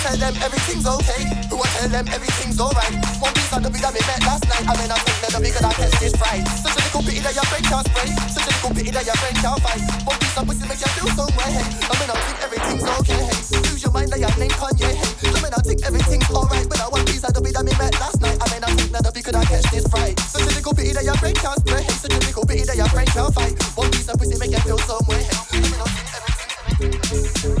Tell 0.00 0.16
them 0.16 0.32
everything's 0.40 0.88
okay? 0.88 1.28
Who 1.52 1.60
I 1.60 1.68
tell 1.76 1.88
them 1.92 2.08
everything's 2.08 2.56
alright? 2.56 2.96
One 3.20 3.36
piece 3.36 3.52
of 3.52 3.60
the 3.60 3.68
beat 3.68 3.84
that 3.84 3.92
me 3.92 4.00
met 4.08 4.24
last 4.24 4.48
night. 4.48 4.64
I 4.64 4.72
mean, 4.80 4.88
I 4.88 4.96
think 4.96 5.28
that 5.28 5.36
bigger 5.44 5.60
that 5.60 5.76
test 5.76 6.00
is 6.00 6.16
fried. 6.16 6.40
Such 6.56 6.72
a 6.72 6.80
little 6.88 7.04
pity 7.04 7.20
that 7.20 7.36
your 7.36 7.44
friend 7.52 7.64
can't 7.68 7.84
spray. 7.84 8.08
Such 8.32 8.48
a 8.48 8.52
little 8.56 8.72
pity 8.72 8.90
that 8.96 9.04
your 9.04 9.18
friend 9.20 9.36
can't 9.36 9.60
fight. 9.60 9.84
One 10.08 10.16
piece 10.16 10.36
of 10.40 10.44
pussy 10.48 10.64
makes 10.64 10.80
you 10.80 10.92
feel 10.96 11.08
so 11.12 11.24
way. 11.36 11.52
I 11.52 11.92
mean, 12.00 12.08
I 12.08 12.16
think 12.16 12.38
everything's 12.40 12.86
okay. 12.96 13.22
Use 13.68 13.82
your 13.84 13.92
mind 13.92 14.08
that 14.08 14.20
your 14.24 14.32
name 14.40 14.56
Kanye. 14.56 14.88
I 14.88 15.38
mean, 15.44 15.52
I 15.52 15.60
think 15.68 15.84
everything's 15.84 16.30
alright. 16.32 16.64
But 16.64 16.80
I 16.80 16.88
one 16.88 17.04
piece 17.04 17.24
of 17.28 17.36
the 17.36 17.40
beat 17.44 17.54
that 17.60 17.64
me 17.68 17.72
met 17.76 17.92
last 18.00 18.24
night. 18.24 18.40
I 18.40 18.46
mean, 18.56 18.64
I 18.64 18.72
think 18.72 18.96
that 18.96 19.04
bigger 19.12 19.36
that 19.36 19.44
catch 19.52 19.68
this 19.68 19.84
fried. 19.92 20.16
Such 20.16 20.48
a 20.48 20.52
little 20.56 20.72
pity 20.72 20.96
that 20.96 21.04
your 21.04 21.16
friend 21.20 21.36
can't 21.36 21.60
spray. 21.60 21.84
Such 22.00 22.16
a 22.16 22.20
little 22.24 22.48
pity 22.48 22.64
that 22.64 22.76
your 22.80 22.88
friend 22.88 23.08
can't 23.12 23.32
fight. 23.36 23.52
One 23.76 23.92
piece 23.92 24.08
of 24.08 24.16
pussy 24.16 24.40
make 24.40 24.48
you 24.48 24.64
feel 24.64 24.80
so 24.80 24.96
way. 25.12 25.20
I 25.28 25.60
mean, 25.60 25.76
I 25.76 25.84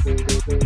think 0.00 0.39
Man 0.50 0.60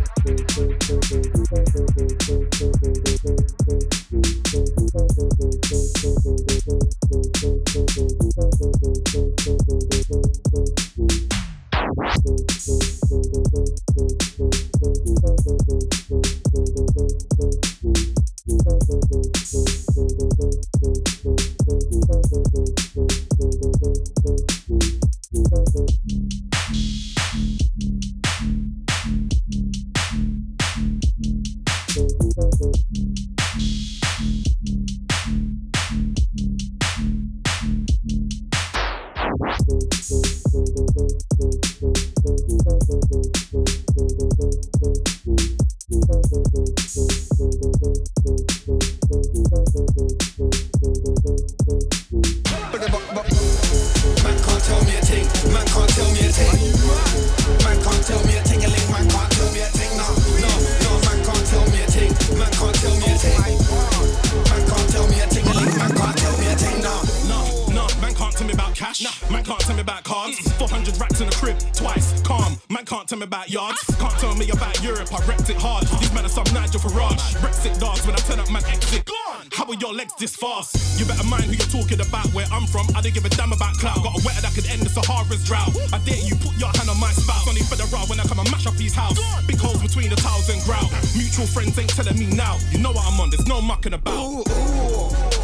you 86.27 86.37
put 86.37 86.57
your 86.59 86.73
hand 86.75 86.89
on 86.89 86.99
my 87.01 87.13
spout. 87.13 87.47
Only 87.49 87.63
for 87.63 87.77
the 87.77 87.85
raw 87.93 88.05
when 88.07 88.21
I 88.21 88.25
come 88.25 88.39
and 88.39 88.51
mash 88.51 88.67
up 88.67 88.75
his 88.75 88.95
house. 88.95 89.19
Big 89.47 89.59
holes 89.59 89.81
between 89.83 90.11
the 90.11 90.17
tiles 90.17 90.49
and 90.49 90.61
grout. 90.63 90.91
Mutual 91.17 91.47
friends 91.47 91.79
ain't 91.79 91.91
telling 91.91 92.19
me 92.19 92.27
now. 92.27 92.59
You 92.71 92.79
know 92.79 92.93
what 92.93 93.07
I'm 93.07 93.21
on. 93.21 93.31
There's 93.31 93.47
no 93.47 93.61
mucking 93.61 93.95
about. 93.95 94.15
Ooh, 94.15 94.45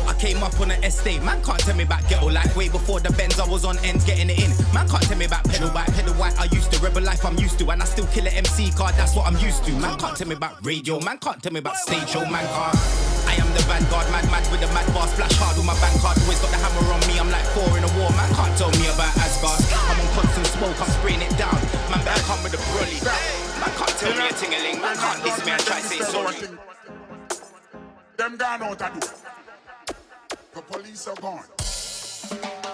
I 0.08 0.14
came 0.18 0.42
up 0.42 0.58
on 0.60 0.70
an 0.70 0.82
estate, 0.84 1.22
man 1.22 1.42
can't 1.42 1.58
tell 1.60 1.76
me 1.76 1.84
about 1.84 2.06
ghetto 2.08 2.28
life. 2.28 2.56
Way 2.56 2.68
before 2.68 3.00
the 3.00 3.12
Benz, 3.12 3.38
I 3.38 3.46
was 3.48 3.64
on 3.64 3.78
ends 3.78 4.04
getting 4.04 4.30
it 4.30 4.38
in. 4.38 4.50
Man 4.74 4.88
can't 4.88 5.02
tell 5.02 5.16
me 5.16 5.24
about 5.24 5.44
pedal 5.44 5.70
bike, 5.70 5.92
pedal 5.94 6.14
white. 6.14 6.38
I 6.38 6.44
used 6.52 6.72
to 6.72 6.78
rebel 6.80 7.02
life, 7.02 7.24
I'm 7.24 7.38
used 7.38 7.58
to, 7.60 7.70
and 7.70 7.80
I 7.80 7.84
still 7.84 8.06
kill 8.08 8.26
an 8.26 8.34
MC 8.34 8.70
card. 8.72 8.94
That's 8.96 9.14
what 9.14 9.26
I'm 9.26 9.36
used 9.38 9.64
to. 9.64 9.72
Man 9.72 9.98
can't 9.98 10.16
tell 10.16 10.28
me 10.28 10.34
about 10.34 10.64
radio, 10.64 11.00
man 11.00 11.18
can't 11.18 11.42
tell 11.42 11.52
me 11.52 11.60
about 11.60 11.76
stage 11.76 12.08
show, 12.08 12.24
man 12.26 12.46
can't. 12.46 12.76
I 13.30 13.38
am 13.38 13.46
the 13.54 13.62
vanguard, 13.70 14.10
mad 14.10 14.26
mad 14.30 14.42
with 14.50 14.60
the 14.60 14.66
mad 14.74 14.86
bar, 14.92 15.06
splash 15.06 15.36
hard 15.38 15.56
with 15.56 15.66
my 15.66 15.78
bank 15.78 15.94
card. 16.02 16.18
Always 16.26 16.40
got 16.40 16.50
the 16.50 16.58
hammer 16.58 16.84
on 16.90 17.00
me, 17.06 17.14
I'm 17.20 17.30
like 17.30 17.46
Thor 17.54 17.70
in 17.78 17.84
a 17.84 17.90
war. 18.00 18.10
Man 18.18 18.30
can't 18.34 18.54
tell 18.58 18.72
me 18.74 18.90
about 18.90 19.14
Asgard. 19.22 19.60
I'm 19.70 19.99
constant 20.14 20.46
smoke, 20.46 20.80
I'm 20.80 20.90
spraying 20.98 21.22
it 21.22 21.36
down. 21.38 21.54
Man 21.90 22.04
better 22.04 22.22
come 22.22 22.42
with 22.42 22.54
a 22.54 22.58
brolly. 22.70 23.00
Man 23.04 23.70
can't 23.76 23.96
tell 23.98 24.16
me 24.16 24.28
a 24.28 24.32
ting-a-ling, 24.32 24.80
man 24.80 24.96
can't 24.96 25.24
diss 25.24 25.44
me 25.44 25.52
and 25.52 25.62
try 25.62 25.80
say 25.80 25.98
sorry. 26.00 26.36
Them 28.16 28.36
gone 28.36 28.62
out 28.62 28.82
of 28.82 29.00
do. 29.00 29.08
The 30.54 30.62
police 30.62 31.06
are 31.08 31.16
gone. 31.16 32.69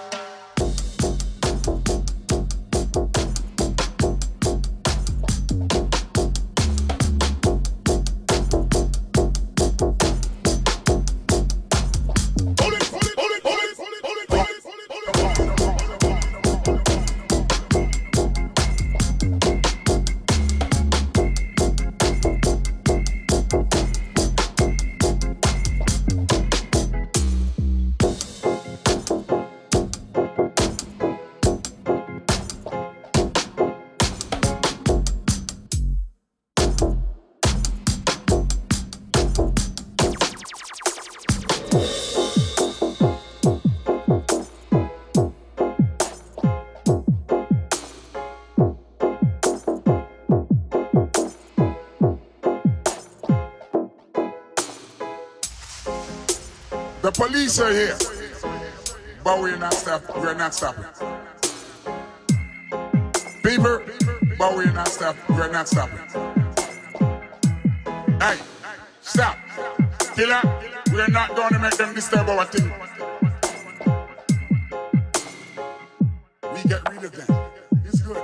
The 57.57 57.73
here. 57.73 57.97
But 59.23 59.41
we're 59.41 59.57
not 59.57 59.73
stop 59.73 60.03
we're 60.17 60.35
not 60.35 60.53
stopping. 60.53 60.85
People, 63.41 63.81
but 64.37 64.55
we're 64.55 64.71
not 64.71 64.87
stop 64.87 65.15
we're 65.27 65.51
not 65.51 65.67
stopping. 65.67 65.97
Hey, 68.21 68.37
stop. 69.01 69.37
Killer, 70.15 70.41
we're 70.91 71.07
not 71.07 71.35
gonna 71.35 71.57
make 71.57 71.75
them 71.77 71.95
disturb 71.95 72.29
our 72.29 72.45
thing. 72.45 72.71
We 76.53 76.61
get 76.69 76.87
rid 76.91 77.05
of 77.05 77.11
them. 77.11 77.27
It's 77.85 78.01
good. 78.01 78.21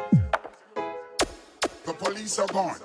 The 1.86 1.94
police 1.94 2.38
are 2.38 2.48
gone. 2.54 2.78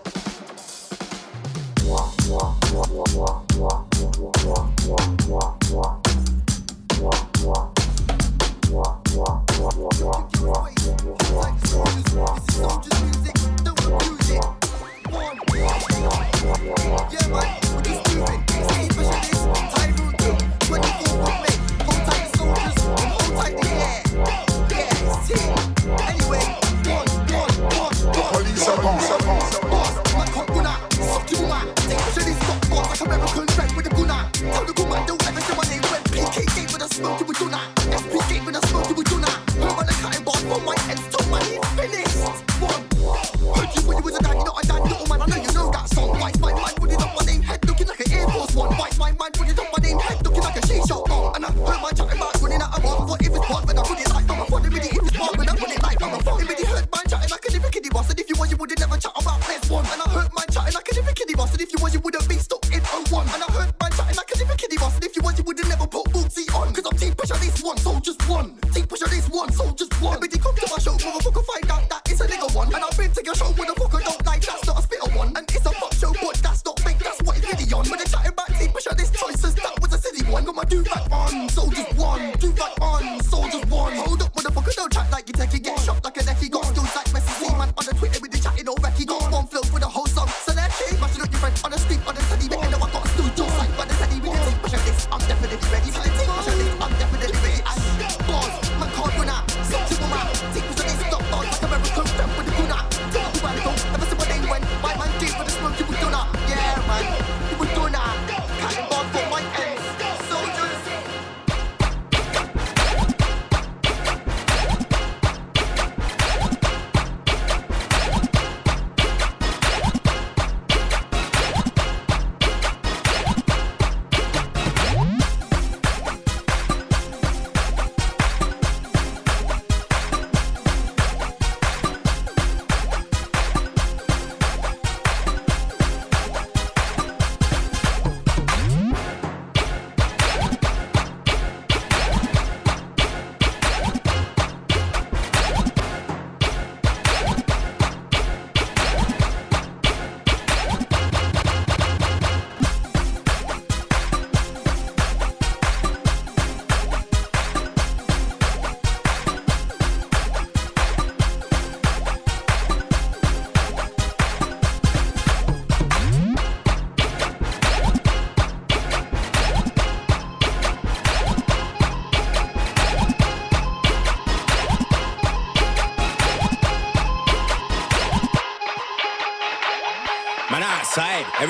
The 10.08 10.67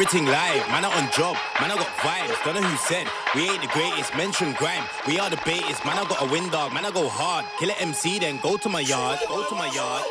Live, 0.09 0.25
man, 0.73 0.87
I 0.87 0.89
on 0.97 1.13
job, 1.13 1.37
man, 1.61 1.71
I 1.71 1.77
got 1.77 1.87
vibes. 2.01 2.43
Don't 2.43 2.55
know 2.55 2.63
who 2.63 2.77
said 2.79 3.07
we 3.35 3.51
ain't 3.51 3.61
the 3.61 3.69
greatest. 3.69 4.17
Mention 4.17 4.55
grime, 4.55 4.83
we 5.07 5.21
are 5.21 5.29
the 5.29 5.37
baitest. 5.45 5.85
Man, 5.85 5.99
I 5.99 6.09
got 6.09 6.23
a 6.23 6.33
win 6.33 6.49
dog, 6.49 6.73
man, 6.73 6.87
I 6.87 6.91
go 6.91 7.11
hard. 7.11 7.45
Kill 7.59 7.69
it 7.69 7.77
MC, 7.79 8.19
then 8.19 8.41
go 8.43 8.57
to 8.57 8.71
my 8.71 8.81
yard, 8.81 9.19
go 9.29 9.47
to 9.47 9.55
my 9.55 9.67
yard. 9.67 10.03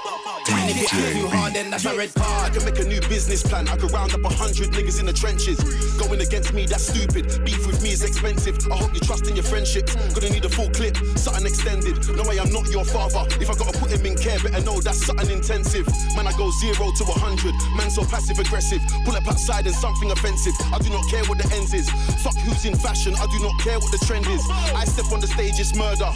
And 0.50 0.70
if 0.70 0.94
you 0.94 1.00
act 1.02 1.18
too 1.18 1.28
hard, 1.28 1.54
then 1.54 1.72
that's 1.72 1.86
a 1.86 1.98
red 1.98 2.14
card. 2.14 2.52
I 2.52 2.54
can 2.54 2.64
make 2.64 2.78
a 2.78 2.84
new 2.84 3.02
business 3.10 3.42
plan. 3.42 3.68
I 3.68 3.76
could 3.76 3.92
round 3.92 4.14
up 4.14 4.24
a 4.24 4.30
hundred 4.30 4.70
niggas 4.70 5.00
in 5.00 5.08
the 5.08 5.14
trenches. 5.14 5.58
Going 5.98 6.22
against 6.22 6.54
me, 6.54 6.68
that's 6.68 6.88
stupid. 6.94 7.44
Beef 7.44 7.66
with 7.66 7.82
me 7.82 7.90
is 7.90 8.04
expensive. 8.04 8.56
I 8.72 8.78
hope 8.78 8.94
you 8.94 9.00
trust 9.00 9.28
in 9.28 9.36
your 9.36 9.46
friendship. 9.46 9.90
Gonna 10.14 10.30
need 10.30 10.46
a 10.46 10.50
full 10.50 10.70
clip, 10.70 10.96
something 11.18 11.46
extended. 11.46 11.98
No 12.16 12.22
way, 12.30 12.40
I'm 12.40 12.54
not 12.54 12.70
your 12.70 12.86
father. 12.86 13.26
If 13.42 13.50
I 13.50 13.56
gotta 13.56 13.76
put 13.78 13.90
him 13.90 14.06
in 14.06 14.16
care, 14.16 14.38
better 14.40 14.62
know 14.62 14.80
that's 14.80 15.04
something 15.04 15.30
intensive. 15.32 15.88
Man, 16.16 16.28
I 16.28 16.38
go 16.38 16.52
zero 16.62 16.94
to 16.94 17.04
a 17.04 17.18
hundred. 17.18 17.57
Man, 17.76 17.90
so 17.90 18.04
passive 18.04 18.40
aggressive. 18.40 18.82
Pull 19.06 19.16
up 19.16 19.28
outside 19.28 19.66
and 19.66 19.76
something 19.76 20.12
offensive. 20.12 20.54
I 20.74 20.80
do 20.80 20.90
not 20.90 21.08
care 21.10 21.24
what 21.26 21.38
the 21.38 21.48
ends 21.56 21.74
is. 21.74 21.90
Fuck 22.24 22.38
who's 22.46 22.66
in 22.66 22.76
fashion. 22.76 23.16
I 23.16 23.26
do 23.28 23.40
not 23.40 23.58
care 23.60 23.80
what 23.80 23.92
the 23.92 24.00
trend 24.06 24.28
is. 24.28 24.44
I 24.76 24.86
step 24.86 25.12
on 25.12 25.20
the 25.20 25.28
stage, 25.28 25.60
it's 25.60 25.76
murder. 25.76 26.10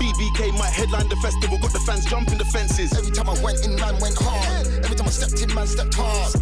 BBK 0.00 0.52
might 0.58 0.72
headline 0.72 1.08
the 1.08 1.16
festival. 1.16 1.58
Got 1.58 1.72
the 1.72 1.80
fans 1.80 2.04
jumping 2.04 2.38
the 2.38 2.44
fences. 2.44 2.92
Every 2.92 3.10
time 3.10 3.28
I 3.28 3.36
went 3.42 3.64
in, 3.64 3.76
man 3.76 3.98
went 4.00 4.16
hard. 4.18 4.66
Every 4.84 4.96
time 4.96 5.06
I 5.06 5.14
stepped 5.14 5.40
in, 5.42 5.54
man 5.54 5.66
stepped 5.66 5.94
hard. 5.94 6.32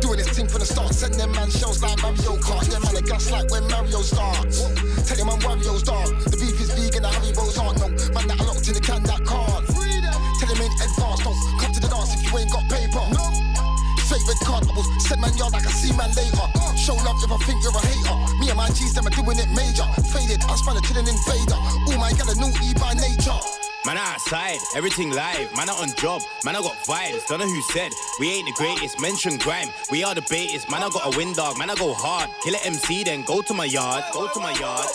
Doing 0.00 0.18
this 0.18 0.30
thing 0.30 0.48
from 0.48 0.60
the 0.60 0.66
start, 0.66 0.94
send 0.94 1.14
them 1.14 1.32
man 1.32 1.50
shells 1.50 1.82
like 1.82 2.00
Mario 2.02 2.36
Kart. 2.38 2.68
Yeah, 2.70 2.80
man, 2.80 2.96
a 2.96 3.02
gas 3.02 3.30
like 3.30 3.50
when 3.50 3.66
Mario 3.68 4.02
starts. 4.02 4.66
Tell 5.06 5.16
them 5.16 5.30
I'm 5.30 5.40
Wario's 5.40 5.82
dark. 5.82 6.10
The 6.24 6.36
beef 6.36 6.60
is 6.60 6.70
vegan, 6.74 7.02
the 7.02 7.08
Haribo's 7.08 7.58
aren't 7.58 7.75
was 15.36 15.52
send 15.52 15.52
man 15.52 15.52
yard 15.52 15.52
like 15.52 15.66
I 15.66 15.70
see 15.70 15.92
man 15.96 16.10
later. 16.16 16.76
Show 16.76 16.94
love 16.94 17.16
if 17.22 17.32
I 17.32 17.38
think 17.44 17.62
you're 17.62 17.72
a 17.72 17.80
hater. 17.80 18.40
Me 18.40 18.48
and 18.48 18.56
my 18.56 18.68
G's, 18.68 18.94
them 18.94 19.06
are 19.06 19.10
doing 19.10 19.38
it 19.38 19.50
major. 19.50 19.86
Faded, 20.12 20.42
I 20.44 20.56
spun 20.56 20.76
a 20.76 20.80
chillin' 20.80 21.08
invader. 21.08 21.54
All 21.54 21.98
my 21.98 22.12
gal 22.12 22.30
are 22.30 22.36
naughty 22.36 22.74
by 22.74 22.94
nature. 22.94 23.40
Man 23.86 23.98
outside, 23.98 24.58
everything 24.74 25.10
live. 25.10 25.54
Man 25.56 25.70
out 25.70 25.80
on 25.80 25.94
job, 25.94 26.20
man 26.44 26.56
I 26.56 26.60
got 26.60 26.74
vibes. 26.82 27.24
Don't 27.28 27.38
know 27.38 27.46
who 27.46 27.62
said 27.70 27.92
we 28.18 28.34
ain't 28.34 28.46
the 28.46 28.52
greatest. 28.52 29.00
Mention 29.00 29.38
grime, 29.38 29.68
we 29.92 30.02
are 30.02 30.12
the 30.12 30.26
baitest. 30.28 30.68
Man 30.68 30.82
I 30.82 30.88
got 30.88 31.14
a 31.14 31.16
win 31.16 31.32
dog, 31.34 31.56
man 31.56 31.70
I 31.70 31.76
go 31.76 31.94
hard. 31.94 32.28
Kill 32.42 32.54
it 32.54 32.66
MC, 32.66 33.04
then 33.04 33.22
go 33.22 33.42
to 33.42 33.54
my 33.54 33.64
yard, 33.64 34.02
go 34.12 34.26
to 34.26 34.40
my 34.40 34.50
yard. 34.58 34.86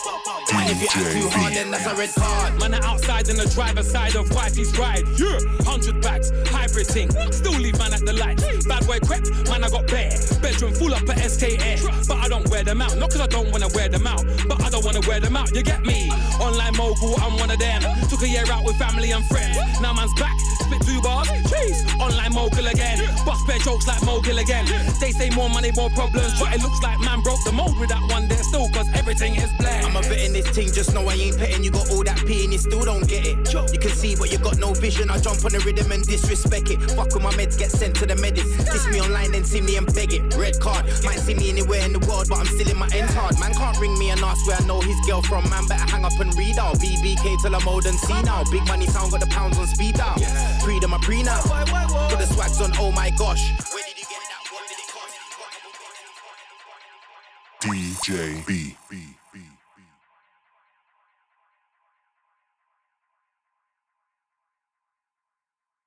And 0.53 0.69
if 0.69 0.81
you 0.81 0.89
act 0.91 1.15
too 1.15 1.29
hard, 1.31 1.53
then 1.53 1.71
that's 1.71 1.85
a 1.85 1.95
red 1.95 2.11
card. 2.13 2.59
Man 2.59 2.73
are 2.73 2.83
outside 2.83 3.29
in 3.29 3.37
the 3.37 3.47
driver's 3.55 3.89
side 3.89 4.15
of 4.15 4.29
wifey's 4.35 4.77
ride. 4.77 5.07
Yeah, 5.17 5.39
hundred 5.63 6.01
bags, 6.01 6.29
hybrid 6.71 6.87
thing. 6.87 7.09
Still 7.31 7.59
leave 7.59 7.77
man 7.77 7.93
at 7.93 8.05
the 8.05 8.13
lights. 8.13 8.65
Bad 8.65 8.85
boy 8.87 8.99
crept, 8.99 9.29
man 9.49 9.63
I 9.63 9.69
got 9.69 9.87
bare. 9.87 10.11
Bedroom 10.41 10.73
full 10.73 10.93
up 10.93 11.07
at 11.09 11.19
SK 11.19 11.59
Air, 11.59 11.77
but 12.07 12.17
I 12.17 12.27
don't 12.27 12.47
wear 12.49 12.63
them 12.63 12.81
out. 12.81 12.97
Not 12.97 13.11
cause 13.11 13.21
I 13.21 13.27
don't 13.27 13.51
wanna 13.51 13.67
wear 13.73 13.89
them 13.89 14.07
out, 14.07 14.23
but 14.47 14.61
I 14.61 14.69
don't 14.69 14.83
wanna 14.85 15.01
wear 15.07 15.19
them 15.19 15.35
out. 15.35 15.53
You 15.53 15.63
get 15.63 15.83
me? 15.85 16.09
Online 16.39 16.75
mogul, 16.77 17.15
I'm 17.21 17.37
one 17.37 17.51
of 17.51 17.59
them. 17.59 17.81
Took 18.09 18.21
a 18.23 18.27
year 18.27 18.45
out 18.51 18.63
with 18.63 18.77
family 18.77 19.11
and 19.11 19.25
friends. 19.25 19.57
Now 19.81 19.93
man's 19.93 20.13
back, 20.19 20.37
spit 20.71 20.87
two 20.87 21.01
bars. 21.01 21.27
Jeez, 21.27 21.99
online 21.99 22.33
mogul 22.33 22.67
again. 22.67 22.99
Bust 23.25 23.45
bare 23.47 23.59
jokes 23.59 23.87
like 23.87 24.03
mogul 24.03 24.37
again. 24.37 24.65
They 24.99 25.11
say 25.11 25.29
more 25.31 25.49
money, 25.49 25.71
more 25.75 25.89
problems, 25.89 26.39
but 26.39 26.53
it 26.53 26.61
looks 26.61 26.81
like 26.81 26.99
man 27.01 27.21
broke 27.21 27.43
the 27.43 27.51
mold 27.51 27.77
with 27.79 27.89
that 27.89 28.01
one 28.11 28.27
there 28.27 28.43
still, 28.43 28.69
cause 28.69 28.87
everything 28.93 29.35
is 29.35 29.51
black. 29.59 29.83
I'm 29.83 29.95
a 29.95 30.01
bit 30.01 30.25
in 30.25 30.33
this 30.33 30.49
thing, 30.49 30.71
just 30.71 30.93
know 30.93 31.07
I 31.07 31.13
ain't 31.13 31.37
petting. 31.37 31.63
You 31.63 31.71
got 31.71 31.89
all 31.91 32.03
that 32.03 32.17
P 32.25 32.43
and 32.43 32.53
you 32.53 32.59
still 32.59 32.85
don't 32.85 33.07
get 33.07 33.25
it. 33.25 33.37
You 33.53 33.79
can 33.79 33.91
see, 33.91 34.15
but 34.15 34.31
you 34.31 34.37
got 34.37 34.57
no 34.57 34.73
vision. 34.73 35.09
I 35.09 35.19
jump 35.19 35.43
on 35.43 35.51
the 35.51 35.59
rhythm 35.59 35.91
and 35.91 36.03
disrespect 36.05 36.69
it. 36.69 36.79
Fuck 36.91 37.13
with 37.13 37.23
my 37.23 37.31
meds, 37.33 37.57
get 37.57 37.71
sent 37.71 37.95
to 37.97 38.05
the 38.05 38.15
medics. 38.15 38.55
Kiss 38.71 38.87
me 38.87 39.01
online, 39.01 39.31
then 39.31 39.43
see 39.43 39.61
me 39.61 39.75
and 39.75 39.87
beg 39.93 40.13
it. 40.13 40.21
Red 40.35 40.59
card, 40.59 40.85
might 41.03 41.19
see 41.19 41.35
me 41.35 41.49
anywhere 41.49 41.83
in 41.85 41.93
the 41.93 42.03
world, 42.07 42.27
but 42.29 42.39
I'm 42.39 42.45
still 42.45 42.69
in 42.69 42.77
my 42.77 42.89
ends 42.93 43.13
hard. 43.13 43.37
Man 43.39 43.53
can't 43.53 43.77
ring 43.79 43.97
me 43.97 44.09
and 44.11 44.21
ask 44.21 44.47
where 44.47 44.57
I 44.57 44.65
know 44.65 44.79
his 44.81 44.99
girl 45.05 45.21
from. 45.21 45.49
Man 45.49 45.67
better 45.67 45.89
hang 45.89 46.05
up 46.05 46.17
and 46.19 46.33
read 46.37 46.57
out. 46.57 46.79
BBK 46.79 47.41
till 47.41 47.55
I'm 47.55 47.67
old 47.67 47.85
and 47.85 47.97
see 47.99 48.21
now. 48.23 48.43
Big 48.51 48.65
money 48.67 48.87
sound 48.87 49.11
got 49.11 49.19
the 49.19 49.27
pounds 49.27 49.57
on 49.57 49.67
speed 49.67 49.99
out. 50.61 50.65
Freedom, 50.65 50.93
I 50.93 50.97
pre 50.99 51.23
now. 51.23 51.41
Got 51.43 52.19
the 52.19 52.25
swags 52.25 52.61
on, 52.61 52.71
oh 52.77 52.91
my 52.91 53.09
gosh. 53.11 53.51
DJ 57.61 58.45
B. 58.45 58.75